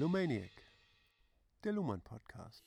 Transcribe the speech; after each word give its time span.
Lumaniac, 0.00 0.50
der 1.62 1.72
Luhmann 1.72 2.00
Podcast. 2.00 2.64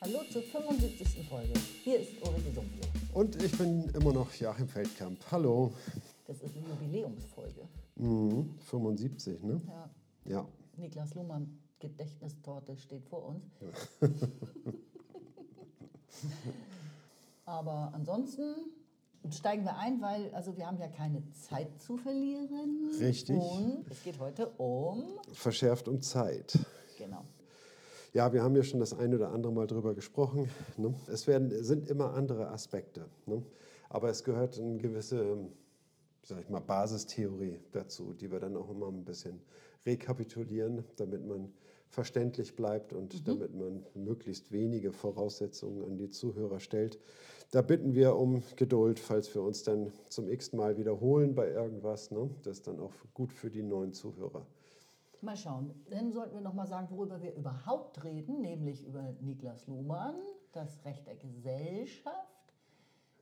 Hallo 0.00 0.20
zur 0.32 0.40
75. 0.40 1.28
Folge. 1.28 1.52
Hier 1.84 2.00
ist 2.00 2.12
Ulrike 2.22 2.50
Sumpfle. 2.54 2.88
Und 3.12 3.42
ich 3.42 3.58
bin 3.58 3.90
immer 3.90 4.14
noch 4.14 4.32
Joachim 4.32 4.66
Feldkamp. 4.66 5.18
Hallo. 5.30 5.74
Das 6.26 6.40
ist 6.40 6.56
eine 6.56 6.66
Jubiläumsfolge. 6.66 7.68
Mhm, 7.96 8.58
75, 8.58 9.42
ne? 9.42 9.60
Ja. 9.66 9.90
Ja. 10.24 10.48
Niklas 10.78 11.12
Luhmann 11.14 11.60
Gedächtnistorte 11.78 12.74
steht 12.78 13.04
vor 13.04 13.26
uns. 13.26 13.44
Aber 17.44 17.90
ansonsten 17.92 18.79
steigen 19.30 19.64
wir 19.64 19.76
ein, 19.76 20.00
weil 20.00 20.32
also 20.34 20.56
wir 20.56 20.66
haben 20.66 20.78
ja 20.78 20.88
keine 20.88 21.22
Zeit 21.32 21.80
zu 21.80 21.96
verlieren. 21.96 22.90
Richtig. 22.98 23.36
Und 23.36 23.84
es 23.90 24.02
geht 24.02 24.18
heute 24.18 24.48
um 24.56 25.04
Verschärft 25.32 25.88
um 25.88 26.00
Zeit. 26.00 26.58
genau. 26.98 27.24
Ja, 28.12 28.32
wir 28.32 28.42
haben 28.42 28.56
ja 28.56 28.64
schon 28.64 28.80
das 28.80 28.92
ein 28.92 29.14
oder 29.14 29.30
andere 29.30 29.52
Mal 29.52 29.66
drüber 29.66 29.94
gesprochen. 29.94 30.50
Ne? 30.76 30.94
Es 31.06 31.26
werden, 31.26 31.62
sind 31.62 31.88
immer 31.88 32.14
andere 32.14 32.48
Aspekte. 32.48 33.06
Ne? 33.26 33.42
Aber 33.88 34.08
es 34.08 34.24
gehört 34.24 34.58
eine 34.58 34.78
gewisse, 34.78 35.38
sag 36.24 36.40
ich 36.40 36.48
mal, 36.48 36.60
Basistheorie 36.60 37.60
dazu, 37.70 38.12
die 38.12 38.30
wir 38.32 38.40
dann 38.40 38.56
auch 38.56 38.68
immer 38.70 38.88
ein 38.88 39.04
bisschen 39.04 39.40
rekapitulieren, 39.86 40.84
damit 40.96 41.24
man 41.24 41.52
verständlich 41.88 42.54
bleibt 42.54 42.92
und 42.92 43.26
damit 43.26 43.54
man 43.54 43.84
möglichst 43.94 44.52
wenige 44.52 44.92
Voraussetzungen 44.92 45.84
an 45.84 45.96
die 45.96 46.10
Zuhörer 46.10 46.60
stellt. 46.60 46.98
Da 47.50 47.62
bitten 47.62 47.94
wir 47.94 48.14
um 48.14 48.42
Geduld, 48.54 49.00
falls 49.00 49.34
wir 49.34 49.42
uns 49.42 49.64
dann 49.64 49.92
zum 50.08 50.28
x 50.28 50.52
Mal 50.52 50.76
wiederholen 50.76 51.34
bei 51.34 51.50
irgendwas. 51.50 52.12
Ne? 52.12 52.30
Das 52.44 52.58
ist 52.58 52.68
dann 52.68 52.78
auch 52.78 52.92
gut 53.12 53.32
für 53.32 53.50
die 53.50 53.62
neuen 53.62 53.92
Zuhörer. 53.92 54.46
Mal 55.20 55.36
schauen. 55.36 55.74
Dann 55.90 56.12
sollten 56.12 56.34
wir 56.34 56.40
noch 56.40 56.54
mal 56.54 56.66
sagen, 56.66 56.88
worüber 56.90 57.20
wir 57.20 57.34
überhaupt 57.34 58.04
reden, 58.04 58.40
nämlich 58.40 58.86
über 58.86 59.14
Niklas 59.20 59.66
Luhmann, 59.66 60.14
das 60.52 60.84
Recht 60.84 61.06
der 61.06 61.16
Gesellschaft, 61.16 62.54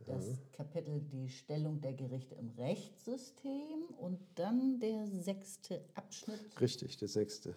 das 0.05 0.39
Kapitel 0.53 1.01
die 1.01 1.29
Stellung 1.29 1.81
der 1.81 1.95
Gerichte 1.95 2.35
im 2.35 2.51
Rechtssystem 2.51 3.83
und 3.99 4.21
dann 4.37 4.79
der 4.79 5.07
sechste 5.07 5.83
Abschnitt. 5.95 6.61
Richtig, 6.61 6.99
der 6.99 7.09
sechste. 7.09 7.57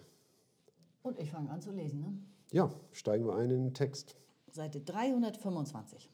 Und 1.02 1.18
ich 1.20 1.30
fange 1.30 1.50
an 1.50 1.60
zu 1.60 1.70
lesen. 1.70 2.00
Ne? 2.00 2.18
Ja, 2.50 2.70
steigen 2.92 3.26
wir 3.26 3.36
ein 3.36 3.50
in 3.50 3.64
den 3.64 3.74
Text. 3.74 4.16
Seite 4.50 4.80
325. 4.80 6.10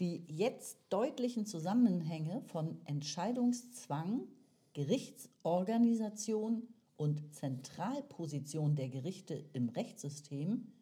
Die 0.00 0.24
jetzt 0.28 0.78
deutlichen 0.88 1.44
Zusammenhänge 1.44 2.40
von 2.46 2.80
Entscheidungszwang, 2.86 4.26
Gerichtsorganisation 4.72 6.66
und 6.96 7.34
Zentralposition 7.34 8.76
der 8.76 8.88
Gerichte 8.88 9.44
im 9.52 9.68
Rechtssystem 9.68 10.72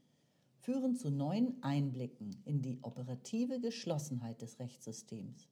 führen 0.61 0.95
zu 0.95 1.11
neuen 1.11 1.61
Einblicken 1.65 2.41
in 2.45 2.63
die 2.63 2.79
operative 2.83 3.59
Geschlossenheit 3.59 4.41
des 4.41 4.61
Rechtssystems, 4.61 5.49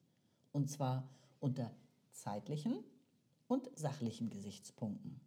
und 0.53 0.71
zwar 0.71 1.09
unter 1.41 1.73
zeitlichen 2.13 2.85
und 3.49 3.69
sachlichen 3.75 4.31
Gesichtspunkten. 4.31 5.21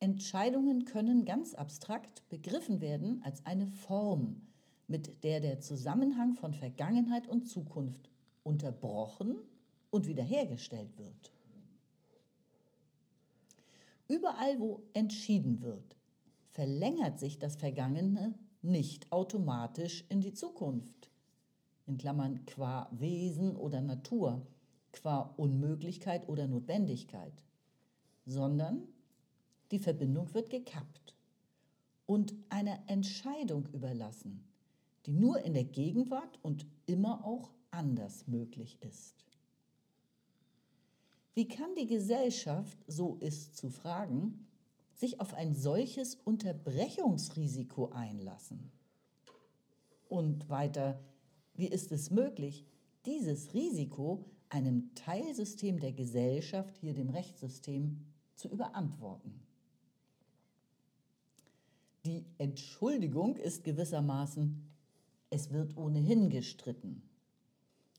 Entscheidungen 0.00 0.86
können 0.86 1.24
ganz 1.24 1.54
abstrakt 1.54 2.28
begriffen 2.28 2.80
werden 2.80 3.22
als 3.22 3.46
eine 3.46 3.68
Form, 3.68 4.42
mit 4.86 5.24
der 5.24 5.40
der 5.40 5.60
Zusammenhang 5.60 6.34
von 6.34 6.54
Vergangenheit 6.54 7.26
und 7.28 7.48
Zukunft 7.48 8.10
unterbrochen 8.42 9.36
und 9.90 10.06
wiederhergestellt 10.06 10.98
wird. 10.98 11.32
Überall, 14.08 14.60
wo 14.60 14.82
entschieden 14.92 15.62
wird, 15.62 15.96
verlängert 16.50 17.18
sich 17.18 17.38
das 17.38 17.56
Vergangene 17.56 18.34
nicht 18.62 19.10
automatisch 19.12 20.04
in 20.08 20.20
die 20.20 20.34
Zukunft. 20.34 21.10
In 21.86 21.98
Klammern 21.98 22.44
qua 22.46 22.88
Wesen 22.92 23.56
oder 23.56 23.80
Natur, 23.80 24.46
qua 24.92 25.34
Unmöglichkeit 25.36 26.28
oder 26.28 26.46
Notwendigkeit, 26.46 27.32
sondern 28.26 28.88
die 29.70 29.78
Verbindung 29.78 30.32
wird 30.34 30.50
gekappt 30.50 31.14
und 32.06 32.34
einer 32.48 32.78
Entscheidung 32.86 33.66
überlassen, 33.72 34.44
die 35.06 35.12
nur 35.12 35.40
in 35.40 35.54
der 35.54 35.64
Gegenwart 35.64 36.38
und 36.42 36.66
immer 36.86 37.24
auch 37.24 37.50
anders 37.70 38.26
möglich 38.26 38.78
ist. 38.80 39.24
Wie 41.34 41.48
kann 41.48 41.74
die 41.74 41.86
Gesellschaft, 41.86 42.78
so 42.86 43.16
ist 43.20 43.56
zu 43.56 43.68
fragen, 43.68 44.46
sich 44.94 45.20
auf 45.20 45.34
ein 45.34 45.54
solches 45.54 46.14
Unterbrechungsrisiko 46.14 47.90
einlassen? 47.90 48.70
Und 50.08 50.48
weiter, 50.48 51.00
wie 51.54 51.66
ist 51.66 51.90
es 51.90 52.10
möglich, 52.10 52.64
dieses 53.04 53.52
Risiko 53.52 54.24
einem 54.48 54.94
Teilsystem 54.94 55.80
der 55.80 55.92
Gesellschaft, 55.92 56.78
hier 56.78 56.94
dem 56.94 57.10
Rechtssystem, 57.10 58.04
zu 58.36 58.48
überantworten? 58.48 59.40
Die 62.04 62.26
Entschuldigung 62.38 63.36
ist 63.36 63.64
gewissermaßen, 63.64 64.73
es 65.34 65.50
wird 65.50 65.76
ohnehin 65.76 66.30
gestritten. 66.30 67.02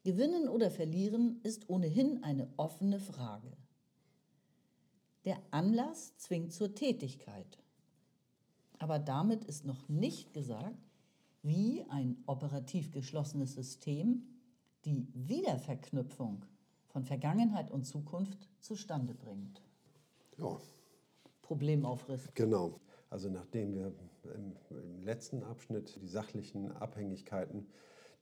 Gewinnen 0.05 0.47
oder 0.47 0.71
verlieren 0.71 1.41
ist 1.43 1.69
ohnehin 1.69 2.23
eine 2.23 2.47
offene 2.55 2.97
Frage. 2.97 3.51
Der 5.25 5.37
Anlass 5.51 6.15
zwingt 6.15 6.53
zur 6.53 6.75
Tätigkeit. 6.75 7.61
Aber 8.79 8.99
damit 8.99 9.43
ist 9.43 9.65
noch 9.65 9.89
nicht 9.89 10.33
gesagt, 10.33 10.87
wie 11.41 11.83
ein 11.89 12.23
operativ 12.25 12.93
geschlossenes 12.93 13.53
System 13.53 14.23
die 14.85 15.05
Wiederverknüpfung 15.13 16.45
von 16.87 17.03
Vergangenheit 17.03 17.69
und 17.69 17.83
Zukunft 17.83 18.47
zustande 18.61 19.13
bringt. 19.13 19.61
Ja, 20.37 20.57
Problemaufriss. 21.41 22.29
genau. 22.33 22.79
Also 23.09 23.29
nachdem 23.29 23.73
wir 23.75 23.93
im, 24.35 24.55
im 24.69 25.03
letzten 25.03 25.43
Abschnitt 25.43 25.95
die 26.01 26.07
sachlichen 26.07 26.71
Abhängigkeiten 26.71 27.67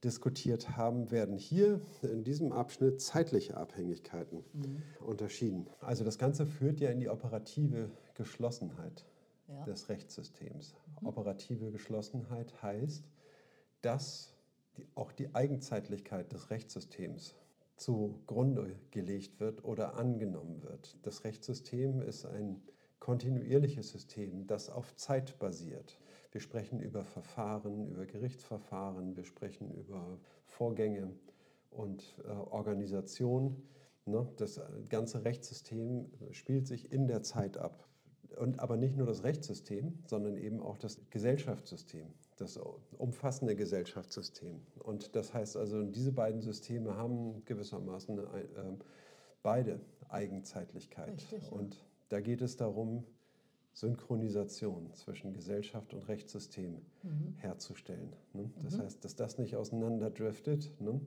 diskutiert 0.03 0.75
haben, 0.75 1.11
werden 1.11 1.37
hier 1.37 1.79
in 2.01 2.23
diesem 2.23 2.51
Abschnitt 2.51 3.01
zeitliche 3.01 3.55
Abhängigkeiten 3.55 4.43
unterschieden. 4.99 5.67
Also 5.79 6.03
das 6.03 6.17
Ganze 6.17 6.45
führt 6.45 6.79
ja 6.81 6.89
in 6.89 6.99
die 6.99 7.09
operative 7.09 7.89
Geschlossenheit 8.15 9.05
Ja. 9.47 9.63
des 9.65 9.87
Rechtssystems. 9.89 10.75
Operative 11.03 11.71
Geschlossenheit 11.71 12.61
heißt, 12.61 13.03
dass 13.81 14.33
die, 14.77 14.87
auch 14.95 15.11
die 15.11 15.33
Eigenzeitlichkeit 15.35 16.31
des 16.33 16.49
Rechtssystems 16.49 17.35
zugrunde 17.75 18.75
gelegt 18.91 19.39
wird 19.39 19.63
oder 19.63 19.95
angenommen 19.95 20.63
wird. 20.63 20.97
Das 21.03 21.23
Rechtssystem 21.23 22.01
ist 22.01 22.25
ein 22.25 22.61
kontinuierliches 23.03 23.89
System, 23.89 24.47
das 24.47 24.69
auf 24.69 24.95
Zeit 24.95 25.37
basiert. 25.37 25.99
Wir 26.31 26.39
sprechen 26.39 26.79
über 26.79 27.03
Verfahren, 27.03 27.89
über 27.89 28.05
Gerichtsverfahren, 28.05 29.17
wir 29.17 29.25
sprechen 29.25 29.69
über 29.71 30.21
Vorgänge 30.45 31.11
und 31.69 32.15
äh, 32.23 32.29
Organisation. 32.31 33.61
Ne? 34.05 34.25
Das 34.37 34.61
ganze 34.87 35.25
Rechtssystem 35.25 36.09
spielt 36.31 36.65
sich 36.65 36.93
in 36.93 37.07
der 37.07 37.23
Zeit 37.23 37.57
ab. 37.57 37.85
Und 38.37 38.61
aber 38.61 38.77
nicht 38.77 38.95
nur 38.95 39.05
das 39.05 39.25
Rechtssystem, 39.25 39.99
sondern 40.07 40.37
eben 40.37 40.61
auch 40.61 40.77
das 40.77 41.01
Gesellschaftssystem, 41.09 42.07
das 42.37 42.57
umfassende 42.97 43.57
Gesellschaftssystem. 43.57 44.61
Und 44.79 45.13
das 45.17 45.33
heißt 45.33 45.57
also, 45.57 45.83
diese 45.83 46.13
beiden 46.13 46.39
Systeme 46.39 46.95
haben 46.95 47.43
gewissermaßen 47.43 48.17
äh, 48.17 48.23
beide 49.43 49.81
Eigenzeitlichkeit. 50.07 51.11
Richtig, 51.11 51.43
ja. 51.43 51.51
Und 51.51 51.85
da 52.13 52.21
geht 52.21 52.43
es 52.43 52.55
darum, 52.57 53.03
Synchronisation 53.73 54.93
zwischen 54.93 55.33
Gesellschaft 55.33 55.95
und 55.95 56.07
Rechtssystem 56.07 56.73
Mhm. 57.01 57.33
herzustellen. 57.37 58.13
Ne? 58.33 58.51
Das 58.61 58.77
heißt, 58.77 59.03
dass 59.03 59.15
das 59.15 59.39
nicht 59.39 59.55
auseinanderdriftet. 59.55 60.71
Ne? 60.79 61.01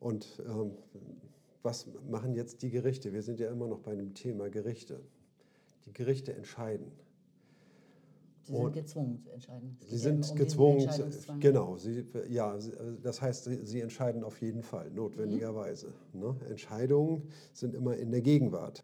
Und 0.00 0.42
ähm, 0.48 0.70
was 1.62 1.86
machen 2.08 2.32
jetzt 2.32 2.62
die 2.62 2.70
Gerichte? 2.70 3.12
Wir 3.12 3.22
sind 3.22 3.40
ja 3.40 3.50
immer 3.50 3.66
noch 3.66 3.80
bei 3.80 3.94
dem 3.94 4.14
Thema 4.14 4.48
Gerichte. 4.48 5.00
Die 5.84 5.92
Gerichte 5.92 6.32
entscheiden. 6.34 6.90
Sie 8.44 8.54
sind 8.54 8.74
gezwungen 8.74 9.20
zu 9.22 9.30
entscheiden. 9.30 9.76
Es 9.82 9.88
Sie 9.88 9.96
ja 9.96 10.00
sind 10.00 10.24
immer 10.24 10.30
um 10.32 10.36
gezwungen, 10.38 11.40
genau, 11.40 11.76
sie, 11.76 12.06
ja, 12.30 12.56
das 13.02 13.20
heißt, 13.20 13.44
sie, 13.44 13.66
sie 13.66 13.80
entscheiden 13.82 14.24
auf 14.24 14.40
jeden 14.40 14.62
Fall, 14.62 14.90
notwendigerweise. 14.90 15.92
Ne? 16.14 16.34
Entscheidungen 16.48 17.28
sind 17.52 17.74
immer 17.74 17.96
in 17.96 18.10
der 18.10 18.22
Gegenwart. 18.22 18.82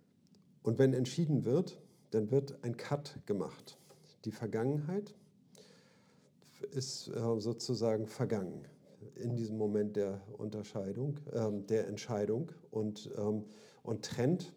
Und 0.65 0.79
wenn 0.79 0.95
entschieden 0.95 1.45
wird, 1.45 1.79
dann 2.11 2.31
wird 2.31 2.65
ein 2.65 2.77
Cut 2.77 3.21
gemacht. 3.27 3.79
Die 4.25 4.33
Vergangenheit 4.33 5.15
ist 6.73 7.09
äh, 7.09 7.39
sozusagen 7.39 8.07
vergangen. 8.07 8.67
in 9.17 9.37
diesem 9.37 9.59
Moment 9.59 9.95
der 9.95 10.23
Unterscheidung, 10.39 11.21
ähm, 11.33 11.67
der 11.67 11.87
Entscheidung 11.87 12.51
und, 12.71 13.11
ähm, 13.17 13.45
und 13.83 14.05
trennt 14.05 14.55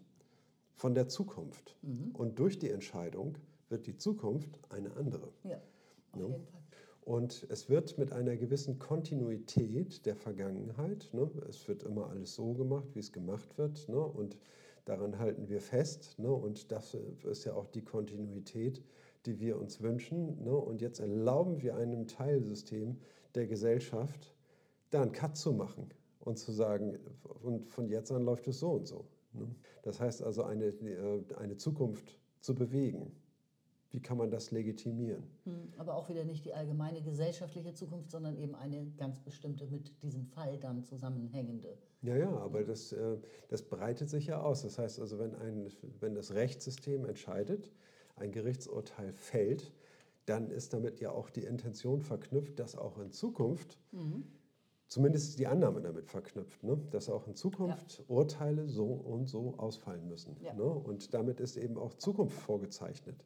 von 0.74 0.96
der 0.96 1.10
Zukunft. 1.10 1.76
Mhm. 1.82 2.12
Und 2.14 2.40
durch 2.40 2.58
die 2.58 2.70
Entscheidung 2.70 3.38
wird 3.68 3.86
die 3.86 3.98
Zukunft 3.98 4.58
eine 4.70 4.96
andere. 4.96 5.28
Ja, 5.44 5.58
auf 6.14 6.20
ne? 6.20 6.28
jeden 6.28 6.46
Fall. 6.46 6.62
Und 7.02 7.46
es 7.50 7.70
wird 7.70 7.98
mit 7.98 8.14
einer 8.14 8.38
gewissen 8.38 8.80
Kontinuität 8.80 10.06
der 10.06 10.16
Vergangenheit, 10.16 11.10
ne, 11.12 11.30
es 11.50 11.68
wird 11.68 11.84
immer 11.84 12.08
alles 12.08 12.36
so 12.36 12.54
gemacht, 12.54 12.88
wie 12.96 13.00
es 13.00 13.12
gemacht 13.12 13.58
wird, 13.58 13.88
ne, 13.90 14.00
und 14.00 14.38
daran 14.88 15.20
halten 15.20 15.50
wir 15.50 15.62
fest. 15.62 16.18
Ne, 16.18 16.32
und 16.32 16.72
das 16.72 16.96
ist 17.30 17.46
ja 17.46 17.54
auch 17.54 17.68
die 17.68 17.84
Kontinuität, 17.84 18.84
die 19.26 19.40
wir 19.40 19.60
uns 19.60 19.82
wünschen. 19.82 20.44
Ne, 20.44 20.56
und 20.56 20.82
jetzt 20.82 21.00
erlauben 21.00 21.62
wir 21.62 21.76
einem 21.76 22.08
Teilsystem 22.08 22.98
der 23.36 23.48
Gesellschaft, 23.48 24.34
da 24.90 25.02
einen 25.02 25.12
Cut 25.12 25.36
zu 25.38 25.52
machen 25.52 25.90
und 26.20 26.38
zu 26.38 26.52
sagen, 26.52 26.98
und 27.44 27.68
von 27.68 27.88
jetzt 27.90 28.12
an 28.12 28.24
läuft 28.24 28.48
es 28.48 28.60
so 28.60 28.72
und 28.72 28.88
so. 28.88 29.06
Ne. 29.34 29.48
Das 29.84 30.00
heißt 30.00 30.24
also, 30.24 30.44
eine, 30.44 30.66
äh, 30.66 31.24
eine 31.38 31.58
Zukunft 31.58 32.18
zu 32.40 32.56
bewegen. 32.56 33.12
Wie 33.98 34.02
kann 34.04 34.20
man 34.20 34.30
das 34.30 34.52
legitimieren? 34.52 35.24
Hm, 35.46 35.74
aber 35.76 35.96
auch 35.96 36.08
wieder 36.08 36.24
nicht 36.24 36.46
die 36.46 36.54
allgemeine 36.54 37.02
gesellschaftliche 37.02 37.74
Zukunft, 37.74 38.12
sondern 38.12 38.38
eben 38.38 38.54
eine 38.54 38.86
ganz 38.96 39.20
bestimmte 39.20 39.66
mit 39.66 40.04
diesem 40.04 40.24
Fall 40.24 40.60
dann 40.60 40.84
zusammenhängende. 40.84 41.76
Ja, 42.04 42.16
ja, 42.16 42.30
aber 42.30 42.64
das, 42.64 42.92
äh, 42.92 43.18
das 43.48 43.64
breitet 43.64 44.08
sich 44.08 44.28
ja 44.28 44.40
aus. 44.40 44.62
Das 44.62 44.78
heißt 44.78 45.00
also, 45.00 45.18
wenn, 45.18 45.34
ein, 45.34 45.68
wenn 46.00 46.14
das 46.14 46.36
Rechtssystem 46.36 47.06
entscheidet, 47.06 47.72
ein 48.18 48.32
Gerichtsurteil 48.32 49.14
fällt, 49.14 49.74
dann 50.28 50.52
ist 50.52 50.76
damit 50.76 51.00
ja 51.00 51.10
auch 51.10 51.32
die 51.32 51.46
Intention 51.46 52.04
verknüpft, 52.04 52.60
dass 52.60 52.76
auch 52.76 53.00
in 53.00 53.10
Zukunft, 53.12 53.80
mhm. 53.94 54.28
zumindest 54.90 55.40
die 55.40 55.48
Annahme 55.48 55.82
damit 55.82 56.06
verknüpft, 56.06 56.62
ne, 56.62 56.78
dass 56.92 57.10
auch 57.10 57.26
in 57.26 57.34
Zukunft 57.34 57.98
ja. 57.98 58.16
Urteile 58.16 58.68
so 58.68 58.86
und 58.86 59.28
so 59.28 59.56
ausfallen 59.58 60.08
müssen. 60.08 60.38
Ja. 60.44 60.54
Ne? 60.54 60.66
Und 60.66 61.16
damit 61.16 61.40
ist 61.40 61.58
eben 61.58 61.80
auch 61.80 61.96
Zukunft 61.96 62.38
vorgezeichnet. 62.38 63.26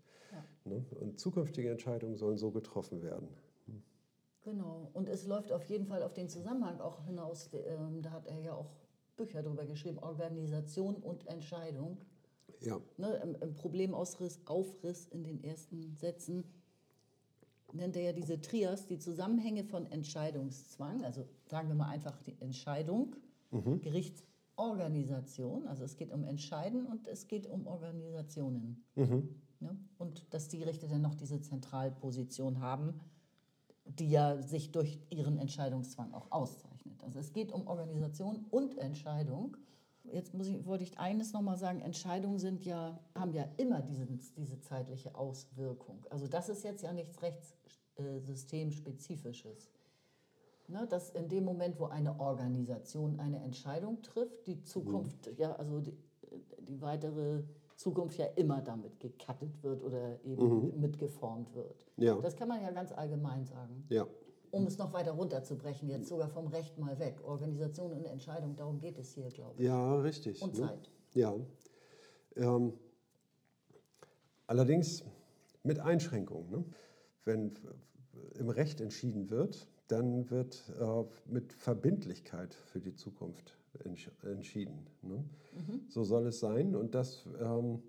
Ne? 0.65 0.85
Und 0.99 1.19
zukünftige 1.19 1.71
Entscheidungen 1.71 2.15
sollen 2.15 2.37
so 2.37 2.51
getroffen 2.51 3.01
werden. 3.01 3.29
Hm. 3.65 3.81
Genau. 4.43 4.89
Und 4.93 5.09
es 5.09 5.25
läuft 5.25 5.51
auf 5.51 5.63
jeden 5.65 5.85
Fall 5.85 6.03
auf 6.03 6.13
den 6.13 6.29
Zusammenhang 6.29 6.79
auch 6.79 7.03
hinaus. 7.05 7.49
Ähm, 7.53 8.01
da 8.01 8.11
hat 8.11 8.27
er 8.27 8.39
ja 8.39 8.53
auch 8.53 8.71
Bücher 9.17 9.41
darüber 9.43 9.65
geschrieben, 9.65 9.99
Organisation 9.99 10.95
und 10.95 11.27
Entscheidung. 11.27 11.97
Ja. 12.59 12.79
Ne, 12.97 13.15
im, 13.23 13.35
im 13.41 13.55
Problemausriss, 13.55 14.39
Aufriss 14.45 15.07
in 15.07 15.23
den 15.23 15.43
ersten 15.43 15.95
Sätzen 15.95 16.43
nennt 17.73 17.95
er 17.95 18.03
ja 18.03 18.13
diese 18.13 18.41
Trias, 18.41 18.87
die 18.87 18.99
Zusammenhänge 18.99 19.63
von 19.63 19.85
Entscheidungszwang, 19.87 21.03
also 21.03 21.25
sagen 21.45 21.69
wir 21.69 21.75
mal 21.75 21.89
einfach 21.89 22.21
die 22.21 22.35
Entscheidung, 22.39 23.15
mhm. 23.51 23.81
Gerichtsorganisation, 23.81 25.67
also 25.67 25.83
es 25.83 25.95
geht 25.95 26.11
um 26.11 26.23
Entscheiden 26.23 26.85
und 26.85 27.07
es 27.07 27.27
geht 27.27 27.47
um 27.47 27.67
Organisationen. 27.67 28.83
Mhm. 28.95 29.41
Ne? 29.61 29.77
Und 29.97 30.33
dass 30.33 30.47
die 30.47 30.57
Gerichte 30.57 30.87
dann 30.87 31.01
noch 31.01 31.15
diese 31.15 31.39
Zentralposition 31.39 32.59
haben, 32.59 32.99
die 33.85 34.09
ja 34.09 34.41
sich 34.41 34.71
durch 34.71 34.99
ihren 35.09 35.37
Entscheidungszwang 35.37 36.13
auch 36.13 36.31
auszeichnet. 36.31 37.03
Also 37.03 37.19
es 37.19 37.33
geht 37.33 37.51
um 37.51 37.67
Organisation 37.67 38.45
und 38.49 38.77
Entscheidung. 38.77 39.57
Jetzt 40.03 40.33
muss 40.33 40.47
ich, 40.47 40.65
wollte 40.65 40.83
ich 40.83 40.97
eines 40.97 41.33
nochmal 41.33 41.57
sagen, 41.57 41.81
Entscheidungen 41.81 42.39
sind 42.39 42.65
ja, 42.65 42.99
haben 43.15 43.33
ja 43.33 43.47
immer 43.57 43.81
diesen, 43.81 44.19
diese 44.35 44.59
zeitliche 44.61 45.15
Auswirkung. 45.15 46.05
Also 46.09 46.27
das 46.27 46.49
ist 46.49 46.63
jetzt 46.63 46.81
ja 46.81 46.91
nichts 46.91 47.21
rechtssystemspezifisches. 47.21 49.69
Ne, 50.67 50.87
dass 50.87 51.09
in 51.09 51.27
dem 51.27 51.43
Moment, 51.43 51.79
wo 51.79 51.85
eine 51.85 52.19
Organisation 52.19 53.19
eine 53.19 53.43
Entscheidung 53.43 54.01
trifft, 54.03 54.47
die 54.47 54.63
Zukunft, 54.63 55.27
mhm. 55.27 55.33
ja, 55.37 55.53
also 55.53 55.81
die, 55.81 55.97
die 56.61 56.81
weitere 56.81 57.43
Zukunft 57.81 58.17
ja 58.17 58.25
immer 58.35 58.61
damit 58.61 58.99
gekattet 58.99 59.63
wird 59.63 59.81
oder 59.81 60.23
eben 60.23 60.73
mhm. 60.73 60.79
mitgeformt 60.79 61.53
wird. 61.55 61.87
Ja. 61.97 62.15
Das 62.21 62.35
kann 62.35 62.47
man 62.47 62.61
ja 62.61 62.71
ganz 62.71 62.91
allgemein 62.91 63.45
sagen. 63.45 63.85
Ja. 63.89 64.05
Um 64.51 64.67
es 64.67 64.77
noch 64.77 64.93
weiter 64.93 65.11
runterzubrechen, 65.11 65.89
jetzt 65.89 66.09
sogar 66.09 66.29
vom 66.29 66.47
Recht 66.47 66.77
mal 66.77 66.99
weg. 66.99 67.21
Organisation 67.23 67.91
und 67.93 68.05
Entscheidung, 68.05 68.55
darum 68.55 68.79
geht 68.79 68.97
es 68.97 69.13
hier, 69.13 69.29
glaube 69.29 69.55
ich. 69.57 69.65
Ja, 69.65 69.95
richtig. 69.95 70.41
Und 70.41 70.53
ne? 70.53 70.67
Zeit. 70.67 70.91
Ja. 71.13 71.35
Ähm, 72.35 72.73
allerdings 74.47 75.03
mit 75.63 75.79
Einschränkungen. 75.79 76.51
Ne? 76.51 76.65
Wenn 77.23 77.53
im 78.37 78.49
Recht 78.49 78.81
entschieden 78.81 79.29
wird, 79.29 79.67
dann 79.87 80.29
wird 80.29 80.71
äh, 80.79 81.03
mit 81.25 81.53
Verbindlichkeit 81.53 82.53
für 82.53 82.79
die 82.79 82.93
Zukunft 82.93 83.57
entschieden. 84.23 84.87
Ne? 85.01 85.23
Mhm. 85.53 85.81
So 85.87 86.03
soll 86.03 86.27
es 86.27 86.39
sein 86.39 86.75
und 86.75 86.95
das 86.95 87.25
ähm, 87.39 87.81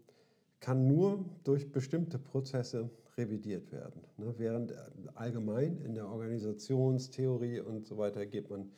kann 0.60 0.86
nur 0.86 1.24
durch 1.44 1.72
bestimmte 1.72 2.18
Prozesse 2.18 2.90
revidiert 3.16 3.72
werden. 3.72 4.02
Ne? 4.16 4.34
Während 4.38 4.72
allgemein 5.14 5.78
in 5.78 5.94
der 5.94 6.08
Organisationstheorie 6.08 7.60
und 7.60 7.86
so 7.86 7.98
weiter 7.98 8.26
geht 8.26 8.48
man 8.48 8.70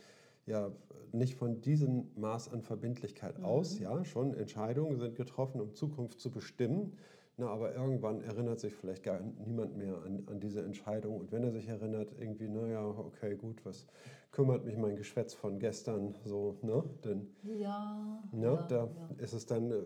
ja 0.46 0.72
nicht 1.12 1.36
von 1.36 1.60
diesem 1.60 2.08
Maß 2.16 2.52
an 2.52 2.62
Verbindlichkeit 2.62 3.38
mhm. 3.38 3.44
aus. 3.44 3.78
Ja, 3.78 4.04
schon 4.04 4.34
Entscheidungen 4.34 4.98
sind 4.98 5.14
getroffen, 5.14 5.60
um 5.60 5.74
Zukunft 5.74 6.20
zu 6.20 6.30
bestimmen. 6.30 6.92
Na, 7.36 7.48
aber 7.48 7.74
irgendwann 7.74 8.20
erinnert 8.22 8.60
sich 8.60 8.74
vielleicht 8.74 9.02
gar 9.02 9.20
niemand 9.44 9.76
mehr 9.76 9.96
an, 10.04 10.22
an 10.30 10.38
diese 10.38 10.62
Entscheidung. 10.62 11.18
Und 11.18 11.32
wenn 11.32 11.42
er 11.42 11.50
sich 11.50 11.66
erinnert, 11.68 12.12
irgendwie, 12.18 12.48
naja, 12.48 12.84
okay, 12.86 13.34
gut, 13.34 13.64
was 13.64 13.86
kümmert 14.34 14.64
mich 14.64 14.76
mein 14.76 14.96
Geschwätz 14.96 15.32
von 15.32 15.60
gestern 15.60 16.16
so, 16.24 16.58
ne? 16.62 16.82
Denn, 17.04 17.28
ja, 17.44 18.20
ne, 18.32 18.46
ja, 18.46 18.66
da 18.66 18.76
ja. 18.86 19.08
ist 19.18 19.32
es 19.32 19.46
dann, 19.46 19.70
äh, 19.70 19.82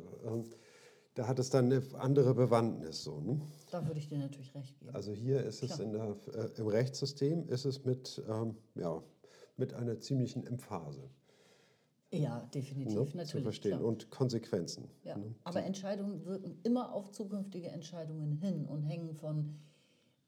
da 1.15 1.29
hat 1.29 1.39
es 1.39 1.51
dann 1.51 1.67
eine 1.67 1.83
andere 1.99 2.35
Bewandtnis 2.35 3.05
so. 3.05 3.21
Ne? 3.21 3.43
Da 3.71 3.87
würde 3.87 4.01
ich 4.01 4.09
dir 4.09 4.17
natürlich 4.17 4.55
recht 4.55 4.79
geben. 4.79 4.95
Also 4.95 5.13
hier 5.13 5.45
ist 5.45 5.63
es 5.63 5.79
in 5.79 5.93
der, 5.93 6.17
äh, 6.35 6.49
im 6.59 6.67
Rechtssystem 6.67 7.47
ist 7.47 7.67
es 7.67 7.85
mit, 7.85 8.23
ähm, 8.27 8.57
ja, 8.75 9.03
mit 9.59 9.75
einer 9.75 10.01
ziemlichen 10.01 10.47
Emphase. 10.47 11.11
Ja, 12.11 12.41
definitiv, 12.55 12.95
ne, 12.95 13.05
natürlich. 13.05 13.31
Zu 13.31 13.43
verstehen 13.43 13.79
klar. 13.79 13.89
und 13.89 14.09
Konsequenzen. 14.09 14.89
Ja. 15.05 15.19
Ne? 15.19 15.35
Aber 15.45 15.63
Entscheidungen 15.63 16.25
wirken 16.25 16.59
immer 16.63 16.95
auf 16.95 17.11
zukünftige 17.11 17.69
Entscheidungen 17.69 18.33
hin 18.33 18.65
und 18.65 18.83
hängen 18.85 19.13
von 19.15 19.59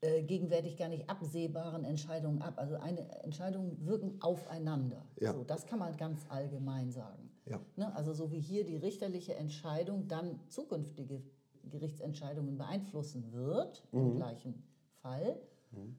äh, 0.01 0.23
gegenwärtig 0.23 0.77
gar 0.77 0.89
nicht 0.89 1.09
absehbaren 1.09 1.83
Entscheidungen 1.83 2.41
ab. 2.41 2.55
Also 2.57 2.75
eine 2.75 3.07
Entscheidungen 3.23 3.85
wirken 3.85 4.19
aufeinander. 4.19 5.05
Ja. 5.19 5.31
So, 5.31 5.43
das 5.43 5.67
kann 5.67 5.77
man 5.77 5.95
ganz 5.95 6.25
allgemein 6.29 6.91
sagen. 6.91 7.29
Ja. 7.45 7.59
Ne? 7.75 7.95
Also 7.95 8.13
so 8.13 8.31
wie 8.31 8.39
hier 8.39 8.65
die 8.65 8.77
richterliche 8.77 9.35
Entscheidung 9.35 10.07
dann 10.07 10.39
zukünftige 10.47 11.21
Gerichtsentscheidungen 11.69 12.57
beeinflussen 12.57 13.31
wird, 13.31 13.83
mhm. 13.91 13.99
im 13.99 14.15
gleichen 14.15 14.63
Fall, 15.01 15.39
mhm. 15.71 15.95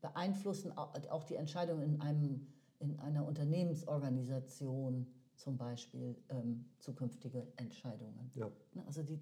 beeinflussen 0.00 0.72
auch 0.72 1.24
die 1.24 1.36
Entscheidungen 1.36 1.82
in, 1.82 2.00
einem, 2.00 2.46
in 2.78 2.98
einer 3.00 3.26
Unternehmensorganisation 3.26 5.06
zum 5.36 5.58
Beispiel 5.58 6.16
ähm, 6.30 6.64
zukünftige 6.78 7.46
Entscheidungen. 7.56 8.30
Ja. 8.34 8.50
Ne, 8.72 8.82
also 8.86 9.02
die 9.02 9.20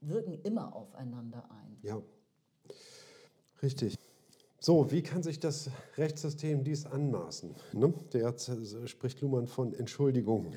wirken 0.00 0.34
immer 0.42 0.74
aufeinander 0.74 1.50
ein. 1.50 1.78
Ja, 1.82 2.00
richtig. 3.62 3.98
So, 4.62 4.90
wie 4.90 5.02
kann 5.02 5.22
sich 5.22 5.40
das 5.40 5.70
Rechtssystem 5.96 6.64
dies 6.64 6.84
anmaßen? 6.84 7.54
Ne? 7.72 7.94
Der 8.12 8.34
spricht 8.86 9.22
Luhmann 9.22 9.46
von 9.46 9.72
Entschuldigung. 9.72 10.54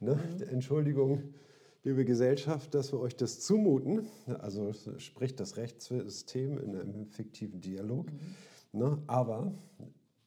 Ne? 0.00 0.14
Mhm. 0.14 0.42
Entschuldigung, 0.48 1.34
liebe 1.82 2.06
Gesellschaft, 2.06 2.74
dass 2.74 2.92
wir 2.92 3.00
euch 3.00 3.16
das 3.16 3.40
zumuten. 3.40 4.06
Also 4.38 4.72
spricht 4.96 5.40
das 5.40 5.58
Rechtssystem 5.58 6.58
in 6.58 6.74
einem 6.74 7.06
fiktiven 7.06 7.60
Dialog. 7.60 8.10
Mhm. 8.10 8.80
Ne? 8.80 9.02
Aber 9.06 9.52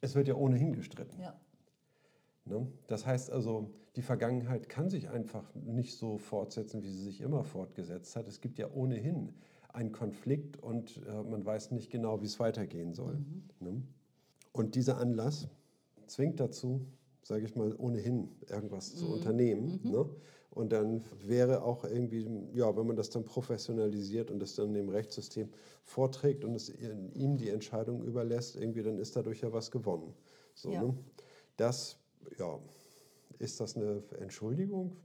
es 0.01 0.13
wird 0.13 0.27
ja 0.27 0.35
ohnehin 0.35 0.73
gestritten. 0.73 1.19
Ja. 1.19 1.39
Ne? 2.45 2.67
Das 2.85 3.05
heißt 3.05 3.31
also, 3.31 3.71
die 3.95 4.03
Vergangenheit 4.03 4.69
kann 4.69 4.89
sich 4.91 5.09
einfach 5.09 5.43
nicht 5.55 5.97
so 5.97 6.19
fortsetzen, 6.19 6.83
wie 6.83 6.89
sie 6.91 7.03
sich 7.03 7.21
immer 7.21 7.43
fortgesetzt 7.43 8.15
hat. 8.15 8.27
Es 8.27 8.41
gibt 8.41 8.59
ja 8.59 8.69
ohnehin 8.71 9.33
einen 9.77 9.91
Konflikt 9.91 10.57
und 10.61 11.01
äh, 11.07 11.23
man 11.23 11.45
weiß 11.45 11.71
nicht 11.71 11.91
genau, 11.91 12.21
wie 12.21 12.25
es 12.25 12.39
weitergehen 12.39 12.93
soll. 12.93 13.13
Mhm. 13.13 13.43
Ne? 13.59 13.81
Und 14.51 14.73
dieser 14.73 14.97
Anlass 14.97 15.47
zwingt 16.07 16.39
dazu, 16.39 16.81
sage 17.21 17.45
ich 17.45 17.55
mal, 17.55 17.75
ohnehin 17.77 18.29
irgendwas 18.49 18.93
mhm. 18.93 18.97
zu 18.97 19.13
unternehmen. 19.13 19.79
Mhm. 19.83 19.91
Ne? 19.91 20.09
Und 20.49 20.73
dann 20.73 21.03
wäre 21.23 21.61
auch 21.61 21.83
irgendwie, 21.83 22.27
ja, 22.55 22.75
wenn 22.75 22.87
man 22.87 22.95
das 22.95 23.11
dann 23.11 23.23
professionalisiert 23.23 24.31
und 24.31 24.39
das 24.39 24.55
dann 24.55 24.73
dem 24.73 24.89
Rechtssystem 24.89 25.49
vorträgt 25.83 26.43
und 26.43 26.55
es 26.55 26.73
ihm 27.13 27.37
die 27.37 27.49
Entscheidung 27.49 28.03
überlässt, 28.03 28.55
irgendwie, 28.55 28.81
dann 28.81 28.97
ist 28.97 29.15
dadurch 29.15 29.41
ja 29.41 29.53
was 29.53 29.69
gewonnen. 29.69 30.11
So, 30.55 30.71
ja. 30.71 30.81
ne? 30.81 30.97
Das 31.57 31.99
ja, 32.39 32.59
ist 33.37 33.59
das 33.59 33.75
eine 33.75 34.01
Entschuldigung? 34.19 34.97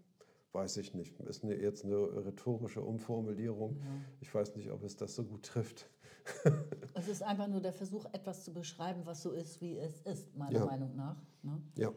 Weiß 0.52 0.76
ich 0.76 0.92
nicht. 0.94 1.18
Ist 1.20 1.44
eine, 1.44 1.54
jetzt 1.54 1.84
eine 1.84 1.96
rhetorische 1.96 2.82
Umformulierung. 2.82 3.76
Ja. 3.78 3.86
Ich 4.20 4.34
weiß 4.34 4.54
nicht, 4.56 4.70
ob 4.70 4.82
es 4.82 4.96
das 4.96 5.14
so 5.14 5.24
gut 5.24 5.44
trifft. 5.44 5.88
es 6.94 7.08
ist 7.08 7.22
einfach 7.22 7.48
nur 7.48 7.60
der 7.60 7.72
Versuch, 7.72 8.04
etwas 8.12 8.44
zu 8.44 8.52
beschreiben, 8.52 9.00
was 9.04 9.22
so 9.22 9.32
ist, 9.32 9.60
wie 9.60 9.78
es 9.78 10.02
ist, 10.02 10.36
meiner 10.36 10.58
Ja. 10.60 10.64
Meinung 10.66 10.94
nach. 10.94 11.16
Ne? 11.42 11.60
Ja, 11.76 11.92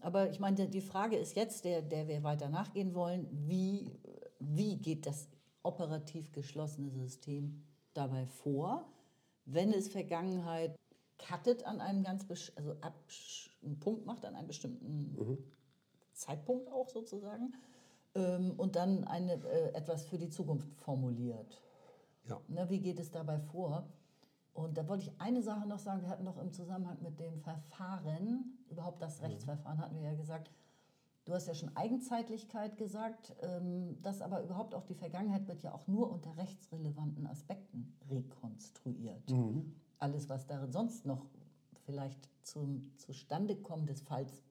Aber 0.00 0.30
ich 0.30 0.38
meine, 0.38 0.68
die 0.68 0.80
Frage 0.82 1.16
ist 1.16 1.34
jetzt, 1.36 1.64
der, 1.64 1.82
der 1.82 2.06
wir 2.06 2.22
weiter 2.22 2.48
nachgehen 2.48 2.94
wollen, 2.94 3.26
wie, 3.32 3.90
wie 4.38 4.76
geht 4.76 5.06
das 5.06 5.28
operativ 5.62 6.32
geschlossene 6.32 6.90
System 6.90 7.62
dabei 7.94 8.26
vor, 8.26 8.92
wenn 9.46 9.72
es 9.72 9.88
Vergangenheit 9.88 10.78
cuttet 11.18 11.64
an 11.64 11.80
einem 11.80 12.02
ganz, 12.02 12.26
also 12.54 12.76
einen 13.62 13.78
Punkt 13.80 14.06
macht 14.06 14.24
an 14.24 14.34
einem 14.36 14.46
bestimmten 14.46 15.16
Zeitpunkt 16.20 16.70
auch 16.70 16.88
sozusagen 16.88 17.54
ähm, 18.14 18.54
und 18.56 18.76
dann 18.76 19.04
eine, 19.04 19.34
äh, 19.34 19.72
etwas 19.74 20.04
für 20.04 20.18
die 20.18 20.28
Zukunft 20.28 20.70
formuliert. 20.74 21.60
ja. 22.28 22.40
Ne, 22.48 22.68
wie 22.68 22.80
geht 22.80 22.98
es 23.00 23.10
dabei 23.10 23.38
vor? 23.38 23.88
Und 24.52 24.76
da 24.76 24.86
wollte 24.88 25.04
ich 25.04 25.20
eine 25.20 25.42
Sache 25.42 25.66
noch 25.66 25.78
sagen. 25.78 26.02
Wir 26.02 26.08
hatten 26.08 26.24
doch 26.24 26.38
im 26.38 26.52
Zusammenhang 26.52 26.98
mit 27.02 27.18
dem 27.20 27.40
Verfahren, 27.40 28.58
überhaupt 28.68 29.00
das 29.00 29.22
Rechtsverfahren, 29.22 29.78
hatten 29.78 29.96
wir 29.96 30.10
ja 30.10 30.14
gesagt, 30.14 30.50
du 31.24 31.32
hast 31.32 31.46
ja 31.46 31.54
schon 31.54 31.74
Eigenzeitlichkeit 31.76 32.76
gesagt, 32.76 33.34
ähm, 33.42 34.00
dass 34.02 34.20
aber 34.20 34.42
überhaupt 34.42 34.74
auch 34.74 34.84
die 34.84 34.94
Vergangenheit 34.94 35.46
wird 35.46 35.62
ja 35.62 35.72
auch 35.72 35.86
nur 35.86 36.10
unter 36.10 36.36
rechtsrelevanten 36.36 37.26
Aspekten 37.26 37.96
rekonstruiert. 38.10 39.30
Alles, 39.98 40.28
was 40.28 40.46
darin 40.46 40.72
sonst 40.72 41.06
noch 41.06 41.26
vielleicht 41.86 42.28
zum 42.42 42.90
Zustandekommen 42.96 43.86
des 43.86 44.00
Falls 44.02 44.42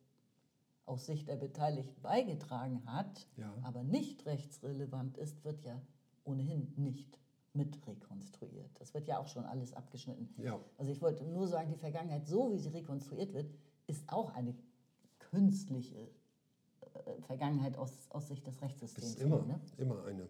aus 0.90 1.06
Sicht 1.06 1.28
der 1.28 1.36
Beteiligten 1.36 2.02
beigetragen 2.02 2.82
hat, 2.86 3.28
Ja. 3.38 3.54
aber 3.62 3.84
nicht 3.84 4.26
rechtsrelevant 4.26 5.18
ist, 5.18 5.44
wird 5.46 5.64
ja 5.64 5.80
ohnehin 6.24 6.74
nicht 6.78 7.20
mit 7.54 7.86
rekonstruiert. 7.88 8.70
Das 8.80 8.94
wird 8.94 9.08
ja 9.08 9.20
auch 9.20 9.28
schon 9.28 9.46
alles 9.46 9.74
abgeschnitten. 9.74 10.30
Ja. 10.42 10.60
Also 10.78 10.92
ich 10.92 11.02
wollte 11.02 11.24
nur 11.26 11.48
sagen, 11.48 11.70
die 11.72 11.78
Vergangenheit, 11.78 12.26
so 12.28 12.52
wie 12.52 12.58
sie 12.60 12.70
rekonstruiert 12.70 13.34
wird, 13.34 13.52
ist 13.88 14.04
auch 14.12 14.34
eine 14.34 14.56
künstliche 15.20 15.98
äh, 16.00 17.22
Vergangenheit 17.22 17.78
aus, 17.78 17.92
aus 18.10 18.28
Sicht 18.28 18.46
des 18.48 18.62
Rechtssystems. 18.62 19.08
Ist 19.16 19.22
immer, 19.22 19.44
Ne? 19.46 19.60
immer 19.78 20.04
eine 20.06 20.28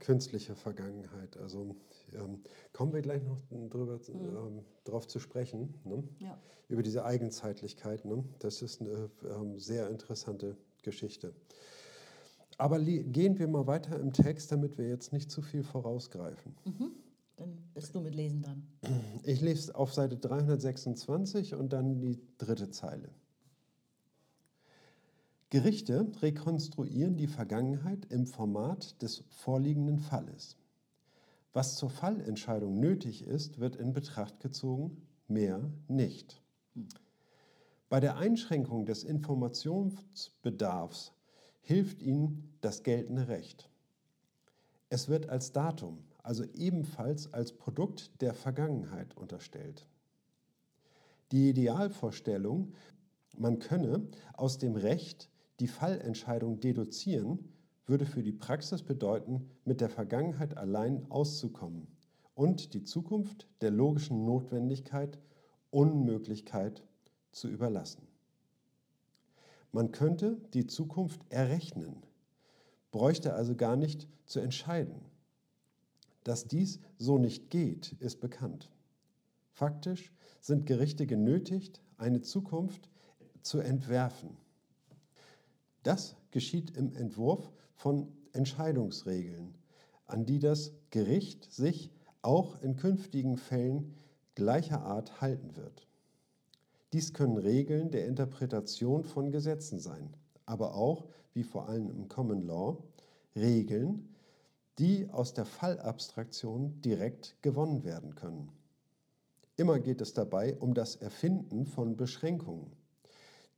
künstliche 0.00 0.54
Vergangenheit. 0.54 1.36
Also 1.36 1.76
ähm, 2.12 2.40
kommen 2.72 2.92
wir 2.92 3.02
gleich 3.02 3.22
noch 3.22 3.38
drüber, 3.50 3.98
ähm, 4.08 4.64
drauf 4.84 5.06
zu 5.06 5.18
sprechen, 5.18 5.74
ne? 5.84 6.02
Ja. 6.18 6.38
über 6.68 6.82
diese 6.82 7.04
Eigenzeitlichkeit. 7.04 8.04
Ne? 8.04 8.24
Das 8.38 8.62
ist 8.62 8.80
eine 8.80 9.10
ähm, 9.28 9.58
sehr 9.58 9.88
interessante 9.88 10.56
Geschichte. 10.82 11.34
Aber 12.56 12.78
gehen 12.78 13.38
wir 13.38 13.48
mal 13.48 13.66
weiter 13.66 13.98
im 13.98 14.12
Text, 14.12 14.52
damit 14.52 14.78
wir 14.78 14.88
jetzt 14.88 15.12
nicht 15.12 15.30
zu 15.30 15.42
viel 15.42 15.64
vorausgreifen. 15.64 16.54
Dann 17.36 17.58
bist 17.74 17.94
du 17.94 18.00
mit 18.00 18.14
Lesen 18.14 18.42
dran. 18.42 18.62
Ich 19.24 19.40
lese 19.40 19.74
auf 19.74 19.92
Seite 19.92 20.16
326 20.16 21.54
und 21.54 21.72
dann 21.72 22.00
die 22.00 22.20
dritte 22.38 22.70
Zeile. 22.70 23.08
Gerichte 25.54 26.10
rekonstruieren 26.20 27.16
die 27.16 27.28
Vergangenheit 27.28 28.06
im 28.06 28.26
Format 28.26 29.00
des 29.00 29.22
vorliegenden 29.28 30.00
Falles. 30.00 30.56
Was 31.52 31.76
zur 31.76 31.90
Fallentscheidung 31.90 32.80
nötig 32.80 33.24
ist, 33.24 33.60
wird 33.60 33.76
in 33.76 33.92
Betracht 33.92 34.40
gezogen, 34.40 35.06
mehr 35.28 35.60
nicht. 35.86 36.42
Bei 37.88 38.00
der 38.00 38.16
Einschränkung 38.16 38.84
des 38.84 39.04
Informationsbedarfs 39.04 41.12
hilft 41.60 42.02
Ihnen 42.02 42.52
das 42.60 42.82
geltende 42.82 43.28
Recht. 43.28 43.70
Es 44.88 45.08
wird 45.08 45.28
als 45.28 45.52
Datum, 45.52 45.98
also 46.24 46.42
ebenfalls 46.54 47.32
als 47.32 47.52
Produkt 47.52 48.10
der 48.20 48.34
Vergangenheit 48.34 49.16
unterstellt. 49.16 49.86
Die 51.30 51.50
Idealvorstellung, 51.50 52.72
man 53.38 53.60
könne 53.60 54.08
aus 54.32 54.58
dem 54.58 54.74
Recht 54.74 55.30
die 55.60 55.68
Fallentscheidung 55.68 56.60
deduzieren, 56.60 57.52
würde 57.86 58.06
für 58.06 58.22
die 58.22 58.32
Praxis 58.32 58.82
bedeuten, 58.82 59.50
mit 59.64 59.80
der 59.80 59.90
Vergangenheit 59.90 60.56
allein 60.56 61.10
auszukommen 61.10 61.86
und 62.34 62.74
die 62.74 62.82
Zukunft 62.82 63.46
der 63.60 63.70
logischen 63.70 64.24
Notwendigkeit, 64.24 65.18
Unmöglichkeit 65.70 66.82
zu 67.32 67.48
überlassen. 67.48 68.06
Man 69.72 69.92
könnte 69.92 70.40
die 70.54 70.66
Zukunft 70.66 71.20
errechnen, 71.30 71.96
bräuchte 72.92 73.34
also 73.34 73.56
gar 73.56 73.76
nicht 73.76 74.08
zu 74.24 74.40
entscheiden. 74.40 75.02
Dass 76.22 76.46
dies 76.46 76.80
so 76.96 77.18
nicht 77.18 77.50
geht, 77.50 77.92
ist 77.98 78.20
bekannt. 78.20 78.70
Faktisch 79.50 80.12
sind 80.40 80.66
Gerichte 80.66 81.06
genötigt, 81.06 81.82
eine 81.98 82.22
Zukunft 82.22 82.88
zu 83.42 83.58
entwerfen. 83.58 84.36
Das 85.84 86.16
geschieht 86.30 86.76
im 86.76 86.96
Entwurf 86.96 87.52
von 87.74 88.08
Entscheidungsregeln, 88.32 89.54
an 90.06 90.26
die 90.26 90.40
das 90.40 90.72
Gericht 90.90 91.52
sich 91.52 91.92
auch 92.22 92.60
in 92.62 92.76
künftigen 92.76 93.36
Fällen 93.36 93.94
gleicher 94.34 94.82
Art 94.82 95.20
halten 95.20 95.54
wird. 95.56 95.86
Dies 96.92 97.12
können 97.12 97.36
Regeln 97.36 97.90
der 97.90 98.06
Interpretation 98.06 99.04
von 99.04 99.30
Gesetzen 99.30 99.78
sein, 99.78 100.14
aber 100.46 100.74
auch, 100.74 101.06
wie 101.34 101.42
vor 101.42 101.68
allem 101.68 101.90
im 101.90 102.08
Common 102.08 102.46
Law, 102.46 102.82
Regeln, 103.36 104.08
die 104.78 105.08
aus 105.10 105.34
der 105.34 105.44
Fallabstraktion 105.44 106.80
direkt 106.80 107.36
gewonnen 107.42 107.84
werden 107.84 108.14
können. 108.14 108.50
Immer 109.56 109.78
geht 109.80 110.00
es 110.00 110.14
dabei 110.14 110.56
um 110.56 110.72
das 110.72 110.96
Erfinden 110.96 111.66
von 111.66 111.96
Beschränkungen, 111.96 112.72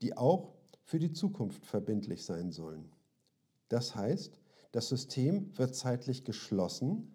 die 0.03 0.17
auch 0.17 0.56
für 0.87 1.01
die 1.01 1.13
Zukunft 1.13 1.67
verbindlich 1.67 2.25
sein 2.25 2.53
sollen. 2.53 2.89
Das 3.69 3.97
heißt, 3.97 4.39
das 4.71 4.89
System 4.89 5.51
wird 5.59 5.75
zeitlich 5.75 6.25
geschlossen, 6.25 7.13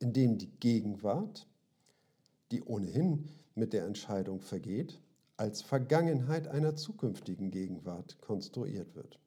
indem 0.00 0.38
die 0.38 0.50
Gegenwart, 0.58 1.46
die 2.50 2.64
ohnehin 2.64 3.28
mit 3.54 3.72
der 3.72 3.84
Entscheidung 3.86 4.40
vergeht, 4.40 5.00
als 5.36 5.62
Vergangenheit 5.62 6.48
einer 6.48 6.74
zukünftigen 6.74 7.52
Gegenwart 7.52 8.20
konstruiert 8.20 8.96
wird. 8.96 9.20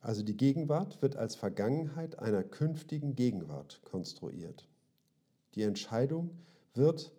Also 0.00 0.22
die 0.22 0.36
Gegenwart 0.36 1.02
wird 1.02 1.16
als 1.16 1.34
Vergangenheit 1.34 2.20
einer 2.20 2.44
künftigen 2.44 3.16
Gegenwart 3.16 3.80
konstruiert. 3.84 4.68
Die 5.56 5.62
Entscheidung 5.62 6.30
wird 6.74 7.10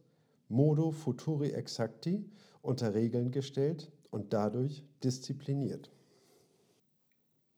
modo 0.48 0.92
futuri 0.92 1.52
exacti 1.52 2.24
unter 2.62 2.94
Regeln 2.94 3.32
gestellt 3.32 3.92
und 4.16 4.32
dadurch 4.32 4.82
diszipliniert. 5.04 5.92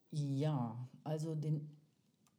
Ja, 0.10 0.76
also 1.04 1.36
den 1.36 1.70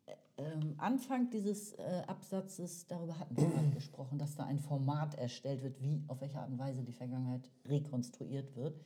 äh, 0.07 0.15
ähm, 0.39 0.75
Anfang 0.79 1.31
dieses 1.31 1.75
äh, 1.75 2.03
Absatzes, 2.09 2.89
darüber 2.89 3.17
hatten 3.17 3.37
wir 3.37 3.47
gerade 3.47 3.71
gesprochen, 3.71 4.19
dass 4.19 4.35
da 4.35 4.45
ein 4.45 4.59
Format 4.59 5.15
erstellt 5.15 5.63
wird, 5.63 5.81
wie, 5.81 6.03
auf 6.09 6.21
welche 6.21 6.41
Art 6.41 6.51
und 6.51 6.59
Weise 6.59 6.83
die 6.83 6.93
Vergangenheit 6.93 7.49
rekonstruiert 7.65 8.57
wird. 8.57 8.81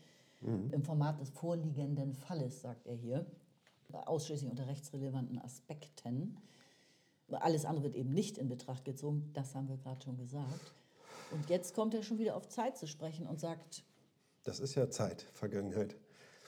Im 0.73 0.83
Format 0.83 1.21
des 1.21 1.31
vorliegenden 1.31 2.15
Falles, 2.15 2.63
sagt 2.63 2.89
er 2.89 2.97
hier, 2.97 3.25
ausschließlich 3.93 4.51
unter 4.51 4.67
rechtsrelevanten 4.67 5.39
Aspekten. 5.39 6.37
Alles 7.31 7.65
andere 7.65 7.85
wird 7.85 7.95
eben 7.95 8.11
nicht 8.11 8.39
in 8.39 8.49
Betracht 8.49 8.85
gezogen, 8.85 9.31
das 9.35 9.55
haben 9.55 9.69
wir 9.69 9.77
gerade 9.77 10.03
schon 10.03 10.17
gesagt. 10.17 10.73
Und 11.31 11.49
jetzt 11.49 11.77
kommt 11.77 11.95
er 11.95 12.03
schon 12.03 12.19
wieder 12.19 12.35
auf 12.35 12.49
Zeit 12.49 12.77
zu 12.77 12.89
sprechen 12.89 13.29
und 13.29 13.39
sagt, 13.39 13.85
Das 14.45 14.61
ist 14.61 14.75
ja 14.75 14.91
Zeit, 14.91 15.23
Vergangenheit. 15.33 15.97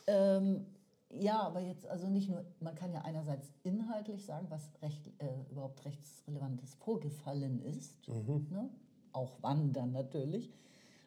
ähm, 0.07 0.67
ja, 1.11 1.41
aber 1.43 1.61
jetzt 1.61 1.87
also 1.87 2.09
nicht 2.09 2.29
nur, 2.29 2.45
man 2.61 2.75
kann 2.75 2.93
ja 2.93 3.03
einerseits 3.03 3.53
inhaltlich 3.63 4.25
sagen, 4.25 4.47
was 4.51 4.71
recht, 4.83 5.07
äh, 5.19 5.51
überhaupt 5.51 5.85
rechtsrelevantes 5.85 6.75
vorgefallen 6.75 7.63
ist, 7.63 8.09
ne? 8.09 8.69
auch 9.13 9.37
wann 9.41 9.73
dann 9.73 9.93
natürlich, 9.93 10.53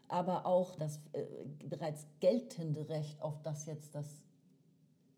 aber 0.08 0.46
auch 0.46 0.76
das 0.76 1.02
äh, 1.12 1.26
bereits 1.68 2.08
geltende 2.22 2.88
Recht, 2.88 3.22
auf 3.22 3.42
das 3.42 3.66
jetzt 3.66 3.96
das 3.96 4.08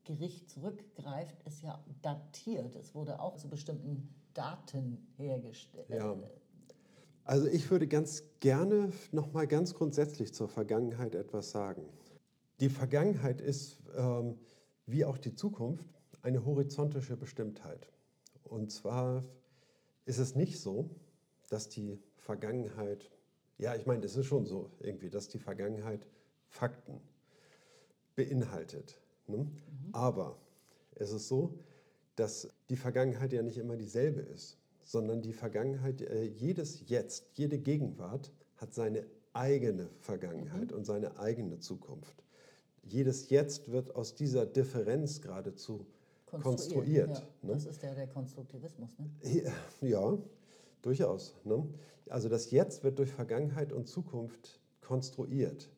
Gericht 0.06 0.50
zurückgreift, 0.50 1.44
ist 1.46 1.62
ja 1.62 1.84
datiert. 2.02 2.76
Es 2.76 2.96
wurde 2.96 3.20
auch 3.20 3.36
zu 3.36 3.48
bestimmten 3.48 4.10
Daten 4.34 5.08
hergestellt. 5.18 5.88
Ja. 5.90 6.16
Also 7.30 7.46
ich 7.46 7.70
würde 7.70 7.88
ganz 7.88 8.24
gerne 8.40 8.92
noch 9.12 9.34
mal 9.34 9.46
ganz 9.46 9.76
grundsätzlich 9.76 10.34
zur 10.34 10.48
Vergangenheit 10.50 11.14
etwas 11.14 11.52
sagen. 11.52 11.84
Die 12.60 12.70
Vergangenheit 12.70 13.40
ist, 13.40 13.78
ähm, 13.96 14.40
wie 14.88 15.06
auch 15.06 15.20
die 15.20 15.36
Zukunft, 15.36 15.86
eine 16.24 16.44
horizontische 16.44 17.16
Bestimmtheit. 17.16 17.88
Und 18.46 18.72
zwar 18.72 19.24
ist 20.06 20.18
es 20.18 20.34
nicht 20.34 20.60
so, 20.60 20.90
dass 21.52 21.70
die 21.70 22.00
Vergangenheit, 22.16 23.12
ja, 23.60 23.76
ich 23.76 23.86
meine, 23.86 24.04
es 24.08 24.16
ist 24.16 24.26
schon 24.26 24.48
so 24.48 24.72
irgendwie, 24.80 25.12
dass 25.12 25.28
die 25.28 25.38
Vergangenheit 25.38 26.08
Fakten 26.48 27.00
beinhaltet. 28.16 29.00
Ne? 29.28 29.46
Aber 29.92 30.36
es 30.96 31.12
ist 31.12 31.28
so, 31.28 31.60
dass 32.16 32.50
die 32.72 32.76
Vergangenheit 32.76 33.34
ja 33.34 33.44
nicht 33.44 33.60
immer 33.60 33.78
dieselbe 33.78 34.22
ist, 34.22 34.59
sondern 34.90 35.22
die 35.22 35.34
Vergangenheit, 35.34 36.02
äh, 36.02 36.24
jedes 36.24 36.90
Jetzt, 36.90 37.38
jede 37.38 37.60
Gegenwart 37.60 38.34
hat 38.56 38.74
seine 38.74 39.06
eigene 39.34 39.88
Vergangenheit 40.00 40.72
mhm. 40.72 40.78
und 40.78 40.86
seine 40.86 41.20
eigene 41.20 41.60
Zukunft. 41.60 42.24
Jedes 42.82 43.30
Jetzt 43.30 43.72
wird 43.72 43.96
aus 43.96 44.16
dieser 44.16 44.48
Differenz 44.48 45.22
geradezu 45.22 45.86
konstruiert. 46.26 47.12
Ja, 47.12 47.24
ne? 47.44 47.54
Das 47.54 47.68
ist 47.68 47.84
ja 47.84 47.94
der 47.94 48.08
Konstruktivismus. 48.08 48.98
Ne? 48.98 49.12
Ja, 49.22 49.88
ja, 49.88 50.18
durchaus. 50.82 51.36
Ne? 51.44 51.68
Also 52.08 52.28
das 52.28 52.50
Jetzt 52.50 52.84
wird 52.84 52.98
durch 52.98 53.12
Vergangenheit 53.12 53.72
und 53.72 53.88
Zukunft 53.88 54.60
konstruiert. 54.82 55.70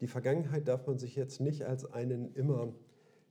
Die 0.00 0.06
Vergangenheit 0.06 0.68
darf 0.68 0.86
man 0.86 0.98
sich 0.98 1.16
jetzt 1.16 1.38
nicht 1.38 1.66
als 1.66 1.84
einen 1.92 2.32
immer 2.32 2.72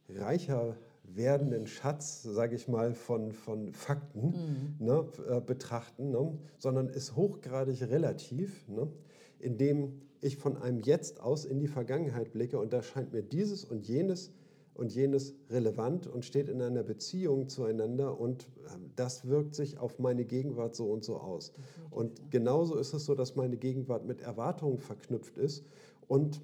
reicher 0.10 0.78
werdenden 1.04 1.68
Schatz, 1.68 2.24
sage 2.24 2.56
ich 2.56 2.68
mal, 2.68 2.94
von, 2.94 3.32
von 3.34 3.74
Fakten 3.74 4.76
mhm. 4.80 4.86
ne, 4.86 5.06
äh, 5.30 5.42
betrachten, 5.42 6.12
ne, 6.12 6.38
sondern 6.58 6.90
ist 6.90 7.16
hochgradig 7.16 7.82
relativ, 7.84 8.68
ne, 8.68 8.88
indem 9.40 10.02
ich 10.22 10.38
von 10.38 10.58
einem 10.58 10.80
Jetzt 10.80 11.20
aus 11.20 11.46
in 11.46 11.60
die 11.60 11.68
Vergangenheit 11.68 12.32
blicke 12.32 12.58
und 12.58 12.72
da 12.74 12.82
scheint 12.82 13.12
mir 13.12 13.22
dieses 13.22 13.66
und 13.66 13.88
jenes 13.88 14.32
und 14.74 14.94
jenes 14.94 15.36
relevant 15.50 16.08
und 16.08 16.26
steht 16.26 16.50
in 16.50 16.62
einer 16.62 16.84
Beziehung 16.84 17.48
zueinander 17.48 18.20
und 18.20 18.48
ähm, 18.74 18.92
das 18.96 19.28
wirkt 19.28 19.54
sich 19.54 19.78
auf 19.78 20.00
meine 20.00 20.26
Gegenwart 20.26 20.76
so 20.76 20.92
und 20.92 21.04
so 21.04 21.18
aus. 21.18 21.54
Und 21.92 22.32
genauso 22.32 22.76
ist 22.78 22.94
es 22.94 23.06
so, 23.06 23.14
dass 23.14 23.36
meine 23.36 23.58
Gegenwart 23.58 24.06
mit 24.06 24.22
Erwartungen 24.22 24.80
verknüpft 24.80 25.38
ist 25.38 25.64
und 26.08 26.42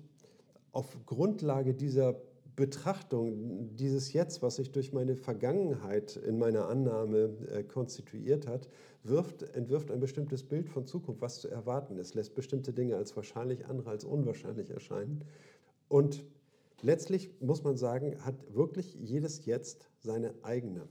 auf 0.72 0.98
Grundlage 1.06 1.74
dieser 1.74 2.22
Betrachtung, 2.60 3.74
dieses 3.78 4.12
Jetzt, 4.12 4.42
was 4.42 4.58
sich 4.58 4.74
durch 4.74 4.92
meine 4.92 5.16
Vergangenheit 5.16 6.18
in 6.18 6.38
meiner 6.38 6.68
Annahme 6.68 7.38
äh, 7.54 7.64
konstituiert 7.64 8.48
hat, 8.48 8.68
wirft, 9.02 9.44
entwirft 9.56 9.90
ein 9.92 10.02
bestimmtes 10.02 10.44
Bild 10.44 10.68
von 10.68 10.86
Zukunft, 10.86 11.22
was 11.22 11.40
zu 11.40 11.48
erwarten 11.48 11.98
ist, 11.98 12.16
lässt 12.16 12.36
bestimmte 12.36 12.74
Dinge 12.74 12.98
als 12.98 13.16
wahrscheinlich, 13.16 13.66
andere 13.68 13.92
als 13.92 14.04
unwahrscheinlich 14.04 14.72
erscheinen. 14.72 15.24
Und 15.88 16.26
letztlich 16.82 17.32
muss 17.40 17.64
man 17.64 17.78
sagen, 17.78 18.18
hat 18.26 18.36
wirklich 18.54 18.94
jedes 18.94 19.46
Jetzt 19.46 19.90
seine 20.00 20.34
eigene 20.42 20.86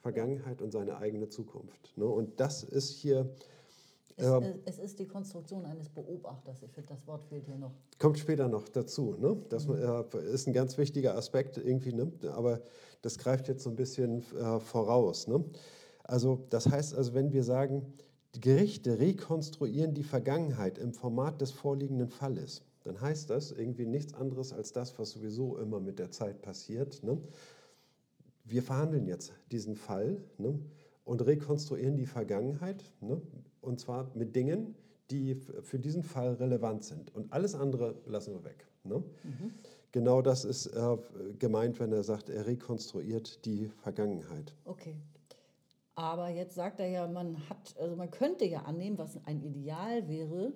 Vergangenheit 0.00 0.62
und 0.62 0.70
seine 0.70 0.98
eigene 0.98 1.28
Zukunft. 1.28 1.98
Ne? 1.98 2.06
Und 2.06 2.38
das 2.38 2.62
ist 2.62 2.90
hier 2.90 3.34
es, 4.18 4.26
ähm, 4.26 4.60
es, 4.64 4.78
ist 4.78 4.98
die 4.98 5.06
Konstruktion 5.06 5.64
eines 5.64 5.88
Beobachters. 5.88 6.62
Ich 6.62 6.72
finde, 6.72 6.88
das 6.88 7.06
Wort 7.06 7.24
fehlt 7.24 7.46
hier 7.46 7.56
noch. 7.56 7.72
Kommt 7.98 8.18
später 8.18 8.48
noch 8.48 8.68
dazu. 8.68 9.14
Ne? 9.18 9.36
Das 9.48 9.66
mhm. 9.68 9.76
äh, 9.76 10.32
ist 10.32 10.48
ein 10.48 10.52
ganz 10.52 10.76
wichtiger 10.76 11.16
Aspekt 11.16 11.56
irgendwie, 11.56 11.92
ne? 11.92 12.10
aber 12.32 12.60
das 13.02 13.16
greift 13.16 13.46
jetzt 13.48 13.62
so 13.62 13.70
ein 13.70 13.76
bisschen 13.76 14.24
äh, 14.34 14.58
voraus. 14.58 15.28
Ne? 15.28 15.44
Also 16.02 16.46
das 16.50 16.68
heißt 16.68 16.94
also, 16.94 17.14
wenn 17.14 17.32
wir 17.32 17.44
sagen, 17.44 17.94
die 18.34 18.40
Gerichte 18.40 18.98
rekonstruieren 18.98 19.94
die 19.94 20.02
Vergangenheit 20.02 20.78
im 20.78 20.92
Format 20.92 21.40
des 21.40 21.52
vorliegenden 21.52 22.08
Falles, 22.08 22.62
dann 22.82 23.00
heißt 23.00 23.30
das 23.30 23.52
irgendwie 23.52 23.86
nichts 23.86 24.14
anderes 24.14 24.52
als 24.52 24.72
das, 24.72 24.98
was 24.98 25.10
sowieso 25.10 25.58
immer 25.58 25.78
mit 25.78 25.98
der 25.98 26.10
Zeit 26.10 26.42
passiert. 26.42 27.04
Ne? 27.04 27.18
Wir 28.44 28.62
verhandeln 28.62 29.06
jetzt 29.06 29.32
diesen 29.52 29.76
Fall 29.76 30.20
ne? 30.38 30.58
und 31.04 31.24
rekonstruieren 31.24 31.96
die 31.96 32.06
Vergangenheit 32.06 32.82
ne? 33.00 33.22
Und 33.60 33.80
zwar 33.80 34.10
mit 34.14 34.34
Dingen, 34.34 34.74
die 35.10 35.36
für 35.62 35.78
diesen 35.78 36.02
Fall 36.02 36.34
relevant 36.34 36.84
sind. 36.84 37.14
Und 37.14 37.32
alles 37.32 37.54
andere 37.54 37.96
lassen 38.06 38.34
wir 38.34 38.44
weg. 38.44 38.66
Ne? 38.84 38.96
Mhm. 38.96 39.52
Genau 39.92 40.20
das 40.20 40.44
ist 40.44 40.66
äh, 40.66 40.96
gemeint, 41.38 41.80
wenn 41.80 41.92
er 41.92 42.02
sagt, 42.02 42.28
er 42.28 42.46
rekonstruiert 42.46 43.44
die 43.46 43.70
Vergangenheit. 43.82 44.54
Okay. 44.64 44.96
Aber 45.94 46.28
jetzt 46.28 46.54
sagt 46.54 46.78
er 46.78 46.88
ja, 46.88 47.08
man 47.08 47.36
hat, 47.48 47.74
also 47.78 47.96
man 47.96 48.10
könnte 48.10 48.44
ja 48.44 48.62
annehmen, 48.62 48.98
was 48.98 49.18
ein 49.24 49.42
Ideal 49.42 50.06
wäre, 50.08 50.52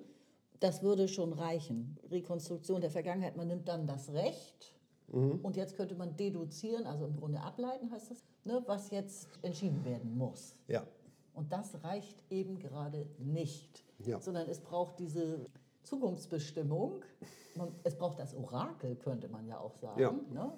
das 0.59 0.81
würde 0.81 1.09
schon 1.09 1.33
reichen. 1.33 1.97
Rekonstruktion 2.09 2.79
der 2.79 2.89
Vergangenheit, 2.89 3.35
man 3.35 3.47
nimmt 3.47 3.67
dann 3.67 3.85
das 3.85 4.13
Recht 4.13 4.73
mhm. 5.11 5.39
und 5.41 5.57
jetzt 5.57 5.75
könnte 5.75 5.95
man 5.95 6.15
deduzieren, 6.15 6.85
also 6.85 7.05
im 7.05 7.17
Grunde 7.17 7.41
ableiten 7.41 7.91
heißt 7.91 8.11
das, 8.11 8.23
ne, 8.45 8.63
was 8.67 8.91
jetzt 8.91 9.27
entschieden 9.41 9.83
werden 9.83 10.17
muss. 10.17 10.55
Ja. 10.67 10.85
Und 11.33 11.51
das 11.51 11.83
reicht 11.83 12.23
eben 12.29 12.59
gerade 12.59 13.07
nicht, 13.17 13.83
ja. 13.99 14.19
sondern 14.19 14.47
es 14.47 14.59
braucht 14.59 14.99
diese 14.99 15.45
Zukunftsbestimmung. 15.83 17.03
es 17.83 17.97
braucht 17.97 18.19
das 18.19 18.35
Orakel, 18.35 18.95
könnte 18.95 19.27
man 19.27 19.45
ja 19.47 19.59
auch 19.59 19.75
sagen. 19.75 19.99
Ja. 19.99 20.11
Ne? 20.11 20.53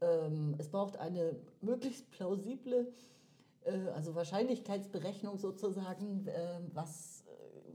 Ähm, 0.00 0.54
es 0.58 0.68
braucht 0.68 0.96
eine 0.98 1.36
möglichst 1.60 2.10
plausible, 2.10 2.92
äh, 3.64 3.88
also 3.94 4.14
Wahrscheinlichkeitsberechnung 4.14 5.38
sozusagen, 5.38 6.26
äh, 6.26 6.60
was, 6.72 7.24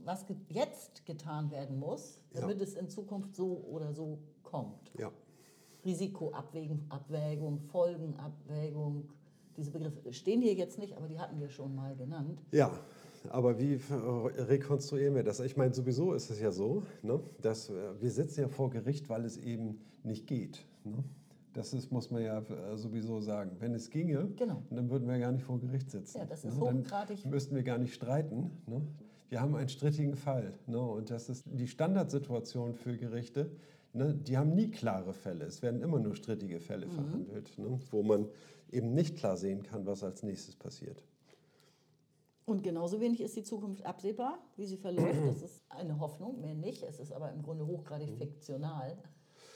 was 0.04 0.26
jetzt 0.48 1.04
getan 1.06 1.50
werden 1.50 1.78
muss, 1.78 2.20
damit 2.32 2.58
ja. 2.58 2.64
es 2.64 2.74
in 2.74 2.88
Zukunft 2.88 3.34
so 3.34 3.64
oder 3.68 3.92
so 3.92 4.18
kommt. 4.42 4.92
Ja. 4.98 5.10
Risikoabwägung, 5.84 7.60
Folgenabwägung, 7.60 9.08
diese 9.56 9.70
Begriffe 9.70 10.12
stehen 10.12 10.40
hier 10.40 10.54
jetzt 10.54 10.78
nicht, 10.78 10.96
aber 10.96 11.08
die 11.08 11.18
hatten 11.18 11.40
wir 11.40 11.48
schon 11.48 11.74
mal 11.74 11.94
genannt. 11.96 12.42
Ja, 12.50 12.70
aber 13.30 13.58
wie 13.58 13.80
rekonstruieren 14.36 15.14
wir 15.14 15.22
das? 15.22 15.40
Ich 15.40 15.56
meine, 15.56 15.74
sowieso 15.74 16.12
ist 16.14 16.30
es 16.30 16.40
ja 16.40 16.50
so, 16.50 16.82
ne, 17.02 17.20
dass 17.40 17.70
äh, 17.70 17.74
wir 18.00 18.10
sitzen 18.10 18.40
ja 18.40 18.48
vor 18.48 18.70
Gericht, 18.70 19.08
weil 19.08 19.24
es 19.24 19.36
eben 19.36 19.80
nicht 20.02 20.26
geht. 20.26 20.66
Ne? 20.84 21.04
Das 21.52 21.74
ist, 21.74 21.92
muss 21.92 22.10
man 22.10 22.22
ja 22.22 22.38
äh, 22.38 22.76
sowieso 22.76 23.20
sagen. 23.20 23.56
Wenn 23.58 23.74
es 23.74 23.90
ginge, 23.90 24.28
genau. 24.36 24.62
dann 24.70 24.90
würden 24.90 25.06
wir 25.06 25.18
gar 25.18 25.32
nicht 25.32 25.44
vor 25.44 25.60
Gericht 25.60 25.90
sitzen. 25.90 26.18
Ja, 26.18 26.24
das 26.24 26.44
ist 26.44 26.58
ne? 26.58 26.60
hochgradig. 26.60 27.22
Dann 27.22 27.30
müssten 27.30 27.54
wir 27.54 27.62
gar 27.62 27.78
nicht 27.78 27.94
streiten. 27.94 28.50
Ne? 28.66 28.80
Wir 29.28 29.40
haben 29.40 29.54
einen 29.54 29.68
strittigen 29.68 30.16
Fall. 30.16 30.54
Ne? 30.66 30.80
Und 30.80 31.10
das 31.10 31.28
ist 31.28 31.44
die 31.46 31.66
Standardsituation 31.66 32.74
für 32.74 32.96
Gerichte. 32.96 33.50
Ne? 33.92 34.14
Die 34.14 34.38
haben 34.38 34.54
nie 34.54 34.70
klare 34.70 35.12
Fälle. 35.12 35.44
Es 35.44 35.62
werden 35.62 35.82
immer 35.82 35.98
nur 35.98 36.16
strittige 36.16 36.58
Fälle 36.58 36.86
mhm. 36.86 36.90
verhandelt, 36.90 37.58
ne? 37.58 37.78
wo 37.90 38.02
man 38.02 38.28
eben 38.72 38.94
nicht 38.94 39.16
klar 39.16 39.36
sehen 39.36 39.62
kann, 39.62 39.86
was 39.86 40.02
als 40.02 40.22
nächstes 40.22 40.56
passiert. 40.56 41.02
Und 42.44 42.62
genauso 42.62 43.00
wenig 43.00 43.20
ist 43.20 43.36
die 43.36 43.44
Zukunft 43.44 43.84
absehbar, 43.86 44.38
wie 44.56 44.66
sie 44.66 44.76
verläuft. 44.76 45.20
Das 45.26 45.42
ist 45.42 45.62
eine 45.68 46.00
Hoffnung, 46.00 46.40
mehr 46.40 46.54
nicht. 46.54 46.82
Es 46.82 46.98
ist 46.98 47.12
aber 47.12 47.30
im 47.30 47.42
Grunde 47.42 47.66
hochgradig 47.66 48.10
fiktional. 48.18 48.98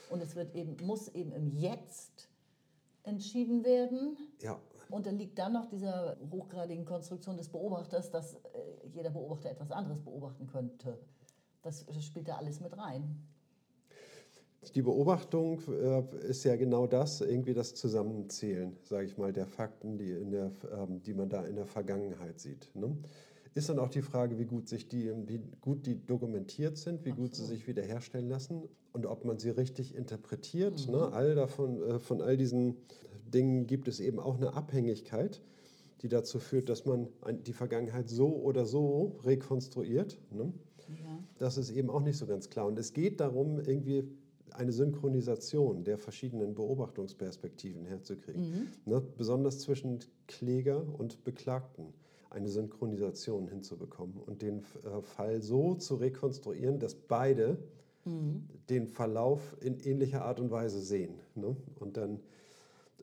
Und 0.09 0.21
es 0.21 0.35
wird 0.35 0.55
eben, 0.55 0.77
muss 0.85 1.09
eben 1.09 1.33
im 1.33 1.47
Jetzt 1.47 2.29
entschieden 3.03 3.65
werden. 3.65 4.17
Ja. 4.41 4.59
Und 4.89 5.05
dann 5.05 5.17
liegt 5.17 5.37
dann 5.37 5.53
noch 5.53 5.65
dieser 5.65 6.17
hochgradigen 6.31 6.85
Konstruktion 6.85 7.35
des 7.35 7.49
Beobachters, 7.49 8.09
dass 8.09 8.35
äh, 8.35 8.37
jeder 8.93 9.09
Beobachter 9.09 9.51
etwas 9.51 9.71
anderes 9.71 9.99
beobachten 10.01 10.47
könnte. 10.47 10.97
Das, 11.61 11.85
das 11.85 12.05
spielt 12.05 12.29
da 12.29 12.37
alles 12.37 12.61
mit 12.61 12.77
rein. 12.77 13.27
Die 14.75 14.81
Beobachtung 14.81 15.61
äh, 15.69 16.03
ist 16.27 16.43
ja 16.43 16.55
genau 16.55 16.87
das, 16.87 17.21
irgendwie 17.21 17.53
das 17.53 17.73
Zusammenzählen, 17.75 18.75
sage 18.83 19.05
ich 19.05 19.17
mal, 19.17 19.31
der 19.31 19.47
Fakten, 19.47 19.97
die, 19.97 20.11
in 20.11 20.31
der, 20.31 20.51
ähm, 20.71 21.01
die 21.03 21.13
man 21.13 21.29
da 21.29 21.45
in 21.45 21.55
der 21.55 21.65
Vergangenheit 21.65 22.39
sieht. 22.39 22.69
Ne? 22.73 22.95
Ist 23.53 23.69
dann 23.69 23.79
auch 23.79 23.89
die 23.89 24.01
Frage, 24.01 24.37
wie 24.37 24.45
gut, 24.45 24.67
sich 24.67 24.87
die, 24.87 25.11
wie 25.25 25.39
gut 25.61 25.85
die 25.85 26.05
dokumentiert 26.05 26.77
sind, 26.77 27.05
wie 27.05 27.11
gut 27.11 27.35
sie 27.35 27.45
sich 27.45 27.67
wiederherstellen 27.67 28.29
lassen 28.29 28.63
und 28.93 29.05
ob 29.05 29.25
man 29.25 29.39
sie 29.39 29.49
richtig 29.49 29.95
interpretiert. 29.95 30.87
Mhm. 30.87 30.93
Ne? 30.93 31.13
All 31.13 31.35
davon, 31.35 31.81
äh, 31.81 31.99
von 31.99 32.21
all 32.21 32.35
diesen 32.37 32.77
Dingen 33.33 33.67
gibt 33.67 33.87
es 33.87 33.99
eben 33.99 34.19
auch 34.19 34.35
eine 34.35 34.53
Abhängigkeit, 34.53 35.41
die 36.01 36.07
dazu 36.07 36.39
führt, 36.39 36.69
dass 36.69 36.85
man 36.85 37.07
die 37.45 37.53
Vergangenheit 37.53 38.09
so 38.09 38.35
oder 38.35 38.65
so 38.65 39.19
rekonstruiert. 39.23 40.19
Ne? 40.31 40.53
Ja. 40.89 41.19
Das 41.37 41.57
ist 41.57 41.71
eben 41.71 41.89
auch 41.89 42.01
nicht 42.01 42.17
so 42.17 42.27
ganz 42.27 42.49
klar. 42.49 42.67
Und 42.67 42.77
es 42.77 42.93
geht 42.93 43.19
darum, 43.19 43.59
irgendwie 43.59 44.07
eine 44.53 44.71
Synchronisation 44.71 45.83
der 45.83 45.97
verschiedenen 45.97 46.55
Beobachtungsperspektiven 46.55 47.85
herzukriegen. 47.85 48.49
Mhm. 48.49 48.67
Ne, 48.85 49.01
besonders 49.17 49.59
zwischen 49.59 49.99
Kläger 50.27 50.85
und 50.97 51.23
Beklagten 51.23 51.93
eine 52.29 52.49
Synchronisation 52.49 53.47
hinzubekommen 53.47 54.17
und 54.17 54.41
den 54.41 54.59
äh, 54.59 55.01
Fall 55.01 55.41
so 55.41 55.75
zu 55.75 55.95
rekonstruieren, 55.95 56.79
dass 56.79 56.95
beide 56.95 57.57
mhm. 58.05 58.47
den 58.69 58.87
Verlauf 58.87 59.55
in 59.61 59.79
ähnlicher 59.79 60.25
Art 60.25 60.39
und 60.39 60.51
Weise 60.51 60.81
sehen. 60.81 61.15
Ne? 61.35 61.55
Und 61.79 61.97
dann 61.97 62.19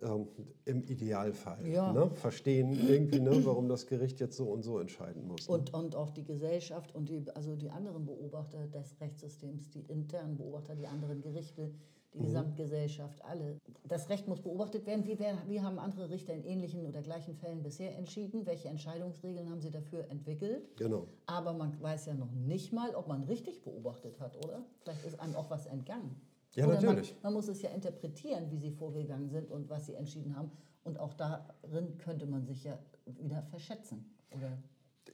ähm, 0.03 0.29
im 0.65 0.83
Idealfall 0.83 1.67
ja. 1.67 1.93
ne, 1.93 2.11
verstehen 2.11 2.73
irgendwie, 2.89 3.21
ne, 3.21 3.45
warum 3.45 3.69
das 3.69 3.87
Gericht 3.87 4.21
jetzt 4.21 4.37
so 4.37 4.47
und 4.47 4.63
so 4.63 4.79
entscheiden 4.79 5.27
muss. 5.27 5.49
Ne? 5.49 5.55
Und, 5.55 5.73
und 5.75 5.97
auch 5.97 6.11
die 6.11 6.25
Gesellschaft 6.25 6.95
und 6.95 7.09
die, 7.09 7.25
also 7.35 7.57
die 7.57 7.71
anderen 7.71 8.05
Beobachter 8.05 8.67
des 8.67 9.01
Rechtssystems, 9.01 9.71
die 9.71 9.83
internen 9.83 10.37
Beobachter, 10.37 10.75
die 10.75 10.87
anderen 10.87 11.21
Gerichte, 11.21 11.73
die 12.15 12.19
mhm. 12.19 12.25
Gesamtgesellschaft, 12.25 13.25
alle. 13.25 13.59
Das 13.87 14.09
Recht 14.09 14.29
muss 14.29 14.41
beobachtet 14.41 14.87
werden. 14.87 15.07
Wie, 15.07 15.19
wie 15.49 15.61
haben 15.61 15.79
andere 15.79 16.11
Richter 16.11 16.33
in 16.33 16.45
ähnlichen 16.45 16.87
oder 16.87 17.03
gleichen 17.03 17.35
Fällen 17.35 17.63
bisher 17.63 17.97
entschieden? 17.97 18.47
Welche 18.47 18.69
Entscheidungsregeln 18.69 19.51
haben 19.51 19.61
sie 19.61 19.71
dafür 19.71 20.11
entwickelt? 20.11 20.77
Genau. 20.77 21.07
Aber 21.27 21.53
man 21.53 21.81
weiß 21.81 22.07
ja 22.07 22.15
noch 22.15 22.33
nicht 22.33 22.73
mal, 22.73 22.95
ob 22.95 23.09
man 23.09 23.25
richtig 23.25 23.63
beobachtet 23.63 24.21
hat, 24.21 24.37
oder? 24.45 24.65
Vielleicht 24.83 25.05
ist 25.05 25.21
einem 25.21 25.35
auch 25.37 25.51
was 25.51 25.67
entgangen. 25.67 26.21
Ja, 26.55 26.67
Oder 26.67 26.81
natürlich. 26.81 27.13
Man, 27.15 27.23
man, 27.23 27.33
muss 27.35 27.49
es 27.49 27.63
ja 27.63 27.71
interpretieren, 27.71 28.51
wie 28.51 28.59
sie 28.59 28.71
vorgegangen 28.71 29.29
sind 29.29 29.51
und 29.51 29.69
was 29.69 29.87
sie 29.87 29.95
entschieden 29.95 30.37
haben. 30.37 30.51
Und 30.85 30.99
auch 31.01 31.15
darin 31.15 31.99
könnte 31.99 32.27
man 32.27 32.45
sich 32.45 32.65
ja 32.65 32.79
wieder 33.07 33.43
verschätzen. 33.45 34.05
Oder 34.31 34.59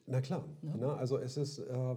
Na 0.06 0.20
klar. 0.20 0.44
Ne? 0.62 0.74
Na, 0.78 0.96
also 0.96 1.18
es 1.18 1.36
ist 1.36 1.60
äh, 1.60 1.96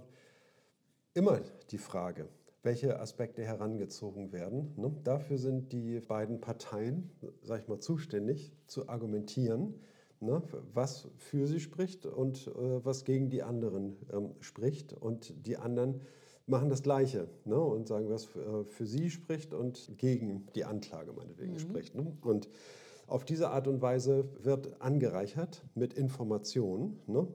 immer 1.14 1.42
die 1.72 1.78
Frage, 1.78 2.30
welche 2.62 3.00
Aspekte 3.00 3.44
herangezogen 3.44 4.32
werden. 4.32 4.74
Ne? 4.78 4.96
Dafür 5.04 5.38
sind 5.38 5.74
die 5.74 6.00
beiden 6.00 6.40
Parteien, 6.40 7.12
sag 7.42 7.62
ich 7.62 7.68
mal, 7.68 7.80
zuständig 7.80 8.54
zu 8.68 8.88
argumentieren, 8.88 9.80
ne? 10.20 10.42
was 10.74 11.10
für 11.18 11.48
sie 11.48 11.60
spricht 11.60 12.06
und 12.06 12.48
äh, 12.48 12.86
was 12.86 13.04
gegen 13.04 13.30
die 13.30 13.44
anderen 13.44 13.98
ähm, 14.14 14.36
spricht. 14.40 14.94
Und 14.94 15.46
die 15.46 15.58
anderen 15.58 16.02
machen 16.46 16.70
das 16.70 16.84
Gleiche 16.84 17.30
ne? 17.46 17.60
und 17.60 17.88
sagen, 17.88 18.10
was 18.10 18.26
für, 18.26 18.62
äh, 18.62 18.64
für, 18.66 18.86
sie 18.86 19.10
spricht 19.10 19.54
und 19.54 19.92
gegen 19.98 20.48
die 20.56 20.66
Anklage 20.66 21.14
meinetwegen 21.14 21.54
mhm. 21.54 21.60
spricht. 21.60 21.96
Ne? 21.96 22.18
Und 22.22 22.50
auf 23.08 23.26
diese 23.26 23.50
Art 23.50 23.68
und 23.68 23.82
Weise 23.82 24.30
wird 24.44 24.82
angereichert 24.82 25.64
mit 25.76 25.94
Informationen. 25.94 27.00
Ne? 27.08 27.28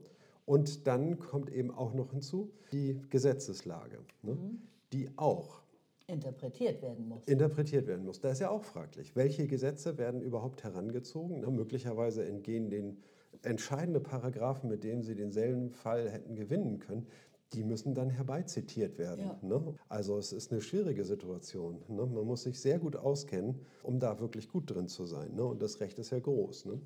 Und 0.45 0.87
dann 0.87 1.19
kommt 1.19 1.51
eben 1.51 1.71
auch 1.71 1.95
noch 1.95 2.13
hinzu 2.13 2.51
die 2.73 3.01
Gesetzeslage. 3.11 3.99
Ne? 4.23 4.35
Mhm 4.35 4.69
die 4.93 5.11
auch 5.17 5.63
interpretiert 6.07 6.81
werden 6.81 7.09
muss. 7.09 7.25
Interpretiert 7.27 7.87
werden 7.87 8.05
muss. 8.05 8.21
Da 8.21 8.31
ist 8.31 8.41
ja 8.41 8.49
auch 8.49 8.65
fraglich, 8.65 9.15
welche 9.15 9.47
Gesetze 9.47 9.99
werden 9.99 10.23
überhaupt 10.23 10.65
herangezogen? 10.65 11.41
Möglicherweise 11.55 12.25
entgehen 12.25 12.71
den 12.71 13.03
entscheidende 13.43 14.01
Paragraphen, 14.01 14.71
mit 14.71 14.85
denen 14.85 15.03
sie 15.03 15.15
denselben 15.15 15.71
Fall 15.71 16.11
hätten 16.11 16.35
gewinnen 16.35 16.79
können, 16.79 17.07
die 17.53 17.65
müssen 17.65 17.95
dann 17.95 18.11
herbeizitiert 18.11 18.99
werden. 18.99 19.25
Ja. 19.25 19.39
Ne? 19.43 19.75
Also 19.89 20.19
es 20.19 20.33
ist 20.33 20.53
eine 20.53 20.61
schwierige 20.61 21.05
Situation. 21.05 21.83
Ne? 21.89 22.05
Man 22.07 22.25
muss 22.25 22.43
sich 22.43 22.61
sehr 22.61 22.79
gut 22.79 22.97
auskennen, 22.97 23.61
um 23.83 23.99
da 23.99 24.21
wirklich 24.21 24.49
gut 24.49 24.71
drin 24.71 24.89
zu 24.89 25.07
sein. 25.07 25.35
Ne? 25.35 25.45
Und 25.45 25.63
das 25.63 25.81
Recht 25.81 25.99
ist 25.99 26.11
ja 26.11 26.19
groß. 26.19 26.67
Ne? 26.67 26.81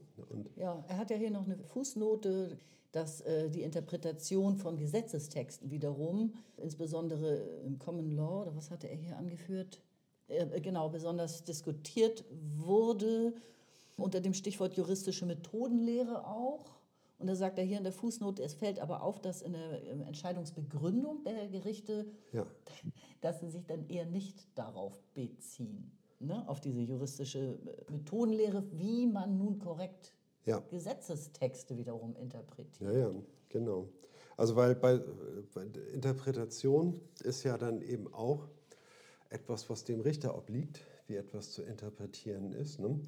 ja, 0.57 0.85
er 0.89 0.97
hat 0.97 1.11
ja 1.11 1.17
hier 1.17 1.31
noch 1.31 1.45
eine 1.45 1.59
Fußnote 1.59 2.57
dass 2.93 3.23
äh, 3.23 3.49
die 3.49 3.63
Interpretation 3.63 4.57
von 4.57 4.77
Gesetzestexten 4.77 5.71
wiederum, 5.71 6.35
insbesondere 6.59 7.37
im 7.65 7.79
Common 7.79 8.11
Law, 8.11 8.43
oder 8.43 8.55
was 8.55 8.71
hatte 8.71 8.87
er 8.87 8.97
hier 8.97 9.17
angeführt, 9.17 9.81
äh, 10.29 10.61
genau, 10.61 10.91
besonders 10.91 11.43
diskutiert 11.43 12.25
wurde, 12.31 13.35
unter 13.97 14.21
dem 14.21 14.35
Stichwort 14.35 14.75
juristische 14.75 15.27
Methodenlehre 15.27 16.27
auch. 16.27 16.71
Und 17.23 17.29
da 17.29 17.37
sagt 17.37 17.57
er 17.57 17.65
hier 17.65 17.79
in 17.79 17.85
der 17.85 17.93
Fußnote, 17.93 18.43
es 18.43 18.55
fällt 18.55 18.81
aber 18.81 19.05
auf, 19.05 19.21
dass 19.21 19.43
in 19.43 19.53
der 19.53 20.09
Entscheidungsbegründung 20.09 21.23
der 21.23 21.47
Gerichte, 21.47 22.05
ja. 22.33 22.45
dass 23.21 23.39
sie 23.39 23.49
sich 23.49 23.65
dann 23.65 23.89
eher 23.89 24.07
nicht 24.07 24.45
darauf 24.59 25.01
beziehen, 25.15 25.93
ne? 26.19 26.43
auf 26.49 26.61
diese 26.61 26.81
juristische 26.81 27.61
Methodenlehre, 27.89 28.65
wie 28.73 29.07
man 29.07 29.39
nun 29.39 29.61
korrekt 29.61 30.13
ja. 30.47 30.59
Gesetzestexte 30.69 31.77
wiederum 31.77 32.17
interpretiert. 32.17 32.93
Ja, 32.93 32.99
ja, 32.99 33.15
genau. 33.49 33.89
Also 34.37 34.57
weil 34.57 34.75
bei, 34.75 35.01
bei 35.55 35.67
Interpretation 35.95 37.01
ist 37.23 37.45
ja 37.45 37.57
dann 37.57 37.83
eben 37.83 38.13
auch 38.13 38.49
etwas, 39.29 39.71
was 39.71 39.85
dem 39.85 40.01
Richter 40.01 40.37
obliegt, 40.37 40.81
wie 41.07 41.15
etwas 41.15 41.53
zu 41.53 41.63
interpretieren 41.63 42.53
ist. 42.53 42.81
Ne? 42.81 43.01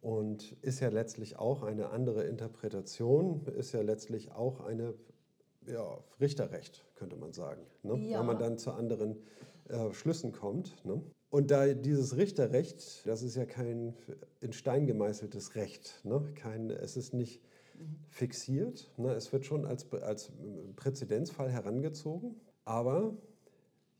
Und 0.00 0.52
ist 0.62 0.80
ja 0.80 0.88
letztlich 0.88 1.38
auch 1.38 1.62
eine 1.62 1.90
andere 1.90 2.24
Interpretation, 2.24 3.44
ist 3.56 3.72
ja 3.72 3.82
letztlich 3.82 4.32
auch 4.32 4.60
eine 4.60 4.94
ja, 5.66 5.98
Richterrecht, 6.20 6.86
könnte 6.94 7.16
man 7.16 7.32
sagen. 7.32 7.62
Ne? 7.82 7.98
Ja. 8.08 8.20
Wenn 8.20 8.26
man 8.26 8.38
dann 8.38 8.58
zu 8.58 8.72
anderen 8.72 9.16
äh, 9.68 9.92
Schlüssen 9.92 10.32
kommt. 10.32 10.84
Ne? 10.84 11.02
Und 11.30 11.50
da 11.50 11.66
dieses 11.74 12.16
Richterrecht, 12.16 13.06
das 13.06 13.22
ist 13.22 13.36
ja 13.36 13.44
kein 13.44 13.94
in 14.40 14.52
Stein 14.52 14.86
gemeißeltes 14.86 15.56
Recht. 15.56 16.00
Ne? 16.04 16.22
Kein, 16.34 16.70
es 16.70 16.96
ist 16.96 17.12
nicht 17.12 17.42
fixiert. 18.08 18.90
Ne? 18.96 19.12
Es 19.12 19.32
wird 19.32 19.44
schon 19.44 19.66
als, 19.66 19.92
als 19.92 20.32
Präzedenzfall 20.76 21.50
herangezogen. 21.50 22.36
Aber 22.64 23.14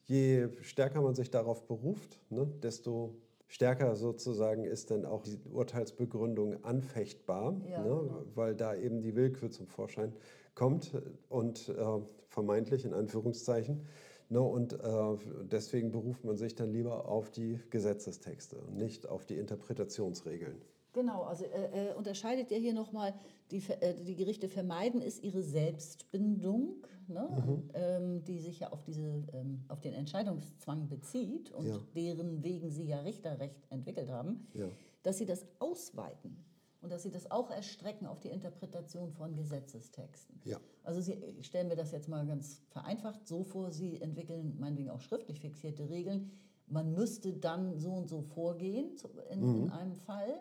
je 0.06 0.48
stärker 0.62 1.02
man 1.02 1.14
sich 1.14 1.30
darauf 1.30 1.66
beruft, 1.66 2.18
ne? 2.30 2.46
desto 2.62 3.14
stärker 3.48 3.96
sozusagen 3.96 4.64
ist 4.64 4.90
dann 4.90 5.04
auch 5.04 5.22
die 5.22 5.38
Urteilsbegründung 5.50 6.64
anfechtbar, 6.64 7.60
ja, 7.68 7.82
ne? 7.82 7.84
genau. 7.84 8.22
weil 8.34 8.54
da 8.54 8.74
eben 8.74 9.00
die 9.00 9.16
Willkür 9.16 9.50
zum 9.50 9.66
Vorschein 9.66 10.14
kommt 10.54 10.92
und 11.28 11.68
äh, 11.68 12.00
vermeintlich 12.28 12.84
in 12.84 12.94
Anführungszeichen 12.94 13.86
Ne, 14.30 14.42
und 14.42 14.74
äh, 14.74 15.16
deswegen 15.50 15.90
beruft 15.90 16.24
man 16.24 16.36
sich 16.36 16.54
dann 16.54 16.70
lieber 16.70 17.08
auf 17.08 17.30
die 17.30 17.58
Gesetzestexte 17.70 18.58
und 18.58 18.76
nicht 18.76 19.08
auf 19.08 19.24
die 19.24 19.38
Interpretationsregeln. 19.38 20.60
Genau, 20.92 21.22
also 21.22 21.46
äh, 21.46 21.90
äh, 21.90 21.94
unterscheidet 21.94 22.50
ja 22.50 22.58
hier 22.58 22.74
nochmal, 22.74 23.14
die, 23.50 23.62
äh, 23.80 23.94
die 24.04 24.16
Gerichte 24.16 24.48
vermeiden 24.48 25.00
ist 25.00 25.22
ihre 25.22 25.42
Selbstbindung, 25.42 26.86
ne, 27.06 27.28
mhm. 27.30 27.70
ähm, 27.74 28.24
die 28.24 28.38
sich 28.38 28.60
ja 28.60 28.70
auf, 28.70 28.82
diese, 28.82 29.24
ähm, 29.32 29.64
auf 29.68 29.80
den 29.80 29.94
Entscheidungszwang 29.94 30.88
bezieht 30.88 31.50
und 31.52 31.66
ja. 31.66 31.78
deren 31.94 32.42
wegen 32.42 32.70
sie 32.70 32.84
ja 32.84 33.00
Richterrecht 33.00 33.66
entwickelt 33.70 34.10
haben, 34.10 34.46
ja. 34.54 34.68
dass 35.02 35.18
sie 35.18 35.26
das 35.26 35.46
ausweiten 35.58 36.44
und 36.80 36.92
dass 36.92 37.02
Sie 37.02 37.10
das 37.10 37.30
auch 37.30 37.50
erstrecken 37.50 38.06
auf 38.06 38.20
die 38.20 38.28
Interpretation 38.28 39.10
von 39.12 39.34
Gesetzestexten. 39.34 40.40
Ja. 40.44 40.58
Also 40.84 41.00
Sie, 41.00 41.12
ich 41.12 41.46
stelle 41.46 41.68
mir 41.68 41.76
das 41.76 41.90
jetzt 41.90 42.08
mal 42.08 42.24
ganz 42.26 42.62
vereinfacht 42.68 43.26
so 43.26 43.42
vor, 43.42 43.72
Sie 43.72 44.00
entwickeln 44.00 44.56
meinetwegen 44.58 44.90
auch 44.90 45.00
schriftlich 45.00 45.40
fixierte 45.40 45.88
Regeln. 45.88 46.30
Man 46.66 46.92
müsste 46.92 47.32
dann 47.32 47.78
so 47.78 47.92
und 47.92 48.08
so 48.08 48.22
vorgehen 48.22 48.90
in, 49.30 49.40
mhm. 49.40 49.62
in 49.64 49.70
einem 49.70 49.94
Fall. 49.96 50.40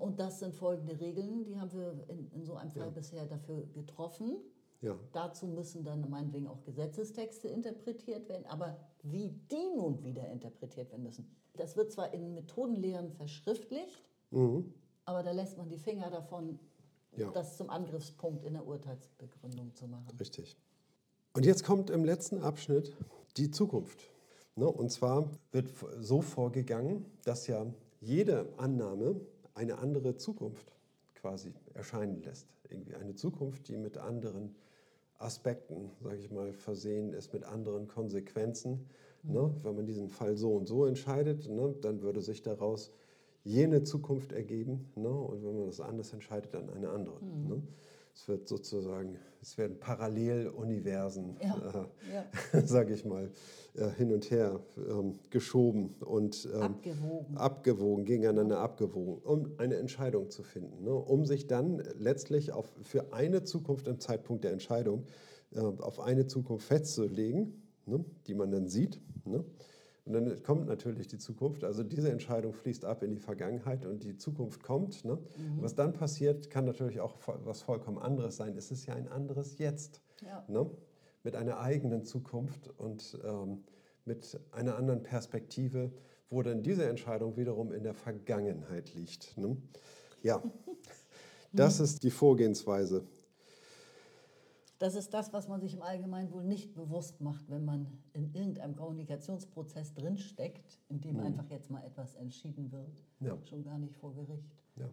Und 0.00 0.18
das 0.18 0.40
sind 0.40 0.54
folgende 0.54 0.98
Regeln, 0.98 1.44
die 1.44 1.58
haben 1.58 1.72
wir 1.72 2.04
in, 2.08 2.30
in 2.32 2.44
so 2.44 2.54
einem 2.54 2.70
Fall 2.70 2.86
ja. 2.86 2.90
bisher 2.90 3.26
dafür 3.26 3.66
getroffen. 3.72 4.36
Ja. 4.80 4.98
Dazu 5.12 5.46
müssen 5.46 5.84
dann 5.84 6.08
meinetwegen 6.08 6.46
auch 6.46 6.64
Gesetzestexte 6.64 7.48
interpretiert 7.48 8.28
werden. 8.28 8.46
Aber 8.46 8.78
wie 9.02 9.28
die 9.50 9.76
nun 9.76 10.02
wieder 10.02 10.26
interpretiert 10.30 10.90
werden 10.90 11.02
müssen, 11.02 11.30
das 11.54 11.76
wird 11.76 11.92
zwar 11.92 12.14
in 12.14 12.34
Methodenlehren 12.34 13.12
verschriftlicht, 13.12 14.02
mhm. 14.30 14.72
Aber 15.10 15.24
da 15.24 15.32
lässt 15.32 15.58
man 15.58 15.68
die 15.68 15.76
Finger 15.76 16.08
davon, 16.08 16.60
ja. 17.16 17.30
das 17.32 17.56
zum 17.56 17.68
Angriffspunkt 17.68 18.44
in 18.44 18.52
der 18.52 18.64
Urteilsbegründung 18.64 19.74
zu 19.74 19.88
machen. 19.88 20.16
Richtig. 20.20 20.56
Und 21.32 21.44
jetzt 21.44 21.64
kommt 21.64 21.90
im 21.90 22.04
letzten 22.04 22.38
Abschnitt 22.38 22.96
die 23.36 23.50
Zukunft. 23.50 23.98
Ne, 24.54 24.68
und 24.68 24.90
zwar 24.90 25.28
wird 25.50 25.72
so 25.98 26.20
vorgegangen, 26.22 27.06
dass 27.24 27.48
ja 27.48 27.66
jede 28.00 28.52
Annahme 28.56 29.20
eine 29.54 29.78
andere 29.78 30.16
Zukunft 30.16 30.72
quasi 31.14 31.52
erscheinen 31.74 32.22
lässt. 32.22 32.46
Irgendwie 32.68 32.94
eine 32.94 33.14
Zukunft, 33.14 33.68
die 33.68 33.76
mit 33.76 33.98
anderen 33.98 34.54
Aspekten, 35.18 35.90
sage 36.00 36.16
ich 36.16 36.30
mal, 36.30 36.52
versehen 36.52 37.12
ist, 37.12 37.32
mit 37.32 37.44
anderen 37.44 37.88
Konsequenzen. 37.88 38.86
Mhm. 39.22 39.32
Ne? 39.32 39.54
Wenn 39.62 39.76
man 39.76 39.86
diesen 39.86 40.08
Fall 40.08 40.36
so 40.36 40.54
und 40.54 40.66
so 40.66 40.86
entscheidet, 40.86 41.48
ne, 41.48 41.74
dann 41.80 42.00
würde 42.02 42.22
sich 42.22 42.42
daraus 42.42 42.90
jene 43.44 43.82
Zukunft 43.82 44.32
ergeben. 44.32 44.90
Ne? 44.96 45.10
Und 45.10 45.44
wenn 45.44 45.56
man 45.56 45.66
das 45.66 45.80
anders 45.80 46.12
entscheidet, 46.12 46.54
dann 46.54 46.70
eine 46.70 46.90
andere. 46.90 47.22
Mhm. 47.22 47.48
Ne? 47.48 47.62
Es 48.14 48.28
wird 48.28 48.48
sozusagen, 48.48 49.18
es 49.42 49.56
werden 49.56 49.78
Paralleluniversen, 49.78 51.36
ja, 51.42 51.88
äh, 52.52 52.54
ja. 52.54 52.66
sage 52.66 52.94
ich 52.94 53.04
mal, 53.04 53.30
äh, 53.74 53.88
hin 53.90 54.12
und 54.12 54.30
her 54.30 54.60
ähm, 54.76 55.18
geschoben 55.30 55.94
und 56.00 56.48
ähm, 56.52 56.60
abgewogen. 56.60 57.36
abgewogen, 57.36 58.04
gegeneinander 58.04 58.58
abgewogen, 58.58 59.22
um 59.22 59.52
eine 59.58 59.76
Entscheidung 59.76 60.30
zu 60.30 60.42
finden, 60.42 60.84
ne? 60.84 60.92
um 60.92 61.24
sich 61.24 61.46
dann 61.46 61.82
letztlich 61.98 62.52
auf, 62.52 62.70
für 62.82 63.12
eine 63.12 63.44
Zukunft 63.44 63.88
im 63.88 63.98
Zeitpunkt 63.98 64.44
der 64.44 64.52
Entscheidung 64.52 65.06
äh, 65.52 65.60
auf 65.60 66.00
eine 66.00 66.26
Zukunft 66.26 66.66
festzulegen, 66.66 67.62
ne? 67.86 68.04
die 68.26 68.34
man 68.34 68.50
dann 68.50 68.68
sieht. 68.68 69.00
Ne? 69.24 69.44
Und 70.10 70.26
dann 70.26 70.42
kommt 70.42 70.66
natürlich 70.66 71.06
die 71.06 71.18
Zukunft. 71.18 71.62
Also 71.62 71.84
diese 71.84 72.10
Entscheidung 72.10 72.52
fließt 72.52 72.84
ab 72.84 73.04
in 73.04 73.12
die 73.12 73.20
Vergangenheit 73.20 73.86
und 73.86 74.02
die 74.02 74.16
Zukunft 74.16 74.60
kommt. 74.60 75.04
Ne? 75.04 75.14
Mhm. 75.14 75.62
Was 75.62 75.76
dann 75.76 75.92
passiert, 75.92 76.50
kann 76.50 76.64
natürlich 76.64 76.98
auch 76.98 77.16
was 77.44 77.62
vollkommen 77.62 77.98
anderes 77.98 78.36
sein. 78.36 78.56
Es 78.56 78.72
ist 78.72 78.86
ja 78.86 78.94
ein 78.94 79.06
anderes 79.06 79.58
Jetzt. 79.58 80.02
Ja. 80.22 80.44
Ne? 80.48 80.68
Mit 81.22 81.36
einer 81.36 81.60
eigenen 81.60 82.02
Zukunft 82.02 82.76
und 82.76 83.20
ähm, 83.24 83.62
mit 84.04 84.40
einer 84.50 84.76
anderen 84.76 85.04
Perspektive, 85.04 85.92
wo 86.28 86.42
dann 86.42 86.62
diese 86.64 86.86
Entscheidung 86.86 87.36
wiederum 87.36 87.72
in 87.72 87.84
der 87.84 87.94
Vergangenheit 87.94 88.92
liegt. 88.94 89.38
Ne? 89.38 89.56
Ja, 90.22 90.42
das 91.52 91.78
ist 91.78 92.02
die 92.02 92.10
Vorgehensweise 92.10 93.04
das 94.80 94.94
ist 94.94 95.12
das, 95.12 95.32
was 95.34 95.46
man 95.46 95.60
sich 95.60 95.74
im 95.74 95.82
Allgemeinen 95.82 96.32
wohl 96.32 96.42
nicht 96.42 96.72
bewusst 96.74 97.20
macht, 97.20 97.50
wenn 97.50 97.66
man 97.66 97.86
in 98.14 98.34
irgendeinem 98.34 98.74
Kommunikationsprozess 98.74 99.92
drinsteckt, 99.92 100.80
in 100.88 101.02
dem 101.02 101.18
mhm. 101.18 101.24
einfach 101.24 101.50
jetzt 101.50 101.70
mal 101.70 101.84
etwas 101.84 102.14
entschieden 102.14 102.72
wird. 102.72 103.04
Ja. 103.20 103.36
Schon 103.44 103.62
gar 103.62 103.76
nicht 103.76 103.94
vor 103.94 104.14
Gericht. 104.14 104.56
Ja. 104.76 104.90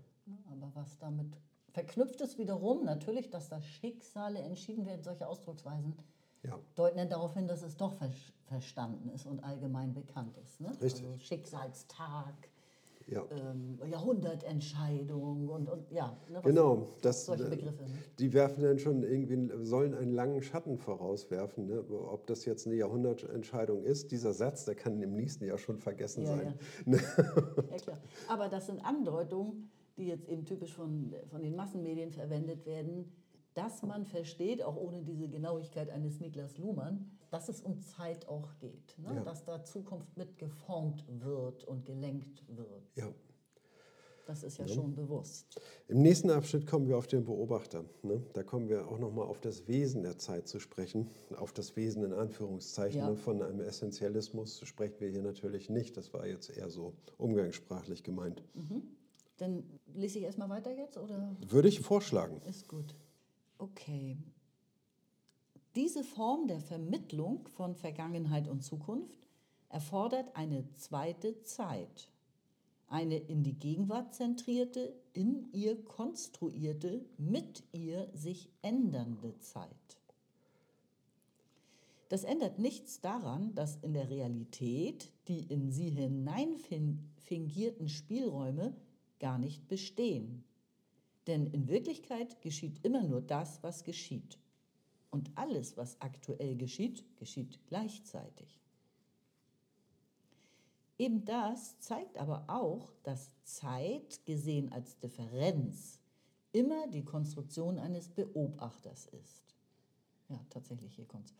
Aber 0.51 0.69
was 0.73 0.97
damit 0.97 1.37
verknüpft 1.71 2.19
ist 2.19 2.37
wiederum 2.37 2.83
natürlich, 2.83 3.29
dass 3.29 3.47
da 3.47 3.61
Schicksale 3.61 4.39
entschieden 4.39 4.85
werden, 4.85 5.03
solche 5.03 5.25
Ausdrucksweisen 5.25 5.95
ja. 6.43 6.59
deuten 6.75 6.97
dann 6.97 7.09
darauf 7.09 7.33
hin, 7.33 7.47
dass 7.47 7.61
es 7.61 7.77
doch 7.77 7.93
ver 7.93 8.11
verstanden 8.43 9.09
ist 9.09 9.25
und 9.25 9.43
allgemein 9.43 9.93
bekannt 9.93 10.37
ist. 10.37 10.61
Ne? 10.61 10.69
Richtig. 10.81 11.05
Also 11.05 11.19
Schicksalstag, 11.19 12.49
ja. 13.07 13.25
ähm, 13.31 13.79
Jahrhundertentscheidung 13.89 15.47
und, 15.47 15.69
und 15.69 15.91
ja. 15.91 16.17
Ne, 16.29 16.41
genau, 16.43 16.87
das, 17.01 17.25
solche 17.25 17.45
äh, 17.45 17.49
Begriffe. 17.49 17.83
Ne? 17.83 17.89
Die 18.19 18.33
werfen 18.33 18.63
dann 18.63 18.79
schon 18.79 19.03
irgendwie, 19.03 19.49
sollen 19.65 19.93
einen 19.93 20.11
langen 20.11 20.41
Schatten 20.41 20.77
vorauswerfen. 20.77 21.67
Ne? 21.67 21.83
Ob 21.89 22.27
das 22.27 22.45
jetzt 22.45 22.67
eine 22.67 22.75
Jahrhundertentscheidung 22.75 23.83
ist, 23.83 24.11
dieser 24.11 24.33
Satz, 24.33 24.65
der 24.65 24.75
kann 24.75 25.01
im 25.01 25.15
nächsten 25.15 25.45
Jahr 25.45 25.57
schon 25.57 25.79
vergessen 25.79 26.23
ja, 26.23 26.27
sein. 26.27 26.59
Ja. 26.85 26.93
ja, 27.71 27.77
klar. 27.77 27.97
Aber 28.27 28.49
das 28.49 28.67
sind 28.67 28.81
Andeutungen, 28.85 29.69
die 29.97 30.07
jetzt 30.07 30.27
eben 30.27 30.45
typisch 30.45 30.73
von, 30.73 31.13
von 31.29 31.41
den 31.41 31.55
Massenmedien 31.55 32.11
verwendet 32.11 32.65
werden, 32.65 33.11
dass 33.53 33.81
man 33.81 34.05
versteht, 34.05 34.61
auch 34.61 34.75
ohne 34.75 35.01
diese 35.01 35.27
Genauigkeit 35.27 35.89
eines 35.89 36.19
Niklas 36.19 36.57
Luhmann, 36.59 37.16
dass 37.29 37.49
es 37.49 37.61
um 37.61 37.81
Zeit 37.81 38.27
auch 38.27 38.57
geht, 38.59 38.97
ne? 38.97 39.15
ja. 39.15 39.23
dass 39.23 39.43
da 39.43 39.63
Zukunft 39.63 40.15
mit 40.17 40.37
geformt 40.37 41.05
wird 41.09 41.63
und 41.65 41.85
gelenkt 41.85 42.43
wird. 42.47 42.91
Ja. 42.95 43.11
Das 44.27 44.43
ist 44.43 44.57
ja, 44.57 44.65
ja, 44.65 44.73
schon 44.73 44.93
bewusst. 44.93 45.57
Im 45.87 46.01
nächsten 46.01 46.29
Abschnitt 46.29 46.67
kommen 46.67 46.85
wir 46.89 46.97
auf 46.97 47.07
den 47.07 47.23
Beobachter. 47.23 47.85
Ne? 48.03 48.21
Da 48.33 48.43
kommen 48.43 48.67
wir 48.67 48.85
auch 48.89 48.99
nochmal 48.99 49.25
auf 49.25 49.39
das 49.39 49.69
Wesen 49.69 50.03
der 50.03 50.17
Zeit 50.17 50.49
zu 50.49 50.59
sprechen. 50.59 51.09
Auf 51.37 51.53
das 51.53 51.77
Wesen 51.77 52.03
in 52.03 52.11
Anführungszeichen. 52.11 52.99
Ja. 52.99 53.09
Ne? 53.09 53.15
Von 53.15 53.41
einem 53.41 53.61
Essentialismus 53.61 54.59
sprechen 54.65 54.99
wir 54.99 55.07
hier 55.07 55.21
natürlich 55.21 55.69
nicht. 55.69 55.95
Das 55.95 56.13
war 56.13 56.27
jetzt 56.27 56.49
eher 56.49 56.69
so 56.69 56.93
umgangssprachlich 57.17 58.03
gemeint. 58.03 58.43
Mhm. 58.53 58.83
Dann 59.37 59.63
lese 59.95 60.19
ich 60.19 60.25
erstmal 60.25 60.49
weiter 60.49 60.75
jetzt? 60.75 60.97
Oder? 60.97 61.33
Würde 61.47 61.69
ich 61.69 61.79
vorschlagen. 61.79 62.41
Ist 62.49 62.67
gut. 62.67 62.95
Okay. 63.59 64.17
Diese 65.77 66.03
Form 66.03 66.47
der 66.47 66.59
Vermittlung 66.59 67.47
von 67.49 67.75
Vergangenheit 67.75 68.47
und 68.47 68.63
Zukunft 68.63 69.19
erfordert 69.69 70.35
eine 70.35 70.67
zweite 70.73 71.43
Zeit, 71.43 72.09
eine 72.87 73.17
in 73.17 73.43
die 73.43 73.53
Gegenwart 73.53 74.15
zentrierte, 74.15 74.93
in 75.13 75.47
ihr 75.53 75.81
konstruierte, 75.85 77.05
mit 77.19 77.63
ihr 77.71 78.09
sich 78.15 78.49
ändernde 78.63 79.37
Zeit. 79.37 80.01
Das 82.09 82.23
ändert 82.23 82.57
nichts 82.57 82.99
daran, 82.99 83.53
dass 83.53 83.75
in 83.75 83.93
der 83.93 84.09
Realität 84.09 85.11
die 85.27 85.43
in 85.43 85.71
sie 85.71 85.91
hinein 85.91 86.55
fingierten 87.17 87.87
Spielräume 87.87 88.75
gar 89.19 89.37
nicht 89.37 89.67
bestehen 89.67 90.43
denn 91.27 91.45
in 91.47 91.67
Wirklichkeit 91.67 92.41
geschieht 92.41 92.83
immer 92.83 93.03
nur 93.03 93.21
das, 93.21 93.61
was 93.61 93.83
geschieht. 93.83 94.39
Und 95.09 95.31
alles, 95.35 95.77
was 95.77 95.99
aktuell 96.01 96.55
geschieht, 96.55 97.03
geschieht 97.17 97.59
gleichzeitig. 97.67 98.59
Eben 100.97 101.23
das 101.25 101.79
zeigt 101.79 102.17
aber 102.17 102.45
auch, 102.47 102.91
dass 103.03 103.31
Zeit, 103.43 104.25
gesehen 104.25 104.71
als 104.71 104.97
Differenz, 104.99 105.99
immer 106.51 106.87
die 106.87 107.05
Konstruktion 107.05 107.77
eines 107.77 108.09
Beobachters 108.09 109.05
ist. 109.07 109.55
Ja, 110.29 110.39
tatsächlich, 110.49 110.95
hier 110.95 111.05
kommt 111.05 111.29
es. 111.29 111.35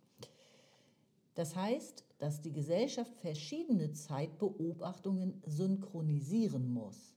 Das 1.34 1.56
heißt, 1.56 2.03
dass 2.19 2.41
die 2.41 2.51
Gesellschaft 2.51 3.15
verschiedene 3.17 3.93
Zeitbeobachtungen 3.93 5.41
synchronisieren 5.45 6.71
muss. 6.73 7.15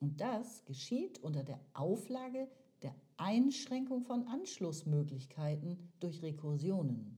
Und 0.00 0.20
das 0.20 0.64
geschieht 0.64 1.18
unter 1.22 1.42
der 1.42 1.60
Auflage 1.72 2.48
der 2.82 2.94
Einschränkung 3.16 4.02
von 4.02 4.26
Anschlussmöglichkeiten 4.26 5.78
durch 6.00 6.22
Rekursionen. 6.22 7.16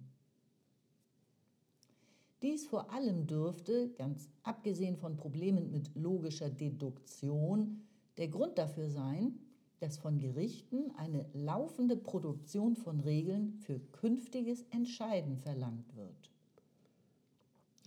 Dies 2.42 2.66
vor 2.66 2.92
allem 2.92 3.26
dürfte, 3.26 3.90
ganz 3.98 4.28
abgesehen 4.44 4.96
von 4.96 5.16
Problemen 5.16 5.72
mit 5.72 5.94
logischer 5.96 6.50
Deduktion, 6.50 7.82
der 8.16 8.28
Grund 8.28 8.58
dafür 8.58 8.90
sein, 8.90 9.38
dass 9.80 9.96
von 9.98 10.18
Gerichten 10.18 10.92
eine 10.96 11.26
laufende 11.32 11.96
Produktion 11.96 12.76
von 12.76 13.00
Regeln 13.00 13.52
für 13.54 13.78
künftiges 13.92 14.64
Entscheiden 14.70 15.36
verlangt 15.36 15.96
wird. 15.96 16.30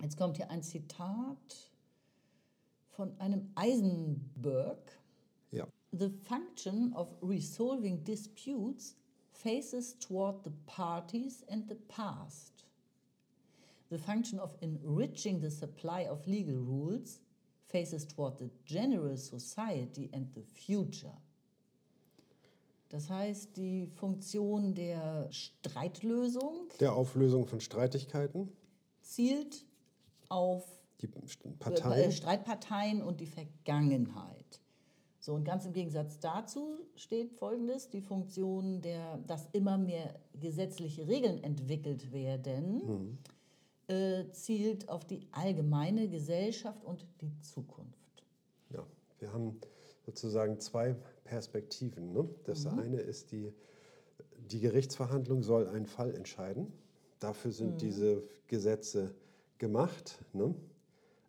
Jetzt 0.00 0.16
kommt 0.16 0.36
hier 0.36 0.50
ein 0.50 0.62
Zitat 0.62 1.72
von 2.88 3.18
einem 3.20 3.50
Eisenberg. 3.54 4.98
The 5.92 6.10
function 6.10 6.92
of 6.96 7.08
resolving 7.20 7.98
disputes 8.02 8.94
faces 9.30 9.94
toward 10.00 10.42
the 10.44 10.52
parties 10.66 11.44
and 11.48 11.68
the 11.68 11.76
past. 11.88 12.64
The 13.90 13.98
function 13.98 14.38
of 14.38 14.56
enriching 14.62 15.40
the 15.40 15.50
supply 15.50 16.06
of 16.06 16.26
legal 16.26 16.56
rules 16.56 17.20
faces 17.68 18.06
toward 18.06 18.38
the 18.38 18.50
general 18.64 19.16
society 19.16 20.08
and 20.14 20.28
the 20.34 20.42
future. 20.42 21.18
Das 22.88 23.08
heißt, 23.08 23.56
die 23.56 23.86
Funktion 23.86 24.74
der 24.74 25.30
Streitlösung, 25.30 26.68
der 26.80 26.94
Auflösung 26.94 27.46
von 27.46 27.60
Streitigkeiten, 27.60 28.50
zielt 29.00 29.64
auf 30.28 30.64
die 31.00 31.08
Parteien. 31.58 32.10
Äh, 32.10 32.12
Streitparteien 32.12 33.02
und 33.02 33.20
die 33.20 33.26
Vergangenheit. 33.26 34.61
So, 35.22 35.34
und 35.34 35.44
ganz 35.44 35.64
im 35.66 35.72
Gegensatz 35.72 36.18
dazu 36.18 36.80
steht 36.96 37.30
Folgendes, 37.30 37.88
die 37.88 38.00
Funktion, 38.00 38.80
der, 38.80 39.18
dass 39.18 39.48
immer 39.52 39.78
mehr 39.78 40.18
gesetzliche 40.40 41.06
Regeln 41.06 41.44
entwickelt 41.44 42.12
werden, 42.12 43.18
mhm. 43.86 43.94
äh, 43.94 44.28
zielt 44.32 44.88
auf 44.88 45.04
die 45.04 45.28
allgemeine 45.30 46.08
Gesellschaft 46.08 46.84
und 46.84 47.06
die 47.20 47.38
Zukunft. 47.40 48.24
Ja, 48.70 48.84
wir 49.20 49.32
haben 49.32 49.60
sozusagen 50.04 50.58
zwei 50.58 50.96
Perspektiven. 51.22 52.12
Ne? 52.12 52.28
Das 52.42 52.64
mhm. 52.64 52.80
eine 52.80 52.96
ist, 52.96 53.30
die, 53.30 53.54
die 54.50 54.58
Gerichtsverhandlung 54.58 55.44
soll 55.44 55.68
einen 55.68 55.86
Fall 55.86 56.16
entscheiden. 56.16 56.72
Dafür 57.20 57.52
sind 57.52 57.74
mhm. 57.74 57.78
diese 57.78 58.24
Gesetze 58.48 59.14
gemacht. 59.58 60.18
Ne? 60.32 60.52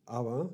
Aber 0.08 0.50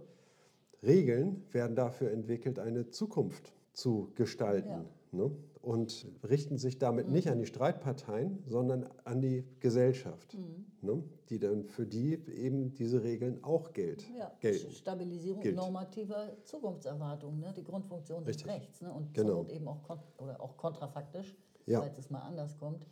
Regeln 0.84 1.44
werden 1.52 1.76
dafür 1.76 2.12
entwickelt, 2.12 2.60
eine 2.60 2.90
Zukunft 2.90 3.54
zu 3.74 4.12
gestalten. 4.16 4.70
Ja. 4.70 4.86
Ne? 5.12 5.32
Und 5.62 6.08
richten 6.24 6.58
sich 6.58 6.78
damit 6.78 7.08
mhm. 7.08 7.14
nicht 7.14 7.30
an 7.30 7.40
die 7.40 7.46
Streitparteien, 7.46 8.44
sondern 8.48 8.88
an 9.04 9.22
die 9.22 9.44
Gesellschaft, 9.60 10.36
mhm. 10.36 10.66
ne? 10.82 11.04
die 11.30 11.38
dann 11.38 11.66
für 11.66 11.86
die 11.86 12.14
eben 12.32 12.74
diese 12.76 13.04
Regeln 13.04 13.44
auch 13.44 13.74
gilt, 13.74 14.06
ja. 14.18 14.32
gelten. 14.40 14.72
Stabilisierung 14.72 15.42
gilt. 15.42 15.56
normativer 15.58 16.38
Zukunftserwartungen, 16.46 17.42
ne? 17.42 17.54
die 17.58 17.64
Grundfunktion 17.64 18.24
Richtig. 18.24 18.46
des 18.46 18.56
Rechts. 18.56 18.82
Ne? 18.82 18.94
Und 18.94 19.14
genau. 19.14 19.46
eben 19.48 19.68
auch, 19.68 19.82
oder 20.18 20.40
auch 20.40 20.56
kontrafaktisch, 20.56 21.36
ja. 21.66 21.82
falls 21.82 21.98
es 21.98 22.10
mal 22.10 22.22
anders 22.22 22.58
kommt. 22.58 22.86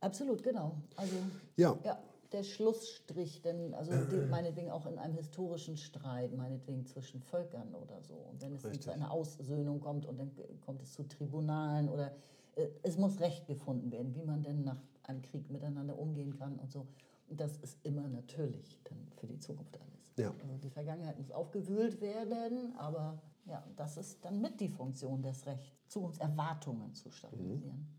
Absolut, 0.00 0.42
genau. 0.42 0.76
Also, 0.96 1.16
ja. 1.56 1.78
ja 1.84 1.98
der 2.32 2.42
Schlussstrich, 2.42 3.40
denn 3.42 3.74
also 3.74 3.92
meinetwegen 4.28 4.70
auch 4.70 4.86
in 4.86 4.98
einem 4.98 5.14
historischen 5.14 5.76
Streit, 5.76 6.36
meinetwegen 6.36 6.84
zwischen 6.84 7.22
Völkern 7.22 7.74
oder 7.74 8.02
so. 8.02 8.14
Und 8.14 8.42
wenn 8.42 8.54
es 8.54 8.80
zu 8.80 8.92
einer 8.92 9.10
Aussöhnung 9.10 9.80
kommt 9.80 10.04
und 10.04 10.18
dann 10.18 10.30
kommt 10.64 10.82
es 10.82 10.92
zu 10.92 11.04
Tribunalen 11.04 11.88
oder 11.88 12.12
äh, 12.56 12.68
es 12.82 12.98
muss 12.98 13.20
Recht 13.20 13.46
gefunden 13.46 13.90
werden, 13.90 14.14
wie 14.14 14.24
man 14.24 14.42
denn 14.42 14.62
nach 14.62 14.80
einem 15.04 15.22
Krieg 15.22 15.50
miteinander 15.50 15.98
umgehen 15.98 16.36
kann 16.38 16.58
und 16.58 16.70
so. 16.70 16.86
Und 17.28 17.40
das 17.40 17.56
ist 17.58 17.78
immer 17.82 18.06
natürlich 18.08 18.78
dann 18.84 18.98
für 19.16 19.26
die 19.26 19.38
Zukunft 19.38 19.78
alles. 19.80 20.12
Ja. 20.18 20.34
Also 20.42 20.56
die 20.58 20.70
Vergangenheit 20.70 21.18
muss 21.18 21.30
aufgewühlt 21.30 22.00
werden, 22.00 22.74
aber 22.76 23.22
ja, 23.46 23.64
das 23.76 23.96
ist 23.96 24.24
dann 24.24 24.40
mit 24.40 24.60
die 24.60 24.68
Funktion 24.68 25.22
des 25.22 25.46
Rechts, 25.46 25.66
Zukunftserwartungen 25.88 26.94
zu 26.94 27.10
stabilisieren. 27.10 27.78
Mhm. 27.78 27.97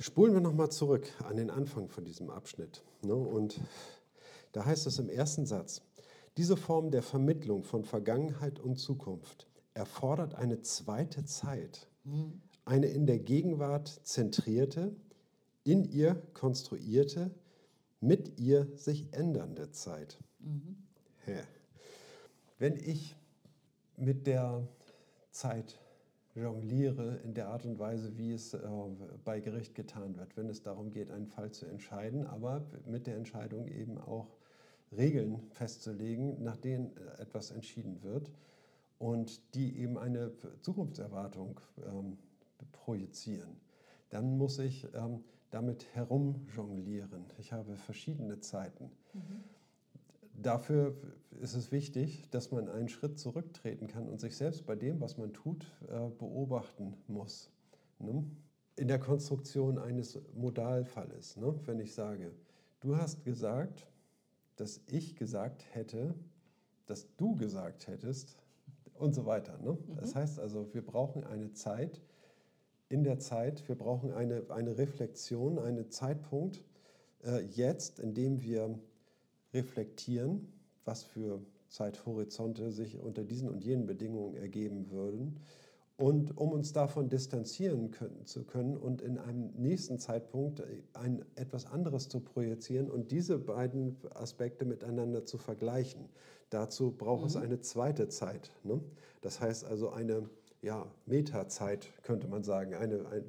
Spulen 0.00 0.32
wir 0.32 0.40
nochmal 0.40 0.70
zurück 0.70 1.12
an 1.24 1.36
den 1.36 1.50
Anfang 1.50 1.88
von 1.88 2.04
diesem 2.04 2.30
Abschnitt. 2.30 2.84
Ne? 3.02 3.14
Und 3.14 3.60
da 4.52 4.64
heißt 4.64 4.86
es 4.86 4.98
im 4.98 5.08
ersten 5.08 5.44
Satz, 5.44 5.82
diese 6.36 6.56
Form 6.56 6.92
der 6.92 7.02
Vermittlung 7.02 7.64
von 7.64 7.84
Vergangenheit 7.84 8.60
und 8.60 8.76
Zukunft 8.76 9.48
erfordert 9.74 10.36
eine 10.36 10.62
zweite 10.62 11.24
Zeit, 11.24 11.88
eine 12.64 12.86
in 12.86 13.06
der 13.06 13.18
Gegenwart 13.18 13.88
zentrierte, 14.04 14.94
in 15.64 15.84
ihr 15.84 16.14
konstruierte, 16.32 17.32
mit 18.00 18.38
ihr 18.38 18.68
sich 18.76 19.12
ändernde 19.12 19.72
Zeit. 19.72 20.18
Mhm. 20.38 20.76
Wenn 22.58 22.76
ich 22.76 23.16
mit 23.96 24.28
der 24.28 24.66
Zeit 25.32 25.78
jongliere 26.40 27.16
in 27.24 27.34
der 27.34 27.48
Art 27.48 27.64
und 27.64 27.78
Weise, 27.78 28.16
wie 28.16 28.32
es 28.32 28.54
äh, 28.54 28.60
bei 29.24 29.40
Gericht 29.40 29.74
getan 29.74 30.16
wird, 30.16 30.36
wenn 30.36 30.48
es 30.48 30.62
darum 30.62 30.90
geht, 30.90 31.10
einen 31.10 31.26
Fall 31.26 31.50
zu 31.50 31.66
entscheiden, 31.66 32.26
aber 32.26 32.66
mit 32.86 33.06
der 33.06 33.16
Entscheidung 33.16 33.68
eben 33.68 33.98
auch 33.98 34.36
Regeln 34.96 35.40
festzulegen, 35.50 36.42
nach 36.42 36.56
denen 36.56 36.96
äh, 36.96 37.22
etwas 37.22 37.50
entschieden 37.50 38.02
wird 38.02 38.30
und 38.98 39.54
die 39.54 39.78
eben 39.78 39.98
eine 39.98 40.32
Zukunftserwartung 40.60 41.60
ähm, 41.86 42.18
projizieren. 42.72 43.60
Dann 44.10 44.38
muss 44.38 44.58
ich 44.58 44.86
ähm, 44.94 45.22
damit 45.50 45.86
herumjonglieren. 45.94 47.24
Ich 47.38 47.52
habe 47.52 47.76
verschiedene 47.76 48.40
Zeiten. 48.40 48.90
Mhm. 49.12 49.44
Dafür 50.42 50.96
ist 51.40 51.54
es 51.54 51.70
wichtig, 51.72 52.28
dass 52.30 52.50
man 52.50 52.68
einen 52.68 52.88
Schritt 52.88 53.18
zurücktreten 53.18 53.86
kann 53.86 54.08
und 54.08 54.20
sich 54.20 54.36
selbst 54.36 54.66
bei 54.66 54.76
dem, 54.76 55.00
was 55.00 55.18
man 55.18 55.32
tut, 55.32 55.66
äh, 55.88 56.08
beobachten 56.18 56.94
muss. 57.06 57.50
Ne? 57.98 58.24
In 58.76 58.88
der 58.88 58.98
Konstruktion 58.98 59.78
eines 59.78 60.18
Modalfalles, 60.34 61.36
ne? 61.36 61.54
wenn 61.66 61.80
ich 61.80 61.94
sage, 61.94 62.32
du 62.80 62.96
hast 62.96 63.24
gesagt, 63.24 63.88
dass 64.56 64.80
ich 64.86 65.16
gesagt 65.16 65.64
hätte, 65.72 66.14
dass 66.86 67.14
du 67.16 67.36
gesagt 67.36 67.86
hättest 67.86 68.36
und 68.94 69.14
so 69.14 69.26
weiter. 69.26 69.58
Ne? 69.58 69.72
Mhm. 69.72 69.96
Das 69.96 70.14
heißt 70.14 70.38
also, 70.40 70.72
wir 70.72 70.84
brauchen 70.84 71.24
eine 71.24 71.52
Zeit, 71.52 72.00
in 72.88 73.04
der 73.04 73.18
Zeit, 73.18 73.68
wir 73.68 73.76
brauchen 73.76 74.12
eine, 74.12 74.44
eine 74.48 74.78
Reflexion, 74.78 75.58
einen 75.58 75.90
Zeitpunkt 75.90 76.64
äh, 77.22 77.42
jetzt, 77.42 77.98
in 77.98 78.14
dem 78.14 78.42
wir 78.42 78.78
reflektieren, 79.52 80.52
was 80.84 81.02
für 81.02 81.40
Zeithorizonte 81.68 82.70
sich 82.70 82.98
unter 82.98 83.24
diesen 83.24 83.48
und 83.48 83.64
jenen 83.64 83.86
Bedingungen 83.86 84.34
ergeben 84.34 84.90
würden. 84.90 85.40
Und 85.96 86.36
um 86.38 86.52
uns 86.52 86.72
davon 86.72 87.08
distanzieren 87.08 87.90
können, 87.90 88.24
zu 88.24 88.44
können 88.44 88.76
und 88.76 89.02
in 89.02 89.18
einem 89.18 89.50
nächsten 89.56 89.98
Zeitpunkt 89.98 90.62
ein 90.92 91.24
etwas 91.34 91.66
anderes 91.66 92.08
zu 92.08 92.20
projizieren 92.20 92.88
und 92.88 93.10
diese 93.10 93.36
beiden 93.38 93.96
Aspekte 94.14 94.64
miteinander 94.64 95.24
zu 95.24 95.38
vergleichen. 95.38 96.08
Dazu 96.50 96.92
braucht 96.92 97.22
mhm. 97.22 97.26
es 97.26 97.36
eine 97.36 97.60
zweite 97.60 98.08
Zeit. 98.08 98.52
Ne? 98.62 98.80
Das 99.22 99.40
heißt 99.40 99.64
also 99.64 99.90
eine 99.90 100.30
ja, 100.62 100.86
Metazeit, 101.06 101.88
könnte 102.02 102.28
man 102.28 102.44
sagen. 102.44 102.74
Eine, 102.74 103.06
ein, 103.08 103.24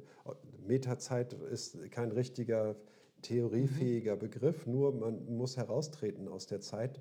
Metazeit 0.64 1.32
ist 1.32 1.90
kein 1.90 2.12
richtiger 2.12 2.76
theoriefähiger 3.22 4.16
mhm. 4.16 4.20
Begriff, 4.20 4.66
nur 4.66 4.92
man 4.92 5.36
muss 5.36 5.56
heraustreten 5.56 6.28
aus 6.28 6.46
der 6.46 6.60
Zeit 6.60 7.00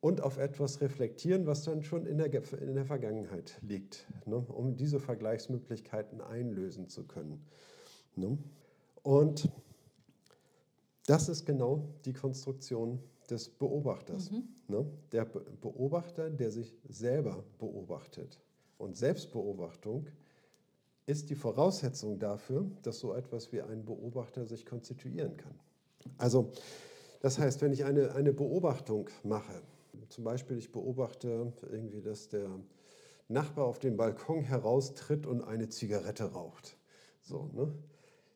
und 0.00 0.20
auf 0.20 0.36
etwas 0.38 0.80
reflektieren, 0.80 1.46
was 1.46 1.64
dann 1.64 1.82
schon 1.82 2.06
in 2.06 2.18
der, 2.18 2.32
in 2.60 2.74
der 2.74 2.84
Vergangenheit 2.84 3.58
liegt, 3.62 4.06
ne, 4.26 4.36
um 4.36 4.76
diese 4.76 5.00
Vergleichsmöglichkeiten 5.00 6.20
einlösen 6.20 6.88
zu 6.88 7.04
können. 7.04 7.44
Ne. 8.16 8.38
Und 9.02 9.50
das 11.06 11.28
ist 11.28 11.44
genau 11.44 11.88
die 12.04 12.12
Konstruktion 12.12 12.98
des 13.30 13.48
Beobachters. 13.48 14.30
Mhm. 14.30 14.48
Ne. 14.68 14.86
Der 15.12 15.24
Beobachter, 15.24 16.30
der 16.30 16.50
sich 16.50 16.74
selber 16.88 17.44
beobachtet. 17.58 18.40
Und 18.78 18.96
Selbstbeobachtung 18.96 20.06
ist 21.06 21.30
die 21.30 21.34
Voraussetzung 21.34 22.18
dafür, 22.18 22.66
dass 22.82 22.98
so 22.98 23.14
etwas 23.14 23.52
wie 23.52 23.60
ein 23.60 23.84
Beobachter 23.84 24.46
sich 24.46 24.64
konstituieren 24.64 25.36
kann. 25.36 25.54
Also, 26.18 26.52
das 27.20 27.38
heißt, 27.38 27.62
wenn 27.62 27.72
ich 27.72 27.84
eine, 27.84 28.14
eine 28.14 28.32
Beobachtung 28.32 29.08
mache, 29.22 29.62
zum 30.08 30.24
Beispiel 30.24 30.58
ich 30.58 30.72
beobachte 30.72 31.52
irgendwie, 31.70 32.00
dass 32.00 32.28
der 32.28 32.48
Nachbar 33.28 33.64
auf 33.64 33.78
den 33.78 33.96
Balkon 33.96 34.44
heraustritt 34.44 35.26
und 35.26 35.42
eine 35.42 35.70
Zigarette 35.70 36.24
raucht. 36.24 36.76
So, 37.22 37.50
ne? 37.54 37.72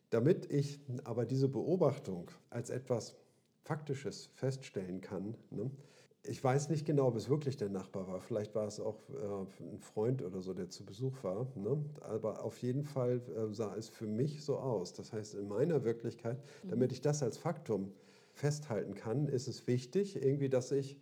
Damit 0.09 0.51
ich 0.51 0.79
aber 1.03 1.25
diese 1.25 1.47
Beobachtung 1.47 2.31
als 2.49 2.71
etwas 2.71 3.15
Faktisches 3.63 4.31
feststellen 4.33 5.01
kann, 5.01 5.35
ne? 5.51 5.69
Ich 6.23 6.43
weiß 6.43 6.69
nicht 6.69 6.85
genau, 6.85 7.07
ob 7.07 7.15
es 7.15 7.29
wirklich 7.29 7.57
der 7.57 7.69
Nachbar 7.69 8.07
war. 8.07 8.19
Vielleicht 8.21 8.53
war 8.53 8.67
es 8.67 8.79
auch 8.79 8.97
äh, 9.09 9.63
ein 9.63 9.79
Freund 9.79 10.21
oder 10.21 10.41
so, 10.41 10.53
der 10.53 10.69
zu 10.69 10.85
Besuch 10.85 11.23
war. 11.23 11.47
Ne? 11.55 11.83
Aber 12.01 12.43
auf 12.43 12.57
jeden 12.59 12.83
Fall 12.83 13.21
äh, 13.29 13.53
sah 13.53 13.75
es 13.75 13.89
für 13.89 14.05
mich 14.05 14.43
so 14.43 14.57
aus. 14.57 14.93
Das 14.93 15.13
heißt, 15.13 15.35
in 15.35 15.47
meiner 15.47 15.83
Wirklichkeit, 15.83 16.37
mhm. 16.63 16.69
damit 16.69 16.91
ich 16.91 17.01
das 17.01 17.23
als 17.23 17.37
Faktum 17.37 17.93
festhalten 18.33 18.95
kann, 18.95 19.27
ist 19.27 19.47
es 19.47 19.65
wichtig, 19.67 20.21
irgendwie, 20.21 20.49
dass 20.49 20.71
ich 20.71 20.97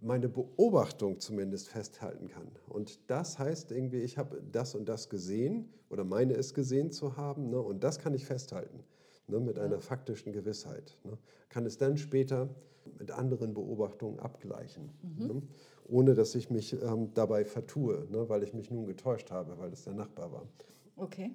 meine 0.00 0.28
Beobachtung 0.28 1.18
zumindest 1.18 1.68
festhalten 1.68 2.28
kann. 2.28 2.48
Und 2.68 3.10
das 3.10 3.38
heißt 3.40 3.72
irgendwie, 3.72 3.98
ich 3.98 4.16
habe 4.16 4.40
das 4.52 4.76
und 4.76 4.88
das 4.88 5.08
gesehen 5.08 5.68
oder 5.90 6.04
meine 6.04 6.34
es 6.34 6.54
gesehen 6.54 6.92
zu 6.92 7.16
haben 7.16 7.50
ne? 7.50 7.60
und 7.60 7.82
das 7.82 7.98
kann 7.98 8.14
ich 8.14 8.24
festhalten 8.24 8.84
ne? 9.28 9.40
mit 9.40 9.58
einer 9.58 9.80
faktischen 9.80 10.32
Gewissheit. 10.32 10.96
Ne? 11.04 11.16
Kann 11.48 11.66
es 11.66 11.78
dann 11.78 11.96
später 11.96 12.48
mit 12.98 13.10
anderen 13.10 13.54
Beobachtungen 13.54 14.18
abgleichen, 14.18 14.90
mhm. 15.02 15.26
ne? 15.26 15.42
ohne 15.86 16.14
dass 16.14 16.34
ich 16.34 16.50
mich 16.50 16.72
ähm, 16.82 17.12
dabei 17.14 17.44
vertue, 17.44 18.06
ne? 18.10 18.28
weil 18.28 18.42
ich 18.42 18.54
mich 18.54 18.70
nun 18.70 18.86
getäuscht 18.86 19.30
habe, 19.30 19.58
weil 19.58 19.72
es 19.72 19.84
der 19.84 19.94
Nachbar 19.94 20.32
war. 20.32 20.46
Okay. 20.96 21.32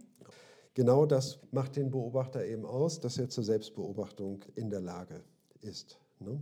Genau 0.74 1.06
das 1.06 1.40
macht 1.52 1.76
den 1.76 1.92
Beobachter 1.92 2.46
eben 2.46 2.66
aus, 2.66 3.00
dass 3.00 3.18
er 3.18 3.30
zur 3.30 3.44
Selbstbeobachtung 3.44 4.44
in 4.56 4.70
der 4.70 4.82
Lage 4.82 5.22
ist. 5.62 6.00
Ne? 6.20 6.42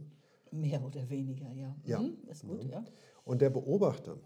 Mehr 0.52 0.84
oder 0.84 1.10
weniger, 1.10 1.52
ja. 1.52 1.76
Ja. 1.86 2.00
Mhm, 2.00 2.18
ist 2.30 2.46
gut, 2.48 2.64
mhm. 2.64 2.70
ja. 2.72 2.84
Und 3.26 3.42
der 3.42 3.50
Beobachter 3.50 4.18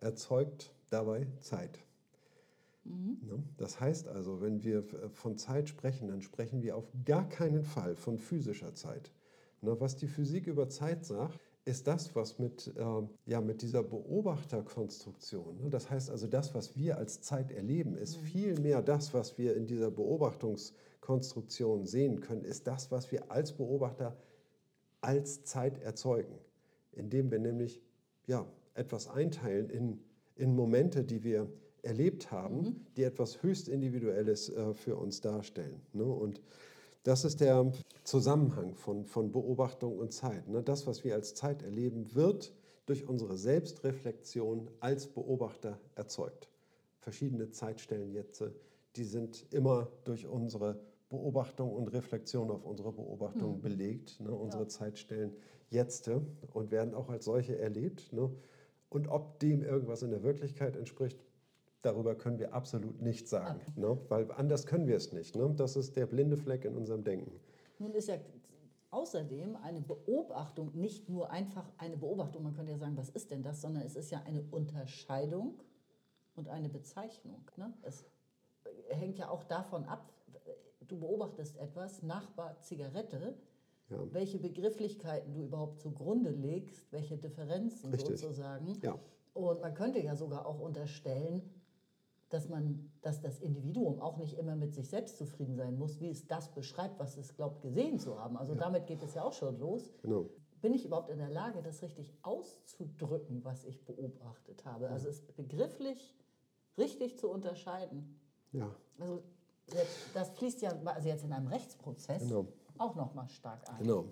erzeugt 0.00 0.72
dabei 0.90 1.26
Zeit. 1.40 1.78
Mhm. 2.88 3.18
Ne? 3.26 3.42
Das 3.56 3.80
heißt 3.80 4.08
also, 4.08 4.40
wenn 4.40 4.62
wir 4.62 4.84
von 5.12 5.36
Zeit 5.36 5.68
sprechen, 5.68 6.08
dann 6.08 6.22
sprechen 6.22 6.62
wir 6.62 6.76
auf 6.76 6.88
gar 7.04 7.28
keinen 7.28 7.62
Fall 7.62 7.96
von 7.96 8.18
physischer 8.18 8.74
Zeit. 8.74 9.12
Ne, 9.62 9.80
was 9.80 9.96
die 9.96 10.06
Physik 10.06 10.46
über 10.46 10.68
Zeit 10.68 11.04
sagt, 11.04 11.40
ist 11.64 11.86
das, 11.86 12.14
was 12.14 12.38
mit, 12.38 12.72
äh, 12.76 13.02
ja, 13.24 13.40
mit 13.40 13.62
dieser 13.62 13.82
Beobachterkonstruktion, 13.82 15.56
ne, 15.62 15.70
das 15.70 15.90
heißt 15.90 16.10
also 16.10 16.26
das, 16.26 16.54
was 16.54 16.76
wir 16.76 16.98
als 16.98 17.22
Zeit 17.22 17.50
erleben, 17.50 17.96
ist 17.96 18.18
mhm. 18.18 18.24
viel 18.24 18.60
mehr 18.60 18.82
das, 18.82 19.14
was 19.14 19.38
wir 19.38 19.56
in 19.56 19.66
dieser 19.66 19.90
Beobachtungskonstruktion 19.90 21.86
sehen 21.86 22.20
können, 22.20 22.44
ist 22.44 22.66
das, 22.66 22.92
was 22.92 23.10
wir 23.10 23.30
als 23.32 23.52
Beobachter 23.52 24.16
als 25.00 25.42
Zeit 25.44 25.78
erzeugen, 25.82 26.38
indem 26.92 27.30
wir 27.30 27.38
nämlich 27.38 27.82
ja, 28.26 28.46
etwas 28.74 29.08
einteilen 29.08 29.70
in, 29.70 30.00
in 30.36 30.54
Momente, 30.54 31.02
die 31.04 31.24
wir 31.24 31.50
erlebt 31.86 32.30
haben, 32.30 32.56
mhm. 32.56 32.76
die 32.96 33.04
etwas 33.04 33.42
höchst 33.42 33.68
Individuelles 33.68 34.50
äh, 34.50 34.74
für 34.74 34.96
uns 34.96 35.20
darstellen. 35.20 35.80
Ne? 35.92 36.04
Und 36.04 36.42
das 37.04 37.24
ist 37.24 37.40
der 37.40 37.72
Zusammenhang 38.04 38.74
von, 38.74 39.06
von 39.06 39.30
Beobachtung 39.30 39.98
und 39.98 40.12
Zeit. 40.12 40.48
Ne? 40.48 40.62
Das, 40.62 40.86
was 40.86 41.04
wir 41.04 41.14
als 41.14 41.34
Zeit 41.34 41.62
erleben, 41.62 42.14
wird 42.14 42.52
durch 42.86 43.08
unsere 43.08 43.36
Selbstreflexion 43.36 44.68
als 44.80 45.06
Beobachter 45.06 45.78
erzeugt. 45.94 46.50
Verschiedene 46.98 47.50
Zeitstellen 47.50 48.12
jetzt, 48.12 48.42
die 48.96 49.04
sind 49.04 49.46
immer 49.52 49.88
durch 50.04 50.26
unsere 50.26 50.80
Beobachtung 51.08 51.72
und 51.72 51.88
Reflexion 51.88 52.50
auf 52.50 52.64
unsere 52.64 52.92
Beobachtung 52.92 53.58
mhm. 53.58 53.62
belegt. 53.62 54.20
Ne? 54.20 54.32
Unsere 54.32 54.64
ja. 54.64 54.68
Zeitstellen 54.68 55.32
jetzt 55.70 56.10
und 56.52 56.70
werden 56.70 56.94
auch 56.94 57.08
als 57.08 57.24
solche 57.24 57.58
erlebt. 57.58 58.12
Ne? 58.12 58.30
Und 58.88 59.08
ob 59.08 59.38
dem 59.40 59.62
irgendwas 59.62 60.02
in 60.02 60.10
der 60.10 60.22
Wirklichkeit 60.22 60.76
entspricht, 60.76 61.18
darüber 61.86 62.14
können 62.14 62.38
wir 62.38 62.52
absolut 62.52 63.00
nichts 63.00 63.30
sagen, 63.30 63.60
okay. 63.68 63.80
ne? 63.80 63.98
weil 64.08 64.30
anders 64.32 64.66
können 64.66 64.86
wir 64.86 64.96
es 64.96 65.12
nicht. 65.12 65.36
Ne? 65.36 65.54
Das 65.56 65.76
ist 65.76 65.96
der 65.96 66.06
blinde 66.06 66.36
Fleck 66.36 66.64
in 66.64 66.76
unserem 66.76 67.04
Denken. 67.04 67.40
Nun 67.78 67.92
ist 67.94 68.08
ja 68.08 68.16
außerdem 68.90 69.56
eine 69.56 69.80
Beobachtung 69.80 70.72
nicht 70.74 71.08
nur 71.08 71.30
einfach 71.30 71.70
eine 71.78 71.96
Beobachtung, 71.96 72.42
man 72.42 72.54
könnte 72.54 72.72
ja 72.72 72.78
sagen, 72.78 72.96
was 72.96 73.10
ist 73.10 73.30
denn 73.30 73.42
das, 73.42 73.60
sondern 73.60 73.82
es 73.82 73.96
ist 73.96 74.10
ja 74.10 74.22
eine 74.24 74.42
Unterscheidung 74.50 75.60
und 76.34 76.48
eine 76.48 76.68
Bezeichnung. 76.68 77.42
Ne? 77.56 77.72
Es 77.82 78.04
hängt 78.88 79.18
ja 79.18 79.28
auch 79.28 79.44
davon 79.44 79.84
ab, 79.84 80.12
du 80.88 80.98
beobachtest 80.98 81.56
etwas, 81.58 82.02
Nachbar, 82.02 82.58
Zigarette, 82.60 83.36
ja. 83.90 83.98
welche 84.12 84.38
Begrifflichkeiten 84.38 85.34
du 85.34 85.42
überhaupt 85.42 85.80
zugrunde 85.80 86.30
legst, 86.30 86.90
welche 86.92 87.16
Differenzen 87.16 87.90
Richtig. 87.90 88.18
sozusagen. 88.18 88.78
Ja. 88.82 88.98
Und 89.34 89.60
man 89.60 89.74
könnte 89.74 90.00
ja 90.00 90.16
sogar 90.16 90.46
auch 90.46 90.60
unterstellen, 90.60 91.42
dass, 92.28 92.48
man, 92.48 92.90
dass 93.02 93.20
das 93.20 93.38
Individuum 93.38 94.00
auch 94.00 94.16
nicht 94.16 94.36
immer 94.36 94.56
mit 94.56 94.74
sich 94.74 94.88
selbst 94.88 95.16
zufrieden 95.16 95.54
sein 95.54 95.78
muss, 95.78 96.00
wie 96.00 96.10
es 96.10 96.26
das 96.26 96.52
beschreibt, 96.52 96.98
was 96.98 97.16
es 97.16 97.34
glaubt, 97.36 97.62
gesehen 97.62 97.98
zu 97.98 98.18
haben. 98.18 98.36
Also 98.36 98.54
ja. 98.54 98.60
damit 98.60 98.86
geht 98.86 99.02
es 99.02 99.14
ja 99.14 99.22
auch 99.22 99.32
schon 99.32 99.58
los. 99.58 99.92
Genau. 100.02 100.28
Bin 100.60 100.74
ich 100.74 100.84
überhaupt 100.84 101.10
in 101.10 101.18
der 101.18 101.28
Lage, 101.28 101.62
das 101.62 101.82
richtig 101.82 102.12
auszudrücken, 102.22 103.44
was 103.44 103.64
ich 103.64 103.84
beobachtet 103.84 104.64
habe? 104.64 104.88
Also 104.88 105.08
es 105.08 105.20
begrifflich 105.20 106.16
richtig 106.76 107.18
zu 107.18 107.28
unterscheiden. 107.28 108.18
Ja. 108.52 108.74
Also 108.98 109.22
das 110.14 110.30
fließt 110.30 110.62
ja 110.62 110.70
also 110.84 111.08
jetzt 111.08 111.24
in 111.24 111.32
einem 111.32 111.46
Rechtsprozess 111.46 112.22
genau. 112.22 112.46
auch 112.78 112.94
nochmal 112.94 113.28
stark 113.28 113.68
ein. 113.68 113.78
Genau. 113.78 114.06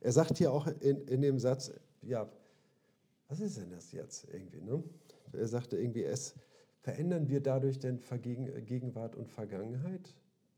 Er 0.00 0.12
sagt 0.12 0.38
hier 0.38 0.52
auch 0.52 0.66
in, 0.66 1.06
in 1.06 1.20
dem 1.20 1.38
Satz, 1.38 1.72
ja, 2.02 2.28
was 3.28 3.40
ist 3.40 3.56
denn 3.56 3.70
das 3.70 3.92
jetzt 3.92 4.28
irgendwie? 4.32 4.60
Ne? 4.60 4.82
Er 5.32 5.48
sagte 5.48 5.78
irgendwie, 5.78 6.04
es 6.04 6.34
verändern 6.82 7.28
wir 7.28 7.40
dadurch 7.40 7.78
denn 7.78 8.00
Gegenwart 8.66 9.16
und 9.16 9.28
Vergangenheit? 9.28 10.14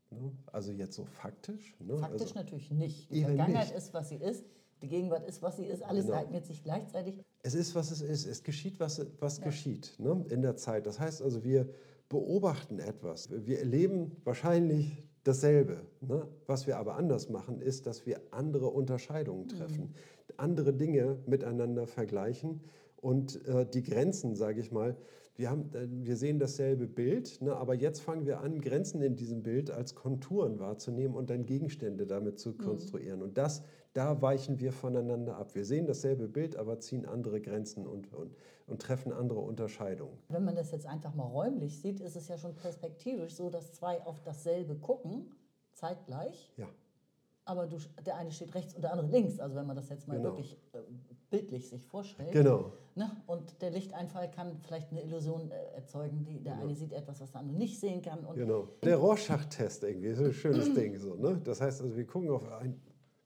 Ne? 0.09 0.31
Also 0.51 0.71
jetzt 0.71 0.95
so 0.95 1.05
faktisch? 1.05 1.75
Ne? 1.79 1.97
Faktisch 1.97 2.21
also, 2.21 2.35
natürlich 2.35 2.71
nicht. 2.71 3.11
Die 3.11 3.23
Vergangenheit 3.23 3.67
nicht. 3.67 3.77
ist, 3.77 3.93
was 3.93 4.09
sie 4.09 4.15
ist. 4.17 4.45
Die 4.81 4.87
Gegenwart 4.87 5.25
ist, 5.27 5.41
was 5.41 5.55
sie 5.55 5.65
ist. 5.65 5.83
Alles 5.83 6.05
genau. 6.05 6.17
ereignet 6.17 6.45
sich 6.45 6.63
gleichzeitig. 6.63 7.23
Es 7.43 7.55
ist, 7.55 7.75
was 7.75 7.91
es 7.91 8.01
ist. 8.01 8.25
Es 8.25 8.43
geschieht, 8.43 8.79
was, 8.79 9.05
was 9.19 9.37
ja. 9.37 9.45
geschieht 9.45 9.95
ne? 9.99 10.25
in 10.29 10.41
der 10.41 10.57
Zeit. 10.57 10.85
Das 10.85 10.99
heißt 10.99 11.21
also, 11.21 11.43
wir 11.43 11.69
beobachten 12.09 12.79
etwas. 12.79 13.29
Wir 13.31 13.59
erleben 13.59 14.11
wahrscheinlich 14.23 15.07
dasselbe. 15.23 15.85
Ne? 16.01 16.27
Was 16.45 16.67
wir 16.67 16.77
aber 16.77 16.95
anders 16.95 17.29
machen, 17.29 17.61
ist, 17.61 17.87
dass 17.87 18.05
wir 18.05 18.21
andere 18.31 18.67
Unterscheidungen 18.67 19.47
treffen. 19.47 19.85
Mhm. 19.85 19.93
andere 20.37 20.73
Dinge 20.73 21.19
miteinander 21.25 21.87
vergleichen 21.87 22.61
und 22.97 23.45
äh, 23.47 23.65
die 23.65 23.83
Grenzen, 23.83 24.35
sage 24.35 24.59
ich 24.59 24.71
mal, 24.71 24.97
wir, 25.35 25.49
haben, 25.49 25.73
äh, 25.73 25.87
wir 25.89 26.15
sehen 26.15 26.39
dasselbe 26.39 26.87
Bild, 26.87 27.41
ne, 27.41 27.55
aber 27.55 27.73
jetzt 27.73 28.01
fangen 28.01 28.25
wir 28.25 28.39
an, 28.41 28.61
Grenzen 28.61 29.01
in 29.01 29.15
diesem 29.15 29.43
Bild 29.43 29.69
als 29.69 29.95
Konturen 29.95 30.59
wahrzunehmen 30.59 31.15
und 31.15 31.29
dann 31.29 31.45
Gegenstände 31.45 32.05
damit 32.05 32.39
zu 32.39 32.53
konstruieren. 32.53 33.19
Mhm. 33.19 33.25
Und 33.25 33.37
das, 33.37 33.63
da 33.93 34.21
weichen 34.21 34.59
wir 34.59 34.71
voneinander 34.71 35.37
ab. 35.37 35.55
Wir 35.55 35.65
sehen 35.65 35.85
dasselbe 35.85 36.27
Bild, 36.27 36.55
aber 36.55 36.79
ziehen 36.79 37.05
andere 37.05 37.41
Grenzen 37.41 37.85
und, 37.85 38.13
und, 38.13 38.35
und 38.67 38.81
treffen 38.81 39.11
andere 39.11 39.39
Unterscheidungen. 39.39 40.17
Wenn 40.29 40.45
man 40.45 40.55
das 40.55 40.71
jetzt 40.71 40.85
einfach 40.85 41.13
mal 41.15 41.23
räumlich 41.23 41.79
sieht, 41.79 41.99
ist 41.99 42.15
es 42.15 42.27
ja 42.27 42.37
schon 42.37 42.55
perspektivisch 42.55 43.35
so, 43.35 43.49
dass 43.49 43.73
zwei 43.73 44.01
auf 44.03 44.21
dasselbe 44.21 44.75
gucken, 44.75 45.31
zeitgleich. 45.73 46.53
Ja. 46.57 46.67
Aber 47.45 47.67
du, 47.67 47.77
der 48.03 48.15
eine 48.17 48.31
steht 48.31 48.55
rechts 48.55 48.73
und 48.73 48.81
der 48.81 48.91
andere 48.91 49.07
links. 49.07 49.39
Also 49.39 49.55
wenn 49.55 49.67
man 49.67 49.75
das 49.75 49.89
jetzt 49.89 50.07
mal 50.07 50.17
genau. 50.17 50.29
wirklich 50.29 50.57
äh, 50.73 50.79
bildlich 51.29 51.69
sich 51.69 51.85
vorstellt. 51.85 52.31
Genau. 52.31 52.71
Ne? 52.95 53.11
Und 53.27 53.61
der 53.61 53.69
Lichteinfall 53.69 54.31
kann 54.31 54.57
vielleicht 54.61 54.91
eine 54.91 55.03
Illusion 55.03 55.51
äh, 55.51 55.75
erzeugen. 55.75 56.25
Die, 56.25 56.41
der 56.41 56.53
genau. 56.53 56.65
eine 56.65 56.75
sieht 56.75 56.91
etwas, 56.91 57.21
was 57.21 57.31
der 57.31 57.41
andere 57.41 57.57
nicht 57.57 57.79
sehen 57.79 58.01
kann. 58.01 58.25
genau. 58.33 58.69
Der 58.83 58.97
Rorschach-Test 58.97 59.83
irgendwie, 59.83 60.07
ist 60.07 60.19
ein 60.19 60.33
schönes 60.33 60.73
Ding. 60.73 60.97
So, 60.97 61.15
ne? 61.15 61.39
Das 61.43 61.61
heißt 61.61 61.81
also, 61.81 61.95
wir 61.95 62.07
gucken 62.07 62.31
auf 62.31 62.51
ein 62.51 62.81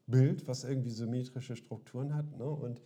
Bild, 0.05 0.47
was 0.47 0.63
irgendwie 0.63 0.89
symmetrische 0.89 1.55
Strukturen 1.55 2.13
hat. 2.13 2.37
Ne? 2.37 2.45
Und 2.45 2.81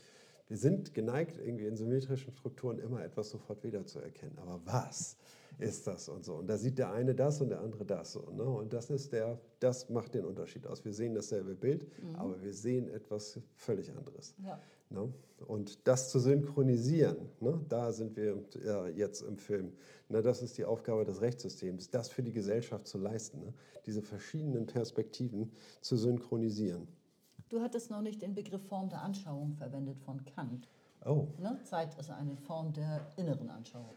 wir 0.47 0.57
sind 0.57 0.93
geneigt, 0.93 1.39
irgendwie 1.39 1.65
in 1.65 1.75
symmetrischen 1.75 2.31
Strukturen 2.33 2.79
immer 2.79 3.03
etwas 3.03 3.29
sofort 3.29 3.63
wiederzuerkennen. 3.63 4.37
Aber 4.39 4.61
was 4.65 5.17
ist 5.59 5.87
das 5.87 6.09
und 6.09 6.25
so? 6.25 6.35
Und 6.35 6.47
da 6.47 6.57
sieht 6.57 6.77
der 6.77 6.91
eine 6.91 7.15
das 7.15 7.41
und 7.41 7.49
der 7.49 7.61
andere 7.61 7.85
das. 7.85 8.13
So, 8.13 8.29
ne? 8.31 8.43
Und 8.43 8.73
das 8.73 8.89
ist 8.89 9.13
der, 9.13 9.39
das 9.59 9.89
macht 9.89 10.15
den 10.15 10.25
Unterschied 10.25 10.67
aus. 10.67 10.83
Wir 10.83 10.93
sehen 10.93 11.13
dasselbe 11.13 11.55
Bild, 11.55 11.87
mhm. 12.01 12.15
aber 12.15 12.41
wir 12.41 12.53
sehen 12.53 12.89
etwas 12.89 13.39
völlig 13.55 13.91
anderes. 13.91 14.35
Ja. 14.43 14.59
Ne? 14.89 15.11
Und 15.47 15.87
das 15.87 16.09
zu 16.09 16.19
synchronisieren, 16.19 17.17
ne? 17.39 17.59
da 17.67 17.91
sind 17.91 18.15
wir 18.15 18.43
ja, 18.63 18.87
jetzt 18.87 19.21
im 19.21 19.37
Film. 19.37 19.73
Ne? 20.07 20.21
Das 20.21 20.41
ist 20.41 20.57
die 20.57 20.65
Aufgabe 20.65 21.03
des 21.03 21.21
Rechtssystems, 21.21 21.89
das 21.89 22.09
für 22.09 22.23
die 22.23 22.31
Gesellschaft 22.31 22.87
zu 22.87 22.97
leisten, 22.97 23.39
ne? 23.39 23.53
diese 23.85 24.01
verschiedenen 24.01 24.67
Perspektiven 24.67 25.51
zu 25.81 25.97
synchronisieren. 25.97 26.87
Du 27.53 27.61
hattest 27.61 27.91
noch 27.91 28.01
nicht 28.01 28.19
den 28.19 28.33
Begriff 28.33 28.63
Form 28.63 28.89
der 28.89 29.03
Anschauung 29.03 29.53
verwendet 29.53 29.99
von 29.99 30.25
Kant. 30.25 30.67
Oh. 31.05 31.27
Ne? 31.37 31.59
Zeit 31.65 31.93
ist 31.99 32.09
eine 32.09 32.35
Form 32.35 32.73
der 32.73 33.05
inneren 33.15 33.47
Anschauung. 33.47 33.93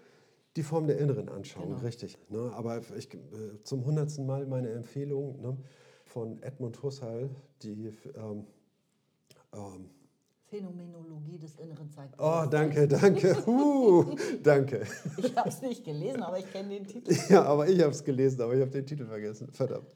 Die 0.57 0.63
Form 0.63 0.87
der 0.87 0.99
inneren 0.99 1.31
Anschauung, 1.31 1.71
genau. 1.71 1.81
richtig. 1.81 2.19
Ne? 2.29 2.53
Aber 2.55 2.83
ich, 2.99 3.15
äh, 3.15 3.19
zum 3.63 3.87
hundertsten 3.87 4.27
Mal 4.27 4.45
meine 4.45 4.69
Empfehlung 4.73 5.41
ne? 5.41 5.57
von 6.05 6.43
Edmund 6.43 6.83
Husserl, 6.83 7.31
die 7.63 7.95
ähm, 8.15 8.47
ähm, 9.55 9.89
Phänomenologie 10.49 11.39
des 11.39 11.57
inneren 11.57 11.91
Zeitgeistes. 11.91 12.25
Oh, 12.25 12.47
danke, 12.49 12.87
danke. 12.87 13.37
Uh, 13.47 14.05
danke. 14.43 14.83
Ich 15.17 15.37
habe 15.37 15.49
es 15.49 15.61
nicht 15.61 15.85
gelesen, 15.85 16.23
aber 16.23 16.39
ich 16.39 16.51
kenne 16.53 16.69
den 16.69 16.87
Titel. 16.87 17.15
Ja, 17.29 17.45
aber 17.45 17.69
ich 17.69 17.81
habe 17.81 17.91
es 17.91 18.05
gelesen, 18.05 18.41
aber 18.41 18.55
ich 18.55 18.61
habe 18.61 18.71
den 18.71 18.87
Titel 18.87 19.07
vergessen. 19.07 19.49
Verdammt. 19.53 19.89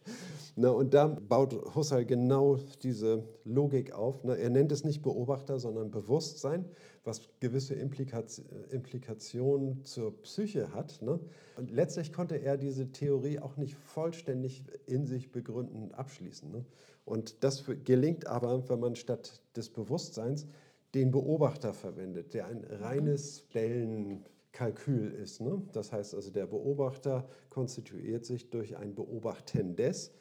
Na, 0.56 0.70
und 0.70 0.92
da 0.92 1.06
baut 1.06 1.54
Husserl 1.74 2.04
genau 2.04 2.58
diese 2.82 3.22
Logik 3.44 3.92
auf. 3.92 4.24
Na, 4.24 4.34
er 4.34 4.50
nennt 4.50 4.72
es 4.72 4.82
nicht 4.82 5.02
Beobachter, 5.02 5.60
sondern 5.60 5.90
Bewusstsein, 5.90 6.64
was 7.04 7.22
gewisse 7.40 7.74
Implikationen 7.74 9.84
zur 9.84 10.20
Psyche 10.22 10.74
hat. 10.74 11.00
Ne? 11.00 11.18
Und 11.56 11.70
letztlich 11.70 12.12
konnte 12.12 12.36
er 12.36 12.58
diese 12.58 12.92
Theorie 12.92 13.38
auch 13.38 13.56
nicht 13.56 13.74
vollständig 13.74 14.64
in 14.86 15.06
sich 15.06 15.32
begründen 15.32 15.82
und 15.82 15.94
abschließen. 15.94 16.50
Ne? 16.50 16.66
Und 17.04 17.42
das 17.42 17.64
gelingt 17.84 18.26
aber, 18.26 18.68
wenn 18.68 18.80
man 18.80 18.96
statt 18.96 19.40
des 19.56 19.70
Bewusstseins 19.70 20.46
den 20.94 21.10
Beobachter 21.10 21.72
verwendet, 21.72 22.34
der 22.34 22.46
ein 22.46 22.64
reines 22.64 23.46
Wellenkalkül 23.52 25.12
ist. 25.12 25.40
Ne? 25.40 25.62
Das 25.72 25.92
heißt 25.92 26.14
also, 26.14 26.30
der 26.30 26.46
Beobachter 26.46 27.26
konstituiert 27.48 28.26
sich 28.26 28.50
durch 28.50 28.76
ein 28.76 28.94
Beobachtendes 28.94 30.12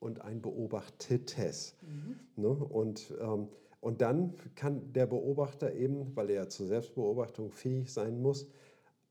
und 0.00 0.22
ein 0.22 0.40
Beobachtetes. 0.40 1.76
Mhm. 1.82 2.42
Ne? 2.42 2.48
Und, 2.48 3.12
ähm, 3.20 3.48
und 3.80 4.00
dann 4.00 4.34
kann 4.54 4.92
der 4.92 5.06
Beobachter 5.06 5.74
eben, 5.74 6.14
weil 6.16 6.30
er 6.30 6.48
zur 6.48 6.66
Selbstbeobachtung 6.66 7.50
fähig 7.52 7.92
sein 7.92 8.20
muss, 8.20 8.48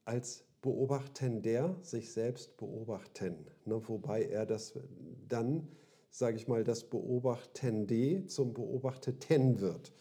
als 0.05 0.43
Beobachtender 0.61 1.75
sich 1.81 2.11
selbst 2.11 2.57
beobachten. 2.57 3.47
Ne? 3.65 3.81
Wobei 3.87 4.23
er 4.23 4.45
das 4.45 4.77
dann 5.27 5.67
sage 6.17 6.37
ich 6.37 6.47
mal, 6.47 6.63
das 6.63 6.83
Beobachtende 6.83 8.25
zum 8.25 8.53
Beobachteten 8.53 9.59
wird. 9.59 9.91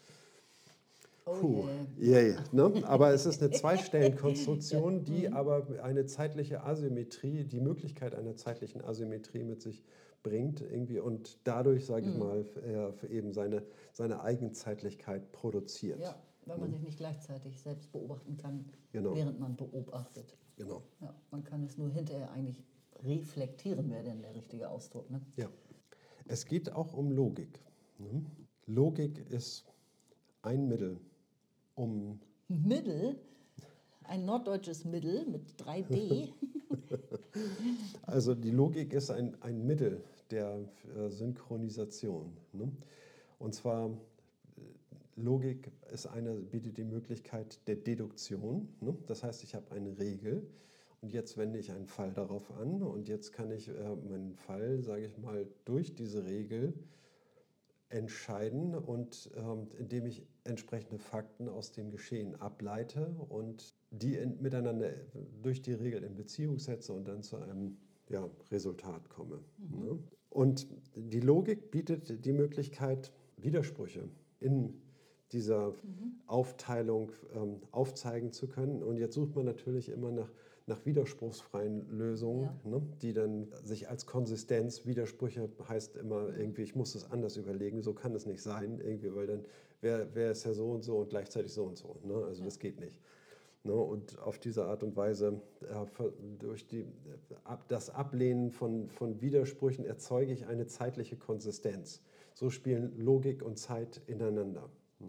Oh 1.27 1.65
yeah. 2.01 2.21
Yeah, 2.21 2.45
ne? 2.53 2.83
Aber 2.87 3.13
es 3.13 3.27
ist 3.27 3.43
eine 3.43 3.51
Zweistellenkonstruktion, 3.53 5.05
die 5.05 5.29
mhm. 5.29 5.35
aber 5.35 5.67
eine 5.83 6.07
zeitliche 6.07 6.63
Asymmetrie, 6.63 7.45
die 7.45 7.61
Möglichkeit 7.61 8.15
einer 8.15 8.37
zeitlichen 8.37 8.83
Asymmetrie 8.83 9.43
mit 9.43 9.61
sich 9.61 9.83
bringt 10.27 10.61
irgendwie 10.61 10.99
und 10.99 11.39
dadurch, 11.45 11.87
sage 11.87 12.09
ich 12.09 12.13
mhm. 12.15 12.19
mal, 12.19 12.45
er 12.65 13.11
eben 13.11 13.33
seine, 13.33 13.63
seine 13.93 14.23
Eigenzeitlichkeit 14.23 15.31
produziert. 15.31 16.01
Ja, 16.01 16.21
weil 16.47 16.59
man 16.59 16.69
mhm. 16.69 16.75
sich 16.75 16.83
nicht 16.83 16.99
gleichzeitig 16.99 17.61
selbst 17.61 17.93
beobachten 17.93 18.37
kann, 18.37 18.65
genau. 18.91 19.15
während 19.15 19.39
man 19.39 19.55
beobachtet. 19.55 20.37
Genau. 20.57 20.83
Ja, 21.01 21.15
man 21.31 21.45
kann 21.45 21.63
es 21.63 21.79
nur 21.79 21.91
hinterher 21.91 22.33
eigentlich 22.33 22.61
reflektieren, 23.05 23.89
wäre 23.89 24.03
denn 24.03 24.21
der 24.21 24.35
richtige 24.35 24.69
Ausdruck. 24.69 25.09
Ne? 25.11 25.21
Ja. 25.37 25.49
Es 26.27 26.45
geht 26.45 26.73
auch 26.73 26.93
um 26.93 27.13
Logik. 27.13 27.61
Ne? 27.99 28.25
Logik 28.67 29.31
ist 29.31 29.65
ein 30.43 30.67
Mittel, 30.67 30.99
um. 31.77 32.19
Mittel? 32.49 33.17
Ein 34.03 34.25
norddeutsches 34.25 34.85
Mittel 34.85 35.25
mit 35.27 35.53
3D? 35.61 36.33
also 38.03 38.35
die 38.35 38.51
Logik 38.51 38.93
ist 38.93 39.11
ein, 39.11 39.41
ein 39.41 39.65
Mittel 39.65 40.03
der 40.31 40.69
äh, 40.97 41.09
Synchronisation. 41.11 42.37
Ne? 42.53 42.71
Und 43.39 43.55
zwar, 43.55 43.91
äh, 43.91 43.91
Logik 45.17 45.71
ist 45.93 46.07
eine, 46.07 46.35
bietet 46.35 46.79
die 46.79 46.85
Möglichkeit 46.85 47.67
der 47.67 47.77
Deduktion. 47.77 48.69
Ne? 48.81 48.97
Das 49.07 49.23
heißt, 49.23 49.43
ich 49.43 49.55
habe 49.55 49.75
eine 49.75 49.99
Regel 49.99 50.47
und 51.03 51.13
jetzt 51.13 51.37
wende 51.37 51.59
ich 51.59 51.71
einen 51.71 51.87
Fall 51.87 52.13
darauf 52.13 52.51
an 52.59 52.83
und 52.83 53.09
jetzt 53.09 53.33
kann 53.33 53.51
ich 53.51 53.69
äh, 53.69 53.97
meinen 53.97 54.35
Fall, 54.35 54.83
sage 54.83 55.07
ich 55.07 55.19
mal, 55.19 55.47
durch 55.65 55.95
diese 55.95 56.25
Regel 56.25 56.75
entscheiden 57.89 58.75
und 58.75 59.31
ähm, 59.37 59.69
indem 59.79 60.07
ich 60.07 60.27
entsprechende 60.45 60.99
Fakten 60.99 61.49
aus 61.49 61.73
dem 61.73 61.91
Geschehen 61.91 62.35
ableite 62.41 63.15
und 63.29 63.75
die 63.91 64.17
in, 64.17 64.41
miteinander 64.43 64.91
durch 65.43 65.63
die 65.63 65.73
Regel 65.73 66.03
in 66.03 66.17
Beziehung 66.17 66.59
setze 66.59 66.93
und 66.93 67.07
dann 67.07 67.23
zu 67.23 67.37
einem 67.37 67.77
ja, 68.09 68.29
Resultat 68.51 69.09
komme. 69.09 69.41
Mhm. 69.59 69.85
Ne? 69.85 69.99
Und 70.37 70.67
die 70.95 71.21
Logik 71.21 71.71
bietet 71.71 72.27
die 72.27 72.35
Möglichkeit, 72.35 73.11
Widersprüche 73.39 74.11
in 74.39 74.75
dieser 75.33 75.71
mhm. 75.71 76.21
Aufteilung 76.27 77.11
ähm, 77.35 77.63
aufzeigen 77.71 78.33
zu 78.33 78.47
können. 78.47 78.83
Und 78.83 78.99
jetzt 78.99 79.15
sucht 79.15 79.35
man 79.35 79.47
natürlich 79.47 79.89
immer 79.89 80.11
nach 80.11 80.31
nach 80.69 80.85
widerspruchsfreien 80.85 81.89
Lösungen, 81.91 82.43
ja. 82.43 82.71
ne, 82.71 82.83
die 83.01 83.13
dann 83.13 83.47
sich 83.63 83.89
als 83.89 84.05
Konsistenz, 84.05 84.85
Widersprüche 84.85 85.49
heißt 85.69 85.97
immer 85.97 86.37
irgendwie, 86.37 86.63
ich 86.63 86.75
muss 86.75 86.97
es 86.97 87.09
anders 87.09 87.37
überlegen, 87.37 87.83
so 87.83 87.95
kann 87.95 88.15
es 88.17 88.27
nicht 88.27 88.43
sein, 88.43 88.81
irgendwie, 88.81 89.15
weil 89.15 89.29
dann 89.29 89.45
wäre 89.81 90.13
wär 90.17 90.33
es 90.33 90.43
ja 90.43 90.53
so 90.53 90.73
und 90.73 90.83
so 90.83 90.99
und 90.99 91.11
gleichzeitig 91.11 91.53
so 91.53 91.65
und 91.65 91.79
so. 91.79 92.01
Ne? 92.03 92.17
Also 92.17 92.41
ja. 92.41 92.47
das 92.47 92.59
geht 92.59 92.81
nicht. 92.81 92.99
Ne? 93.67 93.75
Und 93.75 94.19
auf 94.19 94.39
diese 94.39 94.67
Art 94.67 94.83
und 94.83 94.97
Weise, 94.97 95.41
äh, 95.63 96.05
durch 96.39 96.67
die, 96.67 96.87
das 97.69 97.91
Ablehnen 97.91 98.51
von, 98.51 98.89
von 98.89 99.21
Widersprüchen 99.21 99.85
erzeuge 99.85 100.33
ich 100.33 100.47
eine 100.47 100.67
zeitliche 100.67 101.17
Konsistenz. 101.17 102.01
So 102.35 102.51
spielen 102.51 102.97
Logik 102.99 103.43
und 103.43 103.59
Zeit 103.59 104.01
ineinander. 104.07 104.71
Ne? 104.99 105.09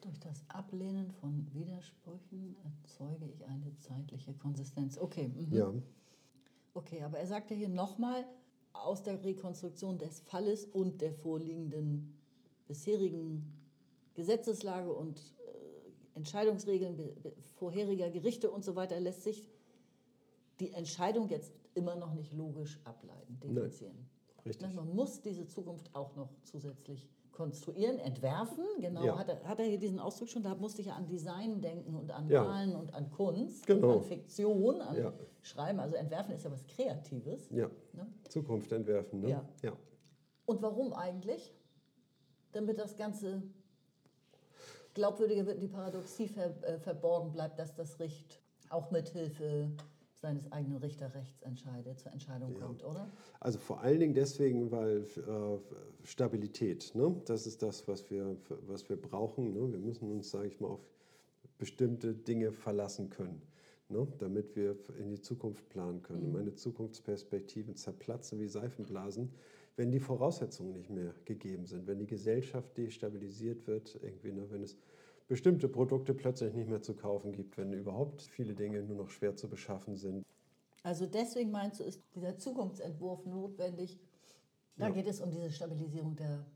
Durch 0.00 0.18
das 0.20 0.44
Ablehnen 0.48 1.10
von 1.10 1.46
Widersprüchen 1.52 2.56
erzeuge 2.64 3.26
ich 3.26 3.44
eine 3.46 3.76
zeitliche 3.76 4.34
Konsistenz. 4.34 4.98
Okay. 4.98 5.28
Mhm. 5.28 5.52
Ja. 5.52 5.72
Okay, 6.74 7.02
aber 7.02 7.18
er 7.18 7.26
sagt 7.26 7.50
ja 7.50 7.56
hier 7.56 7.68
nochmal, 7.68 8.24
aus 8.72 9.02
der 9.02 9.24
Rekonstruktion 9.24 9.98
des 9.98 10.20
Falles 10.20 10.66
und 10.66 11.00
der 11.00 11.12
vorliegenden 11.12 12.14
bisherigen 12.66 13.52
Gesetzeslage 14.14 14.92
und 14.92 15.20
Entscheidungsregeln 16.16 16.98
vorheriger 17.54 18.10
Gerichte 18.10 18.50
und 18.50 18.64
so 18.64 18.74
weiter 18.74 18.98
lässt 18.98 19.22
sich 19.22 19.48
die 20.58 20.72
Entscheidung 20.72 21.28
jetzt 21.28 21.52
immer 21.74 21.94
noch 21.94 22.14
nicht 22.14 22.32
logisch 22.32 22.80
ableiten, 22.84 23.38
differenzieren. 23.40 24.08
Richtig. 24.44 24.74
Man 24.74 24.94
muss 24.94 25.20
diese 25.20 25.46
Zukunft 25.46 25.94
auch 25.94 26.16
noch 26.16 26.30
zusätzlich 26.42 27.08
konstruieren, 27.32 27.98
entwerfen. 27.98 28.64
Genau, 28.80 29.04
ja. 29.04 29.18
hat, 29.18 29.28
er, 29.28 29.44
hat 29.44 29.58
er 29.58 29.66
hier 29.66 29.78
diesen 29.78 29.98
Ausdruck 29.98 30.28
schon? 30.28 30.42
Da 30.42 30.54
musste 30.54 30.80
ich 30.80 30.86
ja 30.86 30.94
an 30.94 31.06
Design 31.06 31.60
denken 31.60 31.94
und 31.94 32.10
an 32.10 32.30
ja. 32.30 32.42
Malen 32.42 32.74
und 32.74 32.94
an 32.94 33.10
Kunst, 33.10 33.66
genau. 33.66 33.98
an 33.98 34.02
Fiktion, 34.02 34.80
an 34.80 34.96
ja. 34.96 35.12
Schreiben. 35.42 35.78
Also 35.78 35.96
entwerfen 35.96 36.34
ist 36.34 36.44
ja 36.44 36.50
was 36.50 36.66
Kreatives. 36.66 37.50
Ja. 37.50 37.70
Ne? 37.92 38.06
Zukunft 38.30 38.72
entwerfen. 38.72 39.20
Ne? 39.20 39.44
Ja. 39.62 39.76
Und 40.46 40.62
warum 40.62 40.94
eigentlich? 40.94 41.54
Damit 42.52 42.78
das 42.78 42.96
Ganze 42.96 43.42
glaubwürdiger 44.96 45.46
wird 45.46 45.62
die 45.62 45.68
Paradoxie 45.68 46.26
ver, 46.26 46.54
äh, 46.62 46.78
verborgen 46.78 47.30
bleibt, 47.30 47.58
dass 47.58 47.74
das 47.74 48.00
Richt 48.00 48.40
auch 48.70 48.90
mit 48.90 49.10
Hilfe 49.10 49.70
seines 50.14 50.50
eigenen 50.50 50.78
Richterrechts 50.78 51.42
entscheidet, 51.42 52.00
zur 52.00 52.12
Entscheidung 52.12 52.54
ja. 52.54 52.60
kommt, 52.60 52.82
oder? 52.82 53.08
Also 53.38 53.58
vor 53.58 53.82
allen 53.82 54.00
Dingen 54.00 54.14
deswegen, 54.14 54.70
weil 54.70 55.02
äh, 55.02 56.06
Stabilität, 56.06 56.92
ne? 56.94 57.14
das 57.26 57.46
ist 57.46 57.62
das, 57.62 57.86
was 57.86 58.10
wir, 58.10 58.36
was 58.66 58.88
wir 58.88 58.96
brauchen. 58.96 59.52
Ne? 59.52 59.70
Wir 59.70 59.78
müssen 59.78 60.10
uns, 60.10 60.30
sage 60.30 60.48
ich 60.48 60.58
mal, 60.58 60.68
auf 60.68 60.80
bestimmte 61.58 62.14
Dinge 62.14 62.50
verlassen 62.50 63.10
können, 63.10 63.42
ne? 63.90 64.06
damit 64.18 64.56
wir 64.56 64.76
in 64.98 65.10
die 65.10 65.20
Zukunft 65.20 65.68
planen 65.68 66.02
können. 66.02 66.28
Mhm. 66.28 66.32
Meine 66.32 66.54
Zukunftsperspektiven 66.54 67.76
zerplatzen 67.76 68.40
wie 68.40 68.48
Seifenblasen, 68.48 69.30
wenn 69.76 69.92
die 69.92 70.00
Voraussetzungen 70.00 70.72
nicht 70.72 70.90
mehr 70.90 71.14
gegeben 71.24 71.66
sind, 71.66 71.86
wenn 71.86 71.98
die 71.98 72.06
Gesellschaft 72.06 72.76
destabilisiert 72.76 73.66
wird, 73.66 73.98
irgendwie, 74.02 74.32
ne? 74.32 74.50
wenn 74.50 74.62
es 74.62 74.76
bestimmte 75.28 75.68
Produkte 75.68 76.14
plötzlich 76.14 76.54
nicht 76.54 76.68
mehr 76.68 76.82
zu 76.82 76.94
kaufen 76.94 77.32
gibt, 77.32 77.58
wenn 77.58 77.72
überhaupt 77.72 78.22
viele 78.22 78.54
Dinge 78.54 78.82
nur 78.82 78.96
noch 78.96 79.10
schwer 79.10 79.36
zu 79.36 79.48
beschaffen 79.48 79.96
sind. 79.96 80.24
Also 80.82 81.06
deswegen 81.06 81.50
meinst 81.50 81.80
du, 81.80 81.84
ist 81.84 82.00
dieser 82.14 82.38
Zukunftsentwurf 82.38 83.26
notwendig? 83.26 83.98
Da 84.76 84.88
ja. 84.88 84.94
geht 84.94 85.06
es 85.06 85.20
um 85.20 85.30
diese 85.30 85.50
Stabilisierung 85.50 86.16
der, 86.16 86.46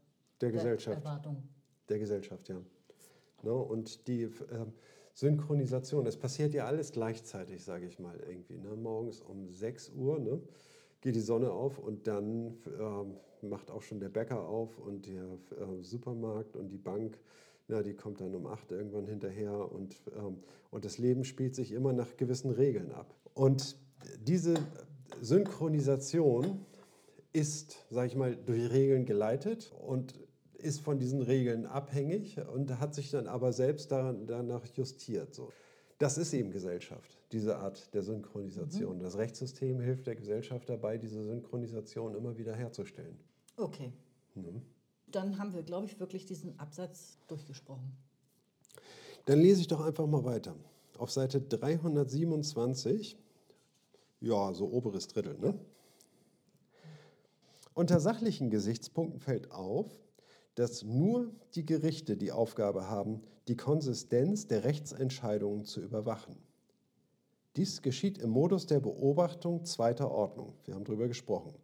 der 0.41 0.53
Gesellschaft. 0.53 0.97
Der, 0.97 1.11
Erwartung. 1.11 1.43
der 1.89 1.99
Gesellschaft, 1.99 2.49
ja. 2.49 2.61
No, 3.43 3.59
ne, 3.59 3.65
und 3.65 4.07
die 4.07 4.23
äh, 4.23 4.31
Synchronisation, 5.15 6.07
es 6.07 6.17
passiert 6.17 6.55
ja 6.55 6.67
alles 6.67 6.93
gleichzeitig, 6.93 7.65
sage 7.65 7.87
ich 7.87 7.99
mal 7.99 8.21
irgendwie. 8.21 8.59
Ne? 8.59 8.77
Morgens 8.77 9.21
um 9.21 9.51
6 9.51 9.91
Uhr 9.91 10.19
ne? 10.19 10.41
Geht 11.01 11.15
die 11.15 11.21
Sonne 11.21 11.51
auf 11.51 11.79
und 11.79 12.07
dann 12.07 12.59
äh, 12.67 13.47
macht 13.47 13.71
auch 13.71 13.83
schon 13.83 14.01
der 14.01 14.09
Bäcker 14.09 14.49
auf 14.49 14.79
und 14.79 15.07
der 15.07 15.25
äh, 15.25 15.83
Supermarkt 15.83 16.57
und 16.57 16.69
die 16.69 16.79
Bank 16.79 17.19
ja, 17.71 17.83
die 17.83 17.95
kommt 17.95 18.21
dann 18.21 18.35
um 18.35 18.47
acht 18.47 18.73
irgendwann 18.73 19.07
hinterher 19.07 19.73
und, 19.73 19.95
ähm, 20.17 20.43
und 20.71 20.85
das 20.85 20.99
Leben 20.99 21.25
spielt 21.25 21.55
sich 21.55 21.73
immer 21.73 21.93
nach 21.93 22.17
gewissen 22.17 22.51
Regeln 22.51 22.91
ab. 22.91 23.15
Und 23.35 23.77
diese 24.27 24.55
Synchronisation 25.21 26.67
ist, 27.33 27.85
sage 27.91 28.09
ich 28.09 28.17
mal, 28.17 28.37
durch 28.37 28.71
Regeln 28.71 29.07
geleitet 29.07 29.73
und 29.87 30.15
ist 30.55 30.81
von 30.81 30.99
diesen 30.99 31.23
Regeln 31.23 31.65
abhängig 31.65 32.39
und 32.53 32.81
hat 32.81 32.95
sich 32.95 33.11
dann 33.11 33.29
aber 33.29 33.53
selbst 33.53 33.93
daran, 33.93 34.27
danach 34.27 34.67
justiert. 34.67 35.35
So. 35.35 35.51
Das 35.99 36.19
ist 36.19 36.35
eben 36.35 36.51
Gesellschaft, 36.51 37.19
diese 37.33 37.59
Art 37.59 37.93
der 37.95 38.03
Synchronisation. 38.03 38.99
Mhm. 38.99 39.03
Das 39.03 39.17
Rechtssystem 39.17 39.81
hilft 39.81 40.07
der 40.07 40.17
Gesellschaft 40.17 40.69
dabei, 40.69 40.99
diese 40.99 41.25
Synchronisation 41.25 42.15
immer 42.15 42.37
wieder 42.37 42.55
herzustellen. 42.55 43.19
Okay. 43.57 43.93
Mhm 44.35 44.63
dann 45.15 45.39
haben 45.39 45.55
wir, 45.55 45.63
glaube 45.63 45.87
ich, 45.87 45.99
wirklich 46.01 46.27
diesen 46.27 46.59
Absatz 46.59 47.19
durchgesprochen. 47.29 47.93
Dann 49.27 49.41
lese 49.41 49.61
ich 49.61 49.69
doch 49.69 49.81
einfach 49.81 50.07
mal 50.07 50.25
weiter. 50.25 50.57
Auf 50.99 51.11
Seite 51.11 51.41
327, 51.41 53.19
ja, 54.21 54.53
so 54.53 54.71
oberes 54.71 55.09
Drittel, 55.09 55.39
ne? 55.39 55.59
Unter 57.75 58.01
sachlichen 58.01 58.51
Gesichtspunkten 58.51 59.21
fällt 59.21 59.51
auf, 59.53 59.87
dass 60.55 60.83
nur 60.83 61.33
die 61.55 61.65
Gerichte 61.65 62.17
die 62.17 62.33
Aufgabe 62.33 62.89
haben, 62.89 63.23
die 63.49 63.57
Konsistenz 63.57 64.47
der 64.49 64.65
Rechtsentscheidungen 64.65 65.65
zu 65.65 65.81
überwachen. 65.81 66.37
Dies 67.57 67.83
geschieht 67.83 68.19
im 68.19 68.31
Modus 68.31 68.67
der 68.67 68.81
Beobachtung 68.81 69.65
zweiter 69.65 70.11
Ordnung. 70.11 70.55
Wir 70.65 70.75
haben 70.75 70.85
darüber 70.85 71.09
gesprochen 71.09 71.55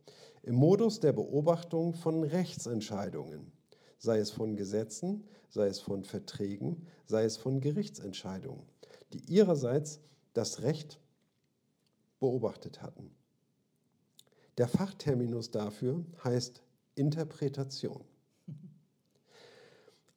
im 0.47 0.55
Modus 0.55 1.01
der 1.01 1.13
Beobachtung 1.13 1.93
von 1.93 2.23
Rechtsentscheidungen, 2.23 3.51
sei 3.99 4.19
es 4.19 4.31
von 4.31 4.57
Gesetzen, 4.57 5.25
sei 5.49 5.67
es 5.67 5.81
von 5.81 6.05
Verträgen, 6.05 6.87
sei 7.05 7.25
es 7.25 7.37
von 7.37 7.61
Gerichtsentscheidungen, 7.61 8.65
die 9.13 9.19
ihrerseits 9.29 10.01
das 10.35 10.63
Recht 10.63 11.01
beobachtet 12.21 12.81
hatten. 12.81 13.11
Der 14.57 14.69
Fachterminus 14.69 15.51
dafür 15.51 16.05
heißt 16.23 16.63
Interpretation. 16.95 18.05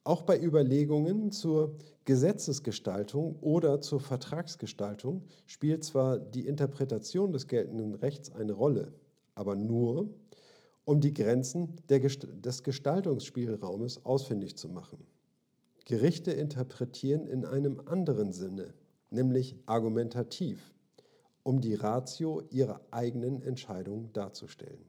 Auch 0.02 0.22
bei 0.22 0.40
Überlegungen 0.40 1.30
zur 1.30 1.76
Gesetzesgestaltung 2.06 3.36
oder 3.40 3.82
zur 3.82 4.00
Vertragsgestaltung 4.00 5.24
spielt 5.46 5.84
zwar 5.84 6.18
die 6.18 6.46
Interpretation 6.46 7.32
des 7.32 7.46
geltenden 7.46 7.94
Rechts 7.94 8.32
eine 8.32 8.52
Rolle, 8.52 8.94
aber 9.34 9.56
nur, 9.56 10.08
um 10.86 11.00
die 11.00 11.12
Grenzen 11.12 11.76
des 11.88 12.62
Gestaltungsspielraumes 12.62 14.04
ausfindig 14.06 14.56
zu 14.56 14.70
machen. 14.70 15.06
Gerichte 15.84 16.32
interpretieren 16.32 17.26
in 17.26 17.44
einem 17.44 17.80
anderen 17.84 18.32
Sinne, 18.32 18.72
nämlich 19.10 19.54
argumentativ, 19.66 20.72
um 21.42 21.60
die 21.60 21.74
Ratio 21.74 22.42
ihrer 22.50 22.80
eigenen 22.90 23.42
Entscheidung 23.42 24.10
darzustellen. 24.14 24.84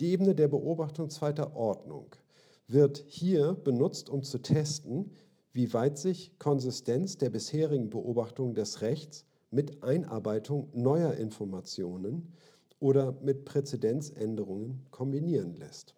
Die 0.00 0.10
Ebene 0.10 0.34
der 0.34 0.48
Beobachtung 0.48 1.08
zweiter 1.08 1.56
Ordnung 1.56 2.06
wird 2.68 3.04
hier 3.08 3.54
benutzt, 3.54 4.10
um 4.10 4.22
zu 4.22 4.38
testen, 4.38 5.10
wie 5.52 5.72
weit 5.72 5.98
sich 5.98 6.38
Konsistenz 6.38 7.16
der 7.16 7.30
bisherigen 7.30 7.90
Beobachtung 7.90 8.54
des 8.54 8.82
Rechts 8.82 9.24
mit 9.50 9.82
Einarbeitung 9.82 10.68
neuer 10.74 11.14
Informationen 11.14 12.32
oder 12.78 13.12
mit 13.22 13.44
Präzedenzänderungen 13.44 14.86
kombinieren 14.90 15.56
lässt. 15.56 15.94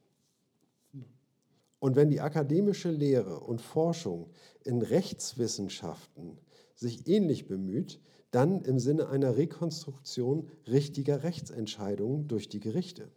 Und 1.80 1.96
wenn 1.96 2.10
die 2.10 2.20
akademische 2.20 2.90
Lehre 2.90 3.40
und 3.40 3.60
Forschung 3.60 4.30
in 4.64 4.82
Rechtswissenschaften 4.82 6.38
sich 6.74 7.08
ähnlich 7.08 7.48
bemüht, 7.48 8.00
dann 8.30 8.62
im 8.62 8.78
Sinne 8.78 9.08
einer 9.08 9.36
Rekonstruktion 9.36 10.48
richtiger 10.68 11.24
Rechtsentscheidungen 11.24 12.28
durch 12.28 12.48
die 12.48 12.60
Gerichte. 12.60 13.08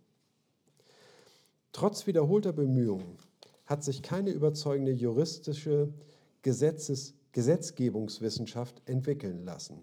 Trotz 1.72 2.08
wiederholter 2.08 2.54
Bemühungen 2.54 3.18
hat 3.66 3.84
sich 3.84 4.02
keine 4.02 4.32
überzeugende 4.32 4.92
juristische 4.92 5.94
Gesetzes 6.42 7.16
Gesetzgebungswissenschaft 7.34 8.88
entwickeln 8.88 9.44
lassen. 9.44 9.82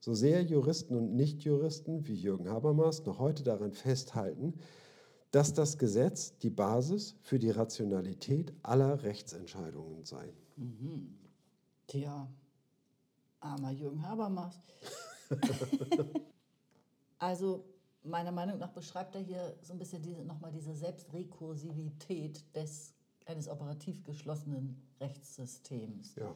So 0.00 0.12
sehr 0.12 0.42
Juristen 0.42 0.94
und 0.94 1.14
Nichtjuristen 1.14 2.06
wie 2.06 2.14
Jürgen 2.14 2.50
Habermas 2.50 3.06
noch 3.06 3.18
heute 3.18 3.42
daran 3.42 3.72
festhalten, 3.72 4.52
dass 5.30 5.54
das 5.54 5.78
Gesetz 5.78 6.36
die 6.38 6.50
Basis 6.50 7.16
für 7.22 7.38
die 7.38 7.50
Rationalität 7.50 8.52
aller 8.62 9.02
Rechtsentscheidungen 9.02 10.04
sei. 10.04 10.32
Mhm. 10.56 11.18
Tja, 11.86 12.30
armer 13.40 13.70
Jürgen 13.70 14.06
Habermas. 14.06 14.60
also 17.18 17.64
meiner 18.04 18.32
Meinung 18.32 18.58
nach 18.58 18.72
beschreibt 18.72 19.14
er 19.14 19.22
hier 19.22 19.56
so 19.62 19.72
ein 19.72 19.78
bisschen 19.78 20.02
diese, 20.02 20.22
nochmal 20.22 20.52
diese 20.52 20.74
Selbstrekursivität 20.74 22.44
des, 22.54 22.93
eines 23.26 23.48
operativ 23.48 24.04
geschlossenen 24.04 24.82
Rechtssystems. 25.00 26.14
Ja 26.16 26.34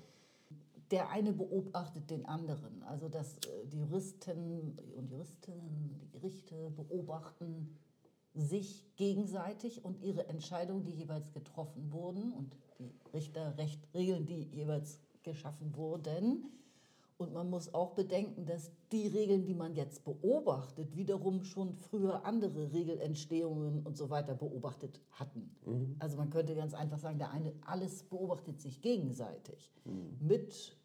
der 0.91 1.11
eine 1.11 1.33
beobachtet 1.33 2.11
den 2.11 2.27
anderen. 2.27 2.83
Also 2.85 3.09
dass 3.09 3.37
äh, 3.39 3.67
die 3.67 3.79
Juristen 3.79 4.79
und 4.97 5.11
Juristinnen, 5.11 5.99
die 6.01 6.09
Gerichte 6.11 6.71
beobachten 6.71 7.77
sich 8.35 8.87
gegenseitig 8.97 9.85
und 9.85 10.01
ihre 10.03 10.29
Entscheidungen, 10.29 10.85
die 10.85 10.93
jeweils 10.93 11.33
getroffen 11.33 11.93
wurden 11.93 12.33
und 12.33 12.57
die 12.79 12.95
Richterregeln, 13.13 14.27
die 14.27 14.43
jeweils 14.53 15.01
geschaffen 15.23 15.75
wurden. 15.75 16.45
Und 17.19 17.35
man 17.35 17.51
muss 17.51 17.75
auch 17.75 17.95
bedenken, 17.95 18.47
dass 18.47 18.71
die 18.93 19.09
Regeln, 19.09 19.45
die 19.45 19.55
man 19.55 19.75
jetzt 19.75 20.05
beobachtet, 20.05 20.97
wiederum 20.97 21.43
schon 21.43 21.75
früher 21.75 22.25
andere 22.25 22.73
Regelentstehungen 22.73 23.83
und 23.83 23.97
so 23.97 24.09
weiter 24.09 24.35
beobachtet 24.35 25.01
hatten. 25.11 25.51
Mhm. 25.67 25.97
Also 25.99 26.17
man 26.17 26.31
könnte 26.31 26.55
ganz 26.55 26.75
einfach 26.75 26.99
sagen, 26.99 27.19
der 27.19 27.33
eine, 27.33 27.53
alles 27.67 28.05
beobachtet 28.05 28.61
sich 28.61 28.81
gegenseitig 28.81 29.73
mhm. 29.85 30.17
mit 30.21 30.77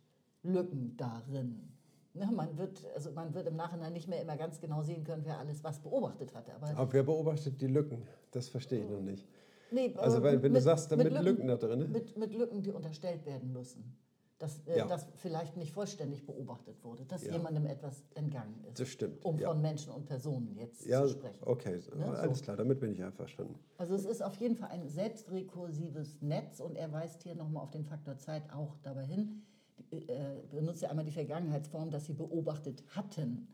Lücken 0.41 0.97
darin. 0.97 1.69
Ja, 2.15 2.31
man, 2.31 2.57
wird, 2.57 2.83
also 2.95 3.11
man 3.11 3.33
wird 3.35 3.47
im 3.47 3.55
Nachhinein 3.55 3.93
nicht 3.93 4.07
mehr 4.07 4.21
immer 4.21 4.35
ganz 4.35 4.59
genau 4.59 4.81
sehen 4.81 5.03
können, 5.03 5.23
wer 5.25 5.37
alles 5.37 5.63
was 5.63 5.79
beobachtet 5.79 6.33
hatte. 6.33 6.53
Aber, 6.55 6.67
aber 6.75 6.93
wer 6.93 7.03
beobachtet 7.03 7.61
die 7.61 7.67
Lücken? 7.67 8.07
Das 8.31 8.49
verstehe 8.49 8.83
ich 8.83 8.89
noch 8.89 9.01
nicht. 9.01 9.27
Nee, 9.71 9.93
also 9.97 10.21
weil, 10.21 10.41
wenn 10.41 10.51
mit, 10.51 10.61
du 10.61 10.63
sagst, 10.63 10.91
da 10.91 10.95
mit, 10.95 11.11
Lücken, 11.11 11.23
Lücken, 11.23 11.47
da 11.47 11.57
drin. 11.57 11.79
Ne? 11.79 11.87
Mit, 11.87 12.17
mit, 12.17 12.33
Lücken, 12.33 12.61
die 12.61 12.71
unterstellt 12.71 13.25
werden 13.25 13.51
müssen. 13.51 13.97
Dass 14.39 14.59
äh, 14.67 14.79
ja. 14.79 14.87
das 14.87 15.07
vielleicht 15.15 15.55
nicht 15.55 15.71
vollständig 15.71 16.25
beobachtet 16.25 16.83
wurde, 16.83 17.05
dass 17.05 17.23
ja. 17.23 17.33
jemandem 17.33 17.65
etwas 17.65 18.03
entgangen 18.15 18.63
ist. 18.65 18.79
Das 18.79 18.89
stimmt. 18.89 19.23
Um 19.23 19.39
von 19.39 19.61
Menschen 19.61 19.93
und 19.93 20.05
Personen 20.05 20.55
jetzt 20.55 20.81
zu 20.81 21.09
sprechen. 21.09 21.37
Okay, 21.41 21.79
ne? 21.95 22.05
alles 22.17 22.39
so. 22.39 22.43
klar, 22.43 22.57
damit 22.57 22.79
bin 22.79 22.91
ich 22.91 23.03
einverstanden. 23.03 23.57
Also 23.77 23.95
es 23.95 24.05
ist 24.05 24.21
auf 24.21 24.35
jeden 24.35 24.55
Fall 24.55 24.69
ein 24.69 24.87
selbstrekursives 24.87 26.21
Netz 26.21 26.59
und 26.59 26.75
er 26.75 26.91
weist 26.91 27.23
hier 27.23 27.35
nochmal 27.35 27.63
auf 27.63 27.71
den 27.71 27.85
Faktor 27.85 28.17
Zeit 28.17 28.51
auch 28.51 28.75
dabei 28.83 29.05
hin 29.05 29.43
äh, 29.91 30.41
benutzt 30.49 30.81
ja 30.81 30.89
einmal 30.89 31.05
die 31.05 31.11
Vergangenheitsform, 31.11 31.91
dass 31.91 32.05
sie 32.05 32.13
beobachtet 32.13 32.83
hatten. 32.95 33.47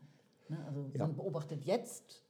Ne? 0.48 0.58
Also 0.66 0.90
ja. 0.94 1.06
man 1.06 1.14
beobachtet 1.14 1.64
jetzt 1.64 2.24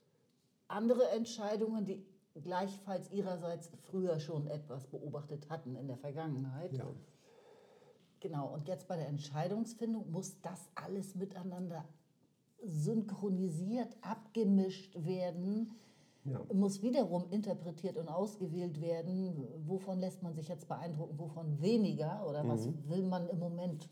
andere 0.69 1.09
Entscheidungen, 1.11 1.85
die 1.85 2.05
gleichfalls 2.43 3.11
ihrerseits 3.11 3.71
früher 3.83 4.19
schon 4.21 4.47
etwas 4.47 4.87
beobachtet 4.87 5.49
hatten 5.51 5.77
in 5.77 5.89
der 5.89 5.97
Vergangenheit. 5.97 6.73
Ja. 6.77 6.87
Genau, 8.21 8.49
und 8.53 8.69
jetzt 8.69 8.87
bei 8.87 8.97
der 8.97 9.09
Entscheidungsfindung 9.09 10.11
muss 10.11 10.41
das 10.43 10.69
alles 10.75 11.15
miteinander 11.15 11.85
synchronisiert, 12.63 13.97
abgemischt 14.03 14.95
werden, 15.05 15.71
Ja. 16.25 16.39
muss 16.53 16.83
wiederum 16.83 17.25
interpretiert 17.31 17.97
und 17.97 18.09
ausgewählt 18.09 18.81
werden. 18.83 19.35
Wovon 19.67 19.99
lässt 20.01 20.23
man 20.23 20.35
sich 20.35 20.49
jetzt 20.49 20.69
beeindrucken, 20.69 21.19
wovon 21.19 21.61
weniger 21.63 22.27
oder 22.29 22.47
was 22.47 22.67
Mhm. 22.67 22.89
will 22.91 23.03
man 23.05 23.27
im 23.31 23.39
Moment, 23.39 23.89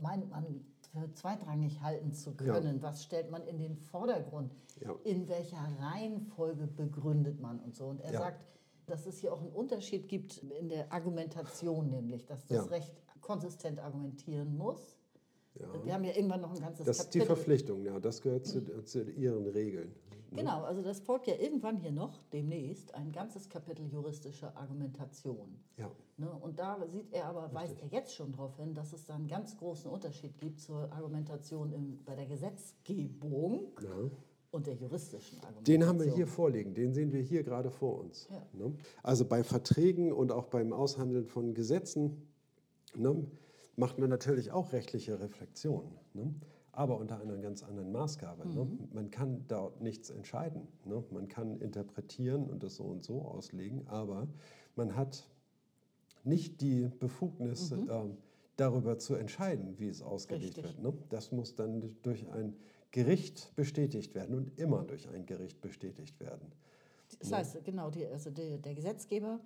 meint 0.00 0.30
man, 0.30 0.64
für 0.92 1.12
zweitrangig 1.12 1.82
halten 1.82 2.12
zu 2.12 2.34
können? 2.36 2.80
Was 2.82 3.02
stellt 3.02 3.30
man 3.32 3.44
in 3.48 3.58
den 3.58 3.76
Vordergrund? 3.76 4.54
Ja. 4.80 4.94
In 5.02 5.28
welcher 5.28 5.58
Reihenfolge 5.80 6.68
begründet 6.68 7.40
man 7.40 7.58
und 7.58 7.74
so? 7.74 7.86
Und 7.86 8.00
er 8.00 8.12
Ja. 8.12 8.18
sagt, 8.20 8.44
dass 8.86 9.04
es 9.06 9.18
hier 9.18 9.32
auch 9.32 9.40
einen 9.40 9.50
Unterschied 9.50 10.08
gibt 10.08 10.38
in 10.38 10.68
der 10.68 10.92
Argumentation, 10.92 11.90
nämlich, 11.90 12.24
dass 12.26 12.46
das 12.46 12.66
Ja. 12.66 12.70
Recht 12.70 12.94
konsistent 13.26 13.80
argumentieren 13.80 14.56
muss. 14.56 14.96
Ja. 15.58 15.66
Wir 15.84 15.94
haben 15.94 16.04
ja 16.04 16.14
irgendwann 16.14 16.42
noch 16.42 16.54
ein 16.54 16.60
ganzes 16.60 16.86
Das 16.86 17.00
ist 17.00 17.14
die 17.14 17.18
Kapitel. 17.18 17.34
Verpflichtung, 17.34 17.84
ja, 17.84 17.98
das 17.98 18.22
gehört 18.22 18.46
zu, 18.46 18.84
zu 18.84 19.10
ihren 19.10 19.46
Regeln. 19.48 19.92
Genau, 20.32 20.62
also 20.64 20.82
das 20.82 21.00
folgt 21.00 21.26
ja 21.28 21.34
irgendwann 21.36 21.78
hier 21.78 21.92
noch, 21.92 22.20
demnächst, 22.32 22.94
ein 22.94 23.10
ganzes 23.10 23.48
Kapitel 23.48 23.86
juristische 23.86 24.54
Argumentation. 24.56 25.58
Ja. 25.78 25.90
Ne? 26.18 26.30
Und 26.30 26.58
da 26.58 26.86
sieht 26.88 27.12
er 27.12 27.24
aber, 27.26 27.52
weist 27.54 27.80
er 27.80 27.88
jetzt 27.88 28.14
schon 28.14 28.32
darauf 28.32 28.56
hin, 28.56 28.74
dass 28.74 28.92
es 28.92 29.06
da 29.06 29.14
einen 29.14 29.28
ganz 29.28 29.56
großen 29.56 29.90
Unterschied 29.90 30.38
gibt 30.38 30.60
zur 30.60 30.92
Argumentation 30.92 31.72
im, 31.72 32.04
bei 32.04 32.14
der 32.14 32.26
Gesetzgebung 32.26 33.72
Ja. 33.82 34.10
und 34.50 34.66
der 34.66 34.74
juristischen 34.74 35.38
Argumentation. 35.38 35.80
Den 35.80 35.86
haben 35.88 36.00
wir 36.00 36.12
hier 36.14 36.26
vorliegen, 36.26 36.74
den 36.74 36.92
sehen 36.92 37.12
wir 37.12 37.22
hier 37.22 37.42
gerade 37.42 37.70
vor 37.70 37.98
uns. 38.00 38.28
Ja. 38.30 38.46
Ne? 38.52 38.74
Also 39.02 39.24
bei 39.24 39.42
Verträgen 39.42 40.12
und 40.12 40.32
auch 40.32 40.46
beim 40.46 40.72
Aushandeln 40.72 41.24
von 41.26 41.54
Gesetzen 41.54 42.28
ne, 42.96 43.26
macht 43.76 43.98
man 43.98 44.10
natürlich 44.10 44.50
auch 44.52 44.72
rechtliche 44.72 45.20
Reflexionen, 45.20 45.92
ne? 46.14 46.34
aber 46.72 46.98
unter 46.98 47.20
einer 47.20 47.36
ganz 47.38 47.62
anderen 47.62 47.92
Maßgabe. 47.92 48.48
Ne? 48.48 48.66
Man 48.92 49.10
kann 49.10 49.44
dort 49.48 49.80
nichts 49.80 50.10
entscheiden. 50.10 50.68
Ne? 50.84 51.02
Man 51.10 51.28
kann 51.28 51.58
interpretieren 51.60 52.50
und 52.50 52.62
das 52.62 52.76
so 52.76 52.84
und 52.84 53.04
so 53.04 53.22
auslegen, 53.22 53.86
aber 53.86 54.28
man 54.74 54.96
hat 54.96 55.28
nicht 56.24 56.60
die 56.60 56.90
Befugnis, 56.98 57.70
ähm, 57.70 58.18
darüber 58.56 58.98
zu 58.98 59.14
entscheiden, 59.14 59.78
wie 59.78 59.88
es 59.88 60.02
ausgelegt 60.02 60.56
Richtig. 60.58 60.64
wird. 60.64 60.82
Ne? 60.82 60.92
Das 61.10 61.32
muss 61.32 61.54
dann 61.54 61.96
durch 62.02 62.28
ein 62.30 62.56
Gericht 62.90 63.54
bestätigt 63.54 64.14
werden 64.14 64.34
und 64.34 64.58
immer 64.58 64.82
durch 64.82 65.08
ein 65.08 65.26
Gericht 65.26 65.60
bestätigt 65.60 66.18
werden. 66.20 66.52
Das 67.20 67.32
heißt, 67.32 67.64
genau, 67.64 67.90
die, 67.90 68.06
also 68.06 68.30
die, 68.30 68.58
der 68.58 68.74
Gesetzgeber 68.74 69.38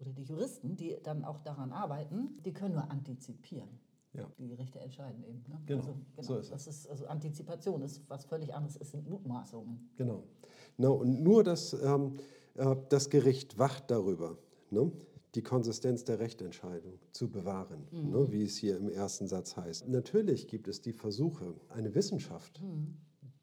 oder 0.00 0.12
die 0.12 0.22
Juristen, 0.22 0.76
die 0.76 0.96
dann 1.02 1.24
auch 1.24 1.40
daran 1.40 1.72
arbeiten, 1.72 2.40
die 2.44 2.52
können 2.52 2.74
nur 2.74 2.90
antizipieren. 2.90 3.68
Ja. 4.12 4.28
Die 4.38 4.48
Gerichte 4.48 4.80
entscheiden 4.80 5.22
eben. 5.22 5.44
Ne? 5.48 5.60
Genau, 5.66 5.84
also, 6.16 6.34
so 6.34 6.38
ist 6.38 6.50
das 6.50 6.66
ist 6.66 6.88
also 6.88 7.06
Antizipation 7.06 7.80
ist 7.82 8.02
was 8.08 8.24
völlig 8.24 8.52
anderes, 8.52 8.76
es 8.80 8.90
sind 8.90 9.08
Mutmaßungen. 9.08 9.90
Genau. 9.96 10.24
Na, 10.78 10.88
und 10.88 11.22
nur 11.22 11.44
das, 11.44 11.74
ähm, 11.74 12.16
äh, 12.54 12.74
das 12.88 13.08
Gericht 13.08 13.58
wacht 13.58 13.90
darüber, 13.90 14.36
ne, 14.70 14.90
die 15.36 15.42
Konsistenz 15.42 16.02
der 16.04 16.18
Rechtentscheidung 16.18 16.98
zu 17.12 17.30
bewahren, 17.30 17.86
ne, 17.92 18.32
wie 18.32 18.42
es 18.42 18.56
hier 18.56 18.78
im 18.78 18.88
ersten 18.88 19.28
Satz 19.28 19.56
heißt. 19.56 19.88
Natürlich 19.88 20.48
gibt 20.48 20.66
es 20.66 20.80
die 20.80 20.92
Versuche, 20.92 21.54
eine 21.68 21.94
Wissenschaft 21.94 22.60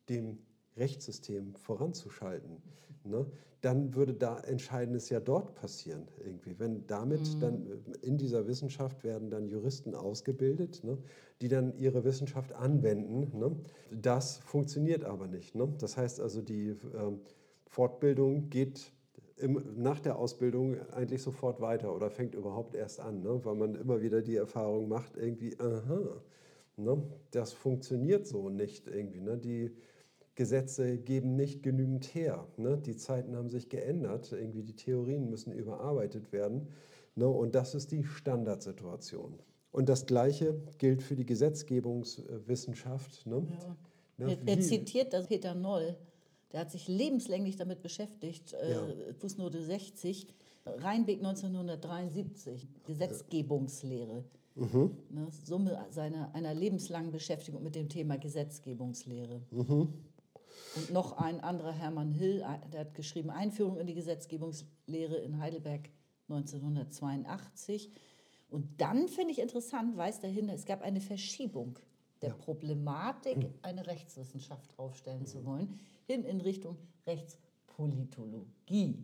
dem 0.09 0.37
Rechtssystem 0.77 1.55
voranzuschalten. 1.55 2.61
Ne, 3.03 3.25
dann 3.61 3.95
würde 3.95 4.13
da 4.13 4.39
Entscheidendes 4.39 5.09
ja 5.09 5.19
dort 5.19 5.55
passieren 5.55 6.07
irgendwie. 6.23 6.59
Wenn 6.59 6.85
damit 6.87 7.41
dann 7.41 7.65
äh, 7.65 8.05
in 8.05 8.17
dieser 8.17 8.47
Wissenschaft 8.47 9.03
werden 9.03 9.29
dann 9.29 9.47
Juristen 9.47 9.95
ausgebildet, 9.95 10.83
ne, 10.83 10.97
die 11.41 11.47
dann 11.47 11.75
ihre 11.77 12.03
Wissenschaft 12.03 12.53
anwenden. 12.53 13.37
Ne. 13.37 13.55
Das 13.91 14.37
funktioniert 14.37 15.03
aber 15.05 15.27
nicht. 15.27 15.55
Ne. 15.55 15.73
Das 15.79 15.97
heißt 15.97 16.19
also, 16.19 16.41
die 16.41 16.75
ähm, 16.95 17.21
Fortbildung 17.65 18.49
geht 18.49 18.91
im, 19.37 19.61
nach 19.75 19.99
der 19.99 20.17
Ausbildung 20.17 20.77
eigentlich 20.91 21.21
sofort 21.21 21.61
weiter 21.61 21.95
oder 21.95 22.09
fängt 22.09 22.35
überhaupt 22.35 22.75
erst 22.75 22.99
an, 22.99 23.21
ne, 23.21 23.43
weil 23.43 23.55
man 23.55 23.75
immer 23.75 24.01
wieder 24.01 24.21
die 24.21 24.35
Erfahrung 24.35 24.87
macht, 24.87 25.17
irgendwie, 25.17 25.57
aha, 25.59 26.21
ne, 26.77 27.03
das 27.31 27.53
funktioniert 27.53 28.27
so 28.27 28.49
nicht 28.49 28.87
irgendwie. 28.87 29.21
Ne. 29.21 29.37
Die 29.37 29.71
Gesetze 30.37 30.97
geben 30.99 31.35
nicht 31.35 31.63
genügend 31.63 32.05
her. 32.15 32.47
Ne? 32.55 32.77
Die 32.77 32.95
Zeiten 32.95 33.35
haben 33.35 33.49
sich 33.49 33.69
geändert, 33.69 34.31
irgendwie 34.31 34.63
die 34.63 34.75
Theorien 34.75 35.29
müssen 35.29 35.51
überarbeitet 35.51 36.31
werden. 36.31 36.67
Ne? 37.15 37.27
Und 37.27 37.55
das 37.55 37.75
ist 37.75 37.91
die 37.91 38.03
Standardsituation. 38.03 39.39
Und 39.71 39.89
das 39.89 40.05
Gleiche 40.05 40.61
gilt 40.77 41.03
für 41.03 41.15
die 41.15 41.25
Gesetzgebungswissenschaft. 41.25 43.25
Ne? 43.25 43.45
Ne? 44.17 44.37
Er, 44.45 44.47
er 44.47 44.61
zitiert 44.61 45.11
das 45.11 45.27
Peter 45.27 45.55
Noll, 45.55 45.97
der 46.51 46.61
hat 46.61 46.71
sich 46.71 46.87
lebenslänglich 46.87 47.57
damit 47.57 47.81
beschäftigt, 47.81 48.53
äh, 48.53 48.71
Ja. 48.71 48.87
Fußnote 49.19 49.61
60, 49.61 50.27
Rheinbeck 50.65 51.17
1973, 51.17 52.67
Gesetzgebungslehre. 52.85 54.23
Mhm. 54.55 54.97
Ne, 55.09 55.27
Summe 55.45 55.85
seiner, 55.91 56.33
einer 56.33 56.53
lebenslangen 56.53 57.11
Beschäftigung 57.11 57.63
mit 57.63 57.75
dem 57.75 57.89
Thema 57.89 58.17
Gesetzgebungslehre. 58.17 59.41
Mhm. 59.51 59.89
Und 60.77 60.91
noch 60.93 61.13
ein 61.17 61.39
anderer, 61.41 61.71
Hermann 61.71 62.11
Hill, 62.13 62.43
ein- 62.43 62.69
der 62.71 62.81
hat 62.81 62.93
geschrieben 62.93 63.29
Einführung 63.31 63.77
in 63.79 63.87
die 63.87 63.95
Gesetzgebungslehre 63.95 65.15
in 65.17 65.39
Heidelberg 65.39 65.89
1982. 66.27 67.89
Und 68.49 68.79
dann 68.79 69.07
finde 69.07 69.31
ich 69.31 69.39
interessant, 69.39 69.97
weist 69.97 70.23
er 70.23 70.29
hin, 70.29 70.49
es 70.49 70.65
gab 70.65 70.81
eine 70.83 71.01
Verschiebung 71.01 71.79
der 72.21 72.29
Ja. 72.29 72.35
Mhm. 72.35 72.39
Problematik, 72.39 73.49
eine 73.61 73.87
Rechtswissenschaft 73.87 74.77
aufstellen 74.77 75.25
zu 75.25 75.43
wollen, 75.45 75.79
hin 76.05 76.23
in 76.23 76.41
Richtung 76.41 76.77
Rechtspolitologie. 77.05 79.03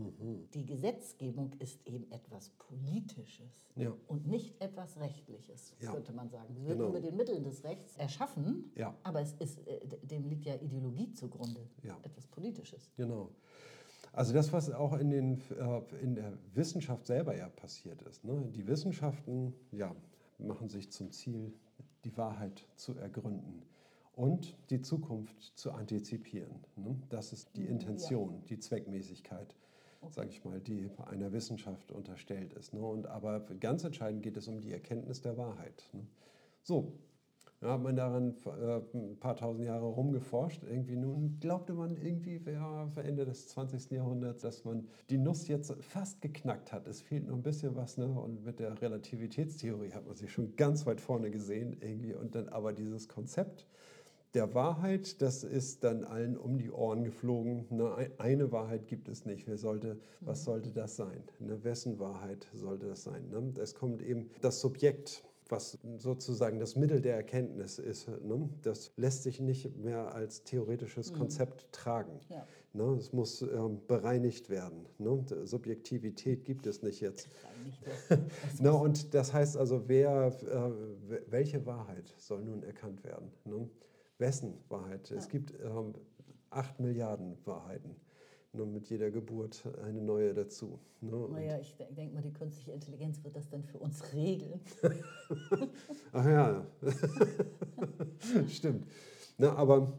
Mhm. 0.00 0.48
Die 0.54 0.64
Gesetzgebung 0.66 1.52
ist 1.58 1.86
eben 1.86 2.10
etwas 2.10 2.50
Politisches 2.50 3.64
Ja. 3.76 3.92
und 4.08 4.26
nicht 4.26 4.60
etwas 4.60 4.98
Rechtliches, 4.98 5.74
Ja. 5.80 5.92
könnte 5.92 6.12
man 6.12 6.28
sagen. 6.30 6.54
Sie 6.54 6.64
wird 6.64 6.78
Genau. 6.78 6.90
mit 6.90 7.04
den 7.04 7.16
Mitteln 7.16 7.44
des 7.44 7.64
Rechts 7.64 7.96
erschaffen, 7.96 8.72
Ja. 8.76 8.96
aber 9.02 9.20
es 9.20 9.34
ist, 9.34 9.66
äh, 9.66 9.80
dem 10.02 10.24
liegt 10.28 10.44
ja 10.46 10.54
Ideologie 10.56 11.12
zugrunde, 11.12 11.68
Ja. 11.82 11.98
etwas 12.02 12.26
Politisches. 12.26 12.90
Genau. 12.96 13.30
Also 14.12 14.32
das, 14.32 14.52
was 14.52 14.70
auch 14.72 14.94
in, 14.98 15.10
den, 15.10 15.40
äh, 15.50 15.82
in 16.02 16.14
der 16.16 16.36
Wissenschaft 16.54 17.06
selber 17.06 17.36
ja 17.36 17.48
passiert 17.48 18.02
ist. 18.02 18.24
Ne? 18.24 18.44
Die 18.50 18.66
Wissenschaften 18.66 19.54
ja, 19.70 19.94
machen 20.38 20.68
sich 20.68 20.90
zum 20.90 21.12
Ziel, 21.12 21.52
die 22.04 22.16
Wahrheit 22.16 22.66
zu 22.76 22.94
ergründen 22.96 23.62
und 24.16 24.56
die 24.70 24.80
Zukunft 24.80 25.40
zu 25.56 25.70
antizipieren. 25.72 26.64
Ne? 26.76 26.98
Das 27.08 27.32
ist 27.32 27.56
die 27.56 27.66
Intention, 27.66 28.42
die 28.46 28.58
Zweckmäßigkeit, 28.58 29.54
sage 30.08 30.30
ich 30.30 30.44
mal, 30.44 30.60
die 30.60 30.90
einer 31.06 31.32
Wissenschaft 31.32 31.92
unterstellt 31.92 32.52
ist. 32.54 32.72
Ne? 32.72 32.80
Und, 32.80 33.06
aber 33.06 33.40
ganz 33.60 33.84
entscheidend 33.84 34.22
geht 34.22 34.36
es 34.36 34.48
um 34.48 34.60
die 34.60 34.72
Erkenntnis 34.72 35.20
der 35.20 35.36
Wahrheit. 35.36 35.88
Ne? 35.92 36.06
So, 36.62 36.92
da 37.60 37.74
hat 37.74 37.82
man 37.82 37.94
daran 37.94 38.34
äh, 38.46 38.80
ein 38.96 39.18
paar 39.18 39.36
tausend 39.36 39.66
Jahre 39.66 39.84
rumgeforscht. 39.84 40.62
Irgendwie 40.64 40.96
nun 40.96 41.38
glaubte 41.40 41.74
man 41.74 41.94
irgendwie, 41.94 42.40
ja, 42.50 42.90
Ende 42.96 43.26
des 43.26 43.48
20. 43.48 43.90
Jahrhunderts, 43.90 44.40
dass 44.40 44.64
man 44.64 44.88
die 45.10 45.18
Nuss 45.18 45.46
jetzt 45.46 45.74
fast 45.82 46.22
geknackt 46.22 46.72
hat. 46.72 46.86
Es 46.86 47.02
fehlt 47.02 47.28
noch 47.28 47.34
ein 47.34 47.42
bisschen 47.42 47.76
was. 47.76 47.98
Ne? 47.98 48.06
Und 48.06 48.46
mit 48.46 48.60
der 48.60 48.80
Relativitätstheorie 48.80 49.92
hat 49.92 50.06
man 50.06 50.16
sich 50.16 50.32
schon 50.32 50.56
ganz 50.56 50.86
weit 50.86 51.02
vorne 51.02 51.30
gesehen. 51.30 51.76
Irgendwie. 51.82 52.14
Und 52.14 52.34
dann 52.34 52.48
aber 52.48 52.72
dieses 52.72 53.08
Konzept 53.08 53.66
der 54.34 54.54
Wahrheit, 54.54 55.20
das 55.22 55.42
ist 55.44 55.82
dann 55.84 56.04
allen 56.04 56.36
um 56.36 56.56
die 56.58 56.70
Ohren 56.70 57.02
geflogen. 57.04 57.66
Ne? 57.70 57.94
ein- 57.94 58.12
Eine 58.18 58.52
Wahrheit 58.52 58.86
gibt 58.86 59.08
es 59.08 59.24
nicht. 59.24 59.46
Wer 59.48 59.58
sollte, 59.58 59.98
was 60.20 60.44
sollte 60.44 60.70
das 60.70 60.96
sein? 60.96 61.24
Ne? 61.40 61.62
Wessen 61.64 61.98
Wahrheit 61.98 62.46
sollte 62.54 62.86
das 62.86 63.02
sein? 63.02 63.28
Ne? 63.28 63.52
Es 63.60 63.74
kommt 63.74 64.02
eben 64.02 64.30
das 64.40 64.60
Subjekt 64.60 65.24
was 65.52 65.80
sozusagen 65.96 66.60
das 66.60 66.76
Mittel 66.76 67.00
der 67.00 67.16
Erkenntnis 67.16 67.80
ist. 67.80 68.06
Ne? 68.22 68.48
Das 68.62 68.92
lässt 68.96 69.24
sich 69.24 69.40
nicht 69.40 69.76
mehr 69.78 70.14
als 70.14 70.44
theoretisches 70.44 71.12
Konzept 71.12 71.66
tragen. 71.72 72.20
Ja. 72.28 72.46
Ne? 72.72 72.94
Es 72.96 73.12
muss 73.12 73.42
ähm, 73.42 73.80
bereinigt 73.88 74.48
werden. 74.48 74.86
Ne? 74.98 75.24
Subjektivität 75.42 76.44
gibt 76.44 76.68
es 76.68 76.82
nicht 76.82 77.00
jetzt. 77.00 77.28
Ne? 78.60 78.72
Und 78.72 79.12
das 79.12 79.32
heißt 79.32 79.56
also, 79.56 79.88
wer, 79.88 80.28
äh, 80.28 81.20
welche 81.32 81.66
Wahrheit 81.66 82.14
soll 82.18 82.44
nun 82.44 82.62
erkannt 82.62 83.02
werden? 83.02 83.32
Ne? 83.44 83.68
Wessen 84.20 84.54
Wahrheit? 84.68 85.10
Es 85.10 85.28
gibt 85.28 85.52
ähm, 85.60 85.94
acht 86.50 86.78
Milliarden 86.80 87.36
Wahrheiten. 87.44 87.96
Nur 88.52 88.66
mit 88.66 88.88
jeder 88.90 89.10
Geburt 89.12 89.62
eine 89.84 90.00
neue 90.02 90.34
dazu. 90.34 90.80
Ne? 91.00 91.28
Naja, 91.30 91.58
ich 91.60 91.76
de- 91.76 91.86
denke 91.94 92.14
mal, 92.14 92.20
die 92.20 92.32
künstliche 92.32 92.72
Intelligenz 92.72 93.22
wird 93.22 93.36
das 93.36 93.48
dann 93.48 93.62
für 93.62 93.78
uns 93.78 94.12
regeln. 94.12 94.60
Ach 96.12 96.26
ja, 96.26 96.66
stimmt. 98.48 98.86
Na, 99.38 99.54
aber 99.54 99.96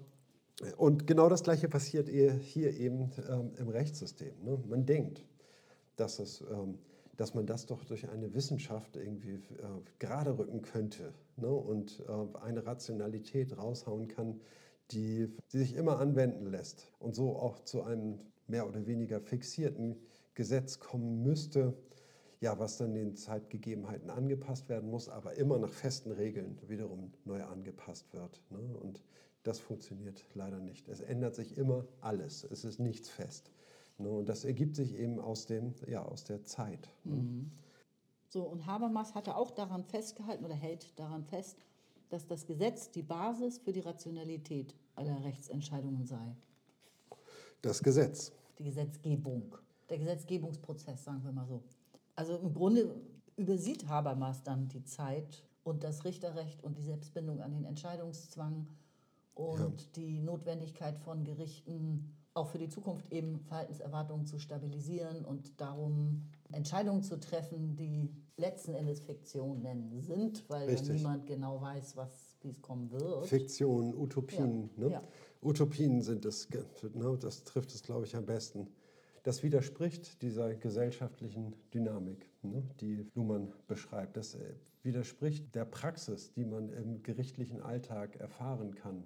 Und 0.78 1.08
genau 1.08 1.30
das 1.30 1.44
Gleiche 1.44 1.70
passiert 1.70 2.10
hier 2.10 2.78
eben 2.78 3.10
ähm, 3.30 3.52
im 3.58 3.70
Rechtssystem. 3.70 4.34
Ne? 4.44 4.62
Man 4.68 4.86
denkt, 4.86 5.24
dass, 5.96 6.20
es, 6.20 6.42
ähm, 6.52 6.78
dass 7.18 7.34
man 7.34 7.46
das 7.46 7.66
doch 7.66 7.84
durch 7.84 8.10
eine 8.10 8.34
Wissenschaft 8.34 8.96
irgendwie 8.96 9.36
äh, 9.36 9.40
gerade 10.00 10.38
rücken 10.38 10.62
könnte 10.62 11.14
ne? 11.38 11.50
und 11.50 12.04
äh, 12.08 12.38
eine 12.40 12.66
Rationalität 12.66 13.58
raushauen 13.58 14.08
kann, 14.08 14.40
die, 14.92 15.30
die 15.52 15.58
sich 15.58 15.76
immer 15.76 16.00
anwenden 16.00 16.46
lässt 16.46 16.92
und 17.00 17.16
so 17.16 17.36
auch 17.36 17.60
zu 17.60 17.84
einem 17.84 18.20
mehr 18.48 18.68
oder 18.68 18.86
weniger 18.86 19.20
fixierten 19.22 19.96
Gesetz 20.34 20.80
kommen 20.80 21.24
müsste, 21.24 21.74
ja, 22.40 22.58
was 22.58 22.78
dann 22.78 22.94
den 22.94 23.16
Zeitgegebenheiten 23.16 24.10
angepasst 24.10 24.68
werden 24.68 24.90
muss, 24.90 25.10
aber 25.10 25.36
immer 25.38 25.60
nach 25.60 25.72
festen 25.72 26.12
Regeln 26.12 26.58
wiederum 26.68 27.14
neu 27.24 27.44
angepasst 27.44 28.14
wird. 28.14 28.42
Ne? 28.50 28.60
Und 28.82 29.04
das 29.44 29.60
funktioniert 29.60 30.26
leider 30.34 30.60
nicht. 30.60 30.88
Es 30.88 31.02
ändert 31.02 31.36
sich 31.36 31.58
immer 31.58 31.86
alles. 32.00 32.44
Es 32.44 32.64
ist 32.66 32.80
nichts 32.80 33.10
fest. 33.10 33.52
Ne? 34.02 34.10
Und 34.10 34.30
das 34.30 34.46
ergibt 34.46 34.76
sich 34.76 34.96
eben 34.96 35.20
aus, 35.20 35.46
dem, 35.46 35.74
ja, 35.88 36.04
aus 36.04 36.24
der 36.24 36.44
Zeit. 36.44 36.90
Ne? 37.04 37.16
Mhm. 37.16 37.52
So, 38.30 38.44
und 38.44 38.66
Habermas 38.66 39.14
hatte 39.14 39.36
auch 39.36 39.52
daran 39.52 39.84
festgehalten 39.84 40.46
oder 40.46 40.56
hält 40.56 40.98
daran 40.98 41.26
fest, 41.26 41.58
dass 42.10 42.28
das 42.28 42.46
Gesetz 42.46 42.92
die 42.92 43.04
Basis 43.04 43.58
für 43.58 43.74
die 43.74 43.82
Rationalität 43.82 44.76
aller 44.96 45.24
Rechtsentscheidungen 45.24 46.06
sei. 46.06 46.36
Das 47.62 47.84
Gesetz. 47.84 48.32
Die 48.58 48.64
Gesetzgebung. 48.64 49.56
Der 49.90 49.98
Gesetzgebungsprozess, 49.98 51.04
sagen 51.04 51.24
wir 51.24 51.32
mal 51.32 51.46
so. 51.46 51.62
Also 52.16 52.38
im 52.38 52.54
Grunde 52.54 52.96
übersieht 53.36 53.88
Habermas 53.88 54.44
dann 54.44 54.68
die 54.68 54.84
Zeit 54.84 55.44
und 55.64 55.84
das 55.84 56.06
Richterrecht 56.06 56.64
und 56.64 56.78
die 56.78 56.84
Selbstbindung 56.84 57.42
an 57.42 57.52
den 57.52 57.66
Entscheidungszwang 57.66 58.68
und 59.36 59.82
ja. 59.82 59.88
die 59.96 60.20
Notwendigkeit 60.20 60.98
von 60.98 61.24
Gerichten 61.24 62.16
auch 62.34 62.48
für 62.50 62.58
die 62.58 62.70
Zukunft 62.70 63.12
eben 63.12 63.40
Verhaltenserwartungen 63.40 64.26
zu 64.26 64.40
stabilisieren 64.40 65.26
und 65.26 65.60
darum 65.60 66.24
Entscheidungen 66.52 67.04
zu 67.04 67.20
treffen, 67.20 67.76
die 67.76 68.10
letzten 68.38 68.74
Endes 68.74 69.02
Fiktionen 69.02 70.02
sind, 70.02 70.48
weil 70.50 70.74
ja 70.74 70.82
niemand 70.82 71.28
genau 71.28 71.62
weiß, 71.62 71.98
was, 71.98 72.38
wie 72.42 72.50
es 72.50 72.62
kommen 72.62 72.92
wird. 72.92 73.28
Fiktionen, 73.28 73.94
Utopien. 73.94 74.70
Ja. 74.78 74.84
Ne? 74.84 74.92
Ja. 74.92 75.04
Utopien 75.42 76.02
sind 76.02 76.26
es, 76.26 76.48
ne? 76.94 77.18
das 77.20 77.44
trifft 77.44 77.74
es, 77.74 77.84
glaube 77.84 78.06
ich, 78.06 78.16
am 78.16 78.26
besten. 78.26 78.68
Das 79.24 79.44
widerspricht 79.44 80.22
dieser 80.24 80.56
gesellschaftlichen 80.56 81.54
Dynamik, 81.74 82.28
ne, 82.42 82.64
die 82.80 83.06
Luhmann 83.14 83.54
beschreibt. 83.68 84.18
Das 84.18 84.34
äh, 84.34 84.56
widerspricht 84.82 85.54
der 85.54 85.66
Praxis, 85.66 86.34
die 86.34 86.44
man 86.44 86.70
im 86.70 87.04
gerichtlichen 87.04 87.62
Alltag 87.62 88.16
erfahren 88.16 88.74
kann. 88.74 89.04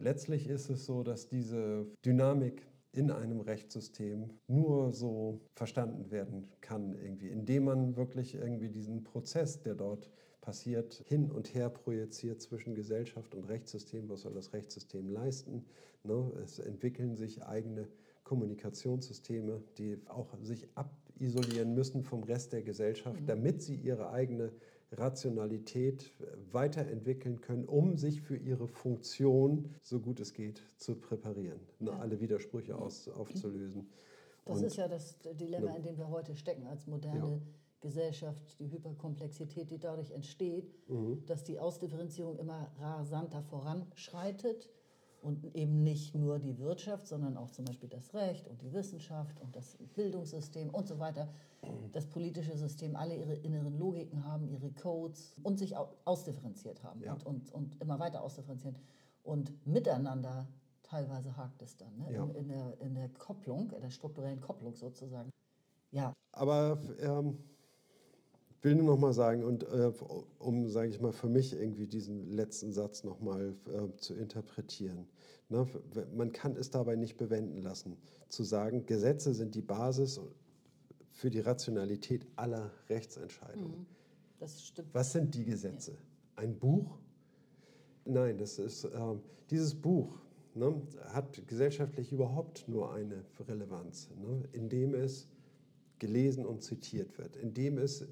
Letztlich 0.00 0.48
ist 0.48 0.70
es 0.70 0.86
so, 0.86 1.02
dass 1.02 1.28
diese 1.28 1.86
Dynamik 2.04 2.62
in 2.92 3.10
einem 3.10 3.40
Rechtssystem 3.40 4.30
nur 4.46 4.92
so 4.92 5.40
verstanden 5.54 6.10
werden 6.10 6.46
kann, 6.60 6.94
irgendwie, 6.94 7.28
indem 7.28 7.64
man 7.64 7.96
wirklich 7.96 8.34
irgendwie 8.34 8.68
diesen 8.68 9.02
Prozess, 9.02 9.62
der 9.62 9.74
dort 9.74 10.10
passiert, 10.40 11.02
hin 11.06 11.30
und 11.30 11.54
her 11.54 11.70
projiziert 11.70 12.40
zwischen 12.40 12.74
Gesellschaft 12.74 13.34
und 13.34 13.44
Rechtssystem. 13.44 14.08
Was 14.08 14.20
soll 14.22 14.34
das 14.34 14.52
Rechtssystem 14.52 15.08
leisten? 15.08 15.64
Ne? 16.04 16.32
Es 16.44 16.58
entwickeln 16.58 17.16
sich 17.16 17.44
eigene 17.44 17.88
Kommunikationssysteme, 18.24 19.62
die 19.78 19.98
auch 20.06 20.36
sich 20.42 20.68
abisolieren 20.74 21.74
müssen 21.74 22.02
vom 22.02 22.22
Rest 22.22 22.52
der 22.52 22.62
Gesellschaft, 22.62 23.22
mhm. 23.22 23.26
damit 23.26 23.62
sie 23.62 23.76
ihre 23.76 24.10
eigene 24.10 24.52
Rationalität 24.92 26.12
weiterentwickeln 26.52 27.40
können, 27.40 27.64
um 27.64 27.96
sich 27.96 28.20
für 28.20 28.36
ihre 28.36 28.68
Funktion, 28.68 29.70
so 29.82 30.00
gut 30.00 30.20
es 30.20 30.32
geht, 30.32 30.62
zu 30.76 30.96
präparieren, 30.96 31.60
ne, 31.78 31.90
ja. 31.90 31.98
alle 31.98 32.20
Widersprüche 32.20 32.76
aus, 32.76 33.08
aufzulösen. 33.08 33.88
Das 34.44 34.58
Und, 34.58 34.64
ist 34.64 34.76
ja 34.76 34.88
das 34.88 35.18
Dilemma, 35.20 35.70
ne, 35.70 35.76
in 35.78 35.82
dem 35.82 35.98
wir 35.98 36.08
heute 36.08 36.34
stecken 36.34 36.66
als 36.66 36.86
moderne 36.86 37.36
ja. 37.36 37.40
Gesellschaft, 37.80 38.58
die 38.58 38.70
Hyperkomplexität, 38.70 39.70
die 39.70 39.78
dadurch 39.78 40.10
entsteht, 40.10 40.72
mhm. 40.88 41.24
dass 41.26 41.44
die 41.44 41.58
Ausdifferenzierung 41.58 42.38
immer 42.38 42.70
rasanter 42.78 43.42
voranschreitet 43.42 44.70
und 45.24 45.56
eben 45.56 45.82
nicht 45.82 46.14
nur 46.14 46.38
die 46.38 46.58
Wirtschaft, 46.58 47.06
sondern 47.06 47.38
auch 47.38 47.50
zum 47.50 47.64
Beispiel 47.64 47.88
das 47.88 48.12
Recht 48.12 48.46
und 48.46 48.60
die 48.60 48.72
Wissenschaft 48.74 49.40
und 49.40 49.56
das 49.56 49.78
Bildungssystem 49.94 50.68
und 50.68 50.86
so 50.86 50.98
weiter, 50.98 51.28
das 51.92 52.06
politische 52.06 52.56
System 52.58 52.94
alle 52.94 53.16
ihre 53.16 53.34
inneren 53.34 53.78
Logiken 53.78 54.24
haben, 54.26 54.46
ihre 54.48 54.70
Codes 54.70 55.34
und 55.42 55.58
sich 55.58 55.74
ausdifferenziert 56.04 56.84
haben 56.84 57.02
ja. 57.02 57.14
und, 57.14 57.24
und, 57.24 57.52
und 57.52 57.80
immer 57.80 57.98
weiter 57.98 58.22
ausdifferenzieren. 58.22 58.76
Und 59.22 59.66
miteinander 59.66 60.46
teilweise 60.82 61.34
hakt 61.34 61.62
es 61.62 61.78
dann 61.78 61.96
ne? 61.96 62.12
ja. 62.12 62.22
in, 62.22 62.34
in, 62.34 62.48
der, 62.48 62.80
in 62.80 62.94
der 62.94 63.08
Kopplung, 63.08 63.70
in 63.70 63.80
der 63.80 63.90
strukturellen 63.90 64.42
Kopplung 64.42 64.74
sozusagen. 64.74 65.30
Ja. 65.90 66.12
Aber 66.32 66.78
ähm 67.00 67.38
will 68.64 68.74
nur 68.74 68.86
noch 68.86 68.98
mal 68.98 69.12
sagen, 69.12 69.44
und 69.44 69.62
äh, 69.64 69.92
um, 70.38 70.68
sage 70.68 70.88
ich 70.88 71.00
mal, 71.00 71.12
für 71.12 71.28
mich 71.28 71.52
irgendwie 71.52 71.86
diesen 71.86 72.32
letzten 72.32 72.72
Satz 72.72 73.04
noch 73.04 73.20
mal 73.20 73.54
äh, 73.66 73.96
zu 73.96 74.14
interpretieren. 74.14 75.06
Ne? 75.50 75.66
Man 76.14 76.32
kann 76.32 76.56
es 76.56 76.70
dabei 76.70 76.96
nicht 76.96 77.16
bewenden 77.16 77.62
lassen, 77.62 77.96
zu 78.28 78.42
sagen, 78.42 78.86
Gesetze 78.86 79.34
sind 79.34 79.54
die 79.54 79.62
Basis 79.62 80.20
für 81.10 81.30
die 81.30 81.40
Rationalität 81.40 82.26
aller 82.36 82.70
Rechtsentscheidungen. 82.88 83.80
Mhm. 83.80 83.86
Das 84.38 84.66
stimmt. 84.66 84.88
Was 84.92 85.12
sind 85.12 85.34
die 85.34 85.44
Gesetze? 85.44 85.92
Ja. 85.92 85.98
Ein 86.36 86.58
Buch? 86.58 86.98
Nein, 88.04 88.38
das 88.38 88.58
ist, 88.58 88.84
äh, 88.84 89.14
dieses 89.50 89.74
Buch 89.74 90.18
ne, 90.54 90.80
hat 91.08 91.46
gesellschaftlich 91.46 92.12
überhaupt 92.12 92.66
nur 92.68 92.92
eine 92.92 93.24
Relevanz, 93.46 94.10
ne, 94.16 94.42
indem 94.52 94.94
es 94.94 95.28
gelesen 95.98 96.44
und 96.44 96.62
zitiert 96.62 97.18
wird, 97.18 97.36
indem 97.36 97.78
es 97.78 98.02
äh, 98.02 98.06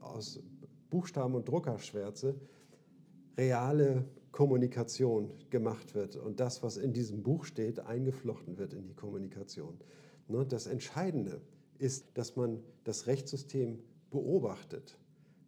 aus 0.00 0.40
Buchstaben 0.90 1.34
und 1.34 1.48
Druckerschwärze 1.48 2.34
reale 3.36 4.04
Kommunikation 4.30 5.30
gemacht 5.50 5.94
wird 5.94 6.16
und 6.16 6.40
das, 6.40 6.62
was 6.62 6.76
in 6.76 6.92
diesem 6.92 7.22
Buch 7.22 7.44
steht, 7.44 7.80
eingeflochten 7.80 8.58
wird 8.58 8.72
in 8.72 8.86
die 8.86 8.94
Kommunikation. 8.94 9.78
Ne, 10.28 10.46
das 10.46 10.66
Entscheidende 10.66 11.40
ist, 11.78 12.06
dass 12.14 12.36
man 12.36 12.62
das 12.84 13.06
Rechtssystem 13.06 13.78
beobachtet, 14.10 14.98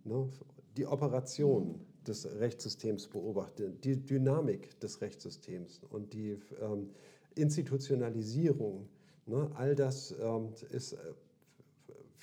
ne, 0.04 0.28
die 0.76 0.86
Operation 0.86 1.80
des 2.06 2.26
Rechtssystems 2.26 3.08
beobachtet, 3.08 3.84
die 3.84 3.96
Dynamik 3.96 4.78
des 4.80 5.00
Rechtssystems 5.00 5.80
und 5.90 6.12
die 6.12 6.38
ähm, 6.60 6.90
Institutionalisierung. 7.34 8.88
Ne, 9.26 9.50
all 9.54 9.74
das 9.74 10.14
ähm, 10.20 10.52
ist 10.70 10.92
äh, 10.92 10.96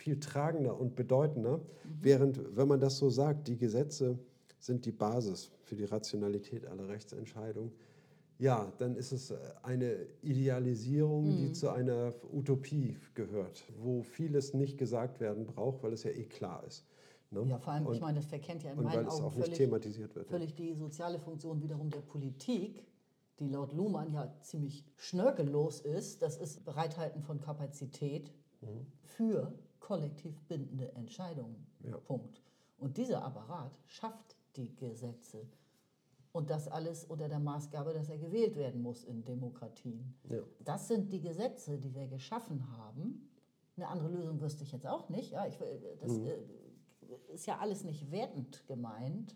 viel 0.01 0.19
tragender 0.19 0.79
und 0.79 0.95
bedeutender, 0.95 1.57
mhm. 1.57 1.63
während, 2.01 2.57
wenn 2.57 2.67
man 2.67 2.79
das 2.79 2.97
so 2.97 3.09
sagt, 3.09 3.47
die 3.47 3.57
Gesetze 3.57 4.17
sind 4.57 4.85
die 4.85 4.91
Basis 4.91 5.51
für 5.61 5.75
die 5.75 5.85
Rationalität 5.85 6.65
aller 6.65 6.87
Rechtsentscheidungen, 6.87 7.71
ja, 8.39 8.73
dann 8.79 8.95
ist 8.95 9.11
es 9.11 9.31
eine 9.61 10.07
Idealisierung, 10.23 11.25
mhm. 11.25 11.37
die 11.37 11.51
zu 11.51 11.69
einer 11.69 12.11
Utopie 12.33 12.97
gehört, 13.13 13.63
wo 13.79 14.01
vieles 14.01 14.55
nicht 14.55 14.79
gesagt 14.79 15.19
werden 15.19 15.45
braucht, 15.45 15.83
weil 15.83 15.93
es 15.93 16.01
ja 16.03 16.09
eh 16.09 16.25
klar 16.25 16.63
ist. 16.65 16.83
Ne? 17.29 17.45
Ja, 17.47 17.59
vor 17.59 17.73
allem, 17.73 17.85
und, 17.85 17.93
ich 17.93 18.01
meine, 18.01 18.17
das 18.17 18.25
verkennt 18.25 18.63
ja 18.63 18.71
in 18.71 18.81
meinen 18.81 19.07
Augen 19.07 19.31
völlig, 19.31 19.53
thematisiert 19.55 20.15
wird, 20.15 20.27
völlig 20.27 20.55
die 20.55 20.73
soziale 20.73 21.19
Funktion 21.19 21.61
wiederum 21.61 21.91
der 21.91 22.01
Politik, 22.01 22.83
die 23.39 23.47
laut 23.47 23.73
Luhmann 23.73 24.11
ja 24.11 24.33
ziemlich 24.41 24.83
schnörkellos 24.95 25.81
ist. 25.81 26.23
Das 26.23 26.37
ist 26.37 26.65
Bereithalten 26.65 27.21
von 27.21 27.39
Kapazität 27.39 28.31
mhm. 28.61 28.87
für 29.03 29.53
kollektiv 29.91 30.41
bindende 30.47 30.89
Entscheidungen. 30.93 31.67
Ja. 31.83 31.97
Punkt. 31.97 32.41
Und 32.77 32.95
dieser 32.95 33.25
Apparat 33.25 33.77
schafft 33.87 34.37
die 34.55 34.73
Gesetze. 34.77 35.45
Und 36.31 36.49
das 36.49 36.69
alles 36.69 37.03
unter 37.03 37.27
der 37.27 37.39
Maßgabe, 37.39 37.93
dass 37.93 38.07
er 38.07 38.17
gewählt 38.17 38.55
werden 38.55 38.81
muss 38.81 39.03
in 39.03 39.25
Demokratien. 39.25 40.13
Ja. 40.29 40.43
Das 40.63 40.87
sind 40.87 41.11
die 41.11 41.19
Gesetze, 41.19 41.77
die 41.77 41.93
wir 41.93 42.07
geschaffen 42.07 42.65
haben. 42.77 43.29
Eine 43.75 43.89
andere 43.89 44.07
Lösung 44.07 44.39
wüsste 44.39 44.63
ich 44.63 44.71
jetzt 44.71 44.87
auch 44.87 45.09
nicht. 45.09 45.33
Ja, 45.33 45.45
ich, 45.45 45.57
das 45.99 46.13
mhm. 46.13 46.27
Äh, 46.27 47.33
ist 47.33 47.45
ja 47.45 47.57
alles 47.57 47.83
nicht 47.83 48.09
wertend 48.11 48.65
gemeint 48.67 49.35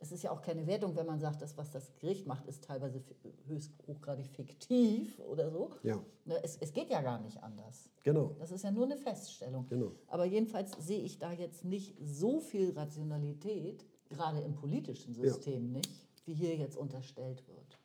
es 0.00 0.12
ist 0.12 0.22
ja 0.22 0.30
auch 0.30 0.40
keine 0.40 0.66
Wertung, 0.66 0.96
wenn 0.96 1.06
man 1.06 1.20
sagt, 1.20 1.42
das, 1.42 1.56
was 1.58 1.70
das 1.70 1.94
Gericht 1.96 2.26
macht, 2.26 2.46
ist 2.46 2.64
teilweise 2.64 3.02
höchst 3.46 3.72
hochgradig 3.86 4.26
fiktiv 4.28 5.20
oder 5.20 5.50
so. 5.50 5.70
Ja. 5.82 6.02
Ne, 6.24 6.42
es, 6.42 6.56
es 6.56 6.72
geht 6.72 6.90
ja 6.90 7.02
gar 7.02 7.20
nicht 7.20 7.42
anders. 7.42 7.90
Genau. 8.02 8.34
Das 8.38 8.50
ist 8.50 8.64
ja 8.64 8.70
nur 8.70 8.86
eine 8.86 8.96
Feststellung. 8.96 9.66
Genau. 9.68 9.92
Aber 10.06 10.24
jedenfalls 10.24 10.72
sehe 10.78 11.02
ich 11.02 11.18
da 11.18 11.32
jetzt 11.32 11.64
nicht 11.64 11.96
so 12.02 12.40
viel 12.40 12.72
Rationalität, 12.72 13.84
gerade 14.08 14.40
im 14.40 14.54
politischen 14.54 15.14
System 15.14 15.66
ja. 15.66 15.78
nicht, 15.78 15.90
wie 16.24 16.34
hier 16.34 16.56
jetzt 16.56 16.78
unterstellt 16.78 17.46
wird. 17.46 17.78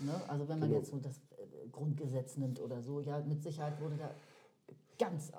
Ne? 0.00 0.20
Also 0.28 0.48
wenn 0.48 0.58
man 0.58 0.68
genau. 0.70 0.80
jetzt 0.80 0.90
so 0.90 0.98
das 0.98 1.16
äh, 1.16 1.68
Grundgesetz 1.70 2.38
nimmt 2.38 2.60
oder 2.60 2.82
so, 2.82 3.00
ja, 3.00 3.20
mit 3.20 3.42
Sicherheit 3.42 3.80
wurde 3.80 3.96
da 3.96 4.10
ganz 4.98 5.30
äh, 5.30 5.32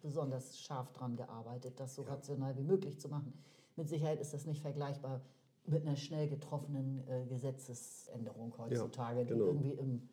besonders 0.00 0.58
scharf 0.58 0.92
dran 0.92 1.14
gearbeitet, 1.14 1.78
das 1.78 1.94
so 1.94 2.04
ja. 2.04 2.14
rational 2.14 2.56
wie 2.56 2.62
möglich 2.62 2.98
zu 2.98 3.08
machen. 3.08 3.34
Mit 3.80 3.88
Sicherheit 3.88 4.20
ist 4.20 4.34
das 4.34 4.44
nicht 4.44 4.60
vergleichbar 4.60 5.22
mit 5.64 5.86
einer 5.86 5.96
schnell 5.96 6.28
getroffenen 6.28 7.02
äh, 7.08 7.24
Gesetzesänderung 7.24 8.52
heutzutage, 8.58 9.24
genau. 9.24 9.44
die 9.44 9.48
irgendwie 9.48 9.72
im, 9.72 10.08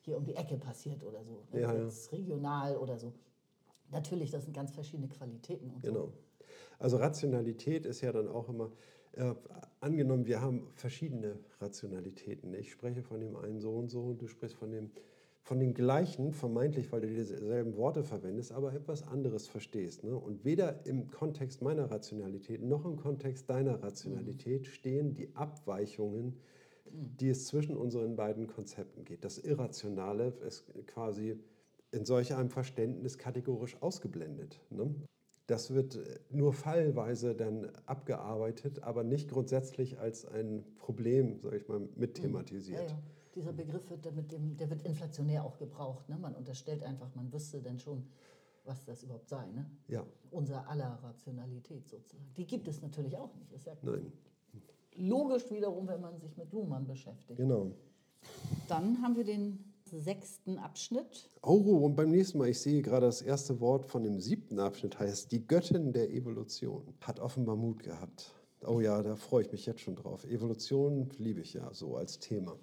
hier 0.00 0.16
um 0.16 0.24
die 0.24 0.34
Ecke 0.34 0.56
passiert 0.56 1.04
oder 1.04 1.22
so. 1.22 1.44
ne? 1.52 1.60
Ja, 1.60 1.74
ja. 1.74 1.88
Regional 2.12 2.78
oder 2.78 2.96
so. 2.96 3.12
Natürlich, 3.90 4.30
das 4.30 4.44
sind 4.44 4.54
ganz 4.54 4.72
verschiedene 4.72 5.08
Qualitäten 5.08 5.70
und 5.70 5.84
so. 5.84 5.92
Genau. 5.92 6.12
Also 6.78 6.96
Rationalität 6.96 7.84
ist 7.84 8.00
ja 8.00 8.10
dann 8.10 8.26
auch 8.26 8.48
immer, 8.48 8.72
äh, 9.12 9.34
angenommen, 9.80 10.24
wir 10.24 10.40
haben 10.40 10.70
verschiedene 10.76 11.38
Rationalitäten. 11.60 12.54
Ich 12.54 12.72
spreche 12.72 13.02
von 13.02 13.20
dem 13.20 13.36
einen 13.36 13.60
so 13.60 13.76
und 13.76 13.90
so 13.90 14.00
und 14.02 14.22
du 14.22 14.28
sprichst 14.28 14.56
von 14.56 14.70
dem, 14.70 14.90
von 15.50 15.58
den 15.58 15.74
gleichen, 15.74 16.32
vermeintlich, 16.32 16.92
weil 16.92 17.00
du 17.00 17.08
dieselben 17.08 17.76
Worte 17.76 18.04
verwendest, 18.04 18.52
aber 18.52 18.72
etwas 18.72 19.02
anderes 19.08 19.48
verstehst. 19.48 20.04
Ne? 20.04 20.16
Und 20.16 20.44
weder 20.44 20.86
im 20.86 21.10
Kontext 21.10 21.60
meiner 21.60 21.90
Rationalität 21.90 22.62
noch 22.62 22.84
im 22.84 22.94
Kontext 22.96 23.50
deiner 23.50 23.82
Rationalität 23.82 24.68
stehen 24.68 25.12
die 25.12 25.34
Abweichungen, 25.34 26.36
die 26.84 27.30
es 27.30 27.48
zwischen 27.48 27.76
unseren 27.76 28.14
beiden 28.14 28.46
Konzepten 28.46 29.04
geht. 29.04 29.24
Das 29.24 29.38
Irrationale 29.38 30.34
ist 30.46 30.66
quasi 30.86 31.36
in 31.90 32.04
solch 32.04 32.32
einem 32.32 32.50
Verständnis 32.50 33.18
kategorisch 33.18 33.76
ausgeblendet. 33.82 34.60
Ne? 34.70 34.94
Das 35.48 35.74
wird 35.74 35.96
äh, 35.96 36.20
nur 36.30 36.52
fallweise 36.52 37.34
dann 37.34 37.72
abgearbeitet, 37.86 38.84
aber 38.84 39.02
nicht 39.02 39.28
grundsätzlich 39.28 39.98
als 39.98 40.26
ein 40.26 40.62
Problem, 40.76 41.40
sage 41.40 41.56
ich 41.56 41.66
mal, 41.66 41.88
mit 41.96 42.18
Ja, 42.76 42.82
ja. 42.84 43.02
Dieser 43.34 43.52
Begriff 43.52 43.88
wird, 43.90 44.14
mit 44.14 44.32
dem, 44.32 44.56
der 44.56 44.70
wird 44.70 44.82
inflationär 44.82 45.44
auch 45.44 45.56
gebraucht. 45.58 46.08
Ne? 46.08 46.18
Man 46.18 46.34
unterstellt 46.34 46.82
einfach, 46.82 47.14
man 47.14 47.32
wüsste 47.32 47.60
denn 47.60 47.78
schon, 47.78 48.04
was 48.64 48.84
das 48.84 49.02
überhaupt 49.02 49.28
sei. 49.28 49.46
Ne? 49.46 49.70
Ja, 49.88 50.04
Unser 50.30 50.68
aller 50.68 50.98
Rationalität 51.02 51.88
sozusagen. 51.88 52.32
Die 52.36 52.46
gibt 52.46 52.66
es 52.68 52.82
natürlich 52.82 53.16
auch 53.16 53.34
nicht. 53.36 53.52
Ist 53.52 53.66
ja 53.66 53.76
nein, 53.82 54.12
logisch 54.96 55.50
wiederum, 55.50 55.86
wenn 55.86 56.00
man 56.00 56.18
sich 56.18 56.36
mit 56.36 56.52
Luhmann 56.52 56.86
beschäftigt. 56.86 57.36
genau. 57.38 57.70
Dann 58.68 59.00
haben 59.02 59.16
wir 59.16 59.24
den 59.24 59.64
sechsten 59.84 60.58
Abschnitt. 60.58 61.30
Oh, 61.42 61.54
und 61.84 61.96
beim 61.96 62.10
nächsten 62.10 62.38
Mal, 62.38 62.48
ich 62.48 62.60
sehe 62.60 62.82
gerade 62.82 63.06
das 63.06 63.22
erste 63.22 63.60
Wort 63.60 63.86
von 63.86 64.04
dem 64.04 64.20
siebten 64.20 64.58
Abschnitt 64.60 64.98
heißt 64.98 65.32
die 65.32 65.46
Göttin 65.46 65.92
der 65.92 66.10
Evolution. 66.10 66.94
Hat 67.00 67.18
offenbar 67.18 67.56
Mut 67.56 67.82
gehabt. 67.82 68.32
Oh 68.66 68.80
ja, 68.80 69.02
da 69.02 69.16
freue 69.16 69.42
ich 69.44 69.52
mich 69.52 69.64
jetzt 69.66 69.80
schon 69.80 69.96
drauf. 69.96 70.24
Evolution 70.26 71.08
liebe 71.16 71.40
ich 71.40 71.54
ja 71.54 71.72
so 71.72 71.96
als 71.96 72.18
Thema. 72.18 72.56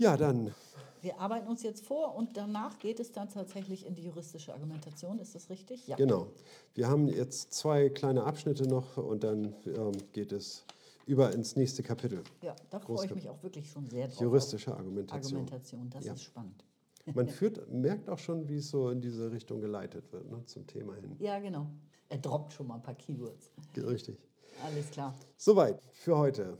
Ja, 0.00 0.16
dann, 0.16 0.54
Wir 1.02 1.18
arbeiten 1.20 1.46
uns 1.46 1.62
jetzt 1.62 1.84
vor 1.84 2.14
und 2.14 2.34
danach 2.34 2.78
geht 2.78 3.00
es 3.00 3.12
dann 3.12 3.28
tatsächlich 3.28 3.84
in 3.84 3.94
die 3.94 4.02
juristische 4.04 4.54
Argumentation. 4.54 5.18
Ist 5.18 5.34
das 5.34 5.50
richtig? 5.50 5.86
Ja. 5.86 5.96
genau. 5.96 6.28
Wir 6.74 6.88
haben 6.88 7.06
jetzt 7.06 7.52
zwei 7.52 7.90
kleine 7.90 8.24
Abschnitte 8.24 8.66
noch 8.66 8.96
und 8.96 9.22
dann 9.22 9.54
ähm, 9.66 9.92
geht 10.12 10.32
es 10.32 10.64
über 11.04 11.32
ins 11.34 11.54
nächste 11.54 11.82
Kapitel. 11.82 12.22
Ja, 12.40 12.56
da 12.70 12.80
freue 12.80 13.04
ich 13.04 13.14
mich 13.14 13.28
auch 13.28 13.42
wirklich 13.42 13.70
schon 13.70 13.90
sehr 13.90 14.08
drauf. 14.08 14.20
Juristische 14.20 14.74
Argumentation. 14.74 15.40
Argumentation, 15.40 15.90
das 15.90 16.04
Ja. 16.06 16.14
ist 16.14 16.22
spannend. 16.22 16.64
Man 17.12 17.28
führt, 17.28 17.70
merkt 17.70 18.08
auch 18.08 18.18
schon, 18.18 18.48
wie 18.48 18.56
es 18.56 18.70
so 18.70 18.88
in 18.88 19.02
diese 19.02 19.30
Richtung 19.30 19.60
geleitet 19.60 20.10
wird, 20.12 20.30
ne, 20.30 20.42
zum 20.46 20.66
Thema 20.66 20.94
hin. 20.94 21.14
Ja, 21.18 21.38
genau. 21.40 21.66
Er 22.08 22.16
droppt 22.18 22.54
schon 22.54 22.68
mal 22.68 22.76
ein 22.76 22.82
paar 22.82 22.94
Keywords. 22.94 23.50
Richtig. 23.76 24.18
Alles 24.64 24.90
klar. 24.90 25.14
Soweit 25.36 25.78
für 25.92 26.16
heute. 26.16 26.56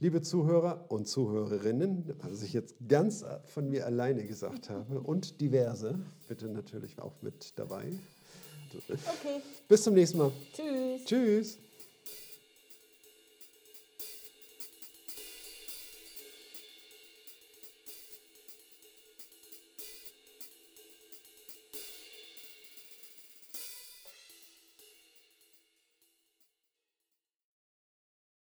Liebe 0.00 0.20
Zuhörer 0.22 0.86
und 0.88 1.06
Zuhörerinnen, 1.06 2.14
was 2.22 2.42
ich 2.42 2.52
jetzt 2.52 2.74
ganz 2.88 3.24
von 3.44 3.68
mir 3.68 3.86
alleine 3.86 4.24
gesagt 4.24 4.70
habe 4.70 5.00
und 5.00 5.40
diverse, 5.40 5.98
bitte 6.28 6.48
natürlich 6.48 6.98
auch 6.98 7.14
mit 7.22 7.52
dabei. 7.56 7.92
Okay. 8.74 9.40
Bis 9.68 9.82
zum 9.82 9.94
nächsten 9.94 10.18
Mal. 10.18 10.32
Tschüss. 10.54 11.04
Tschüss. 11.04 11.58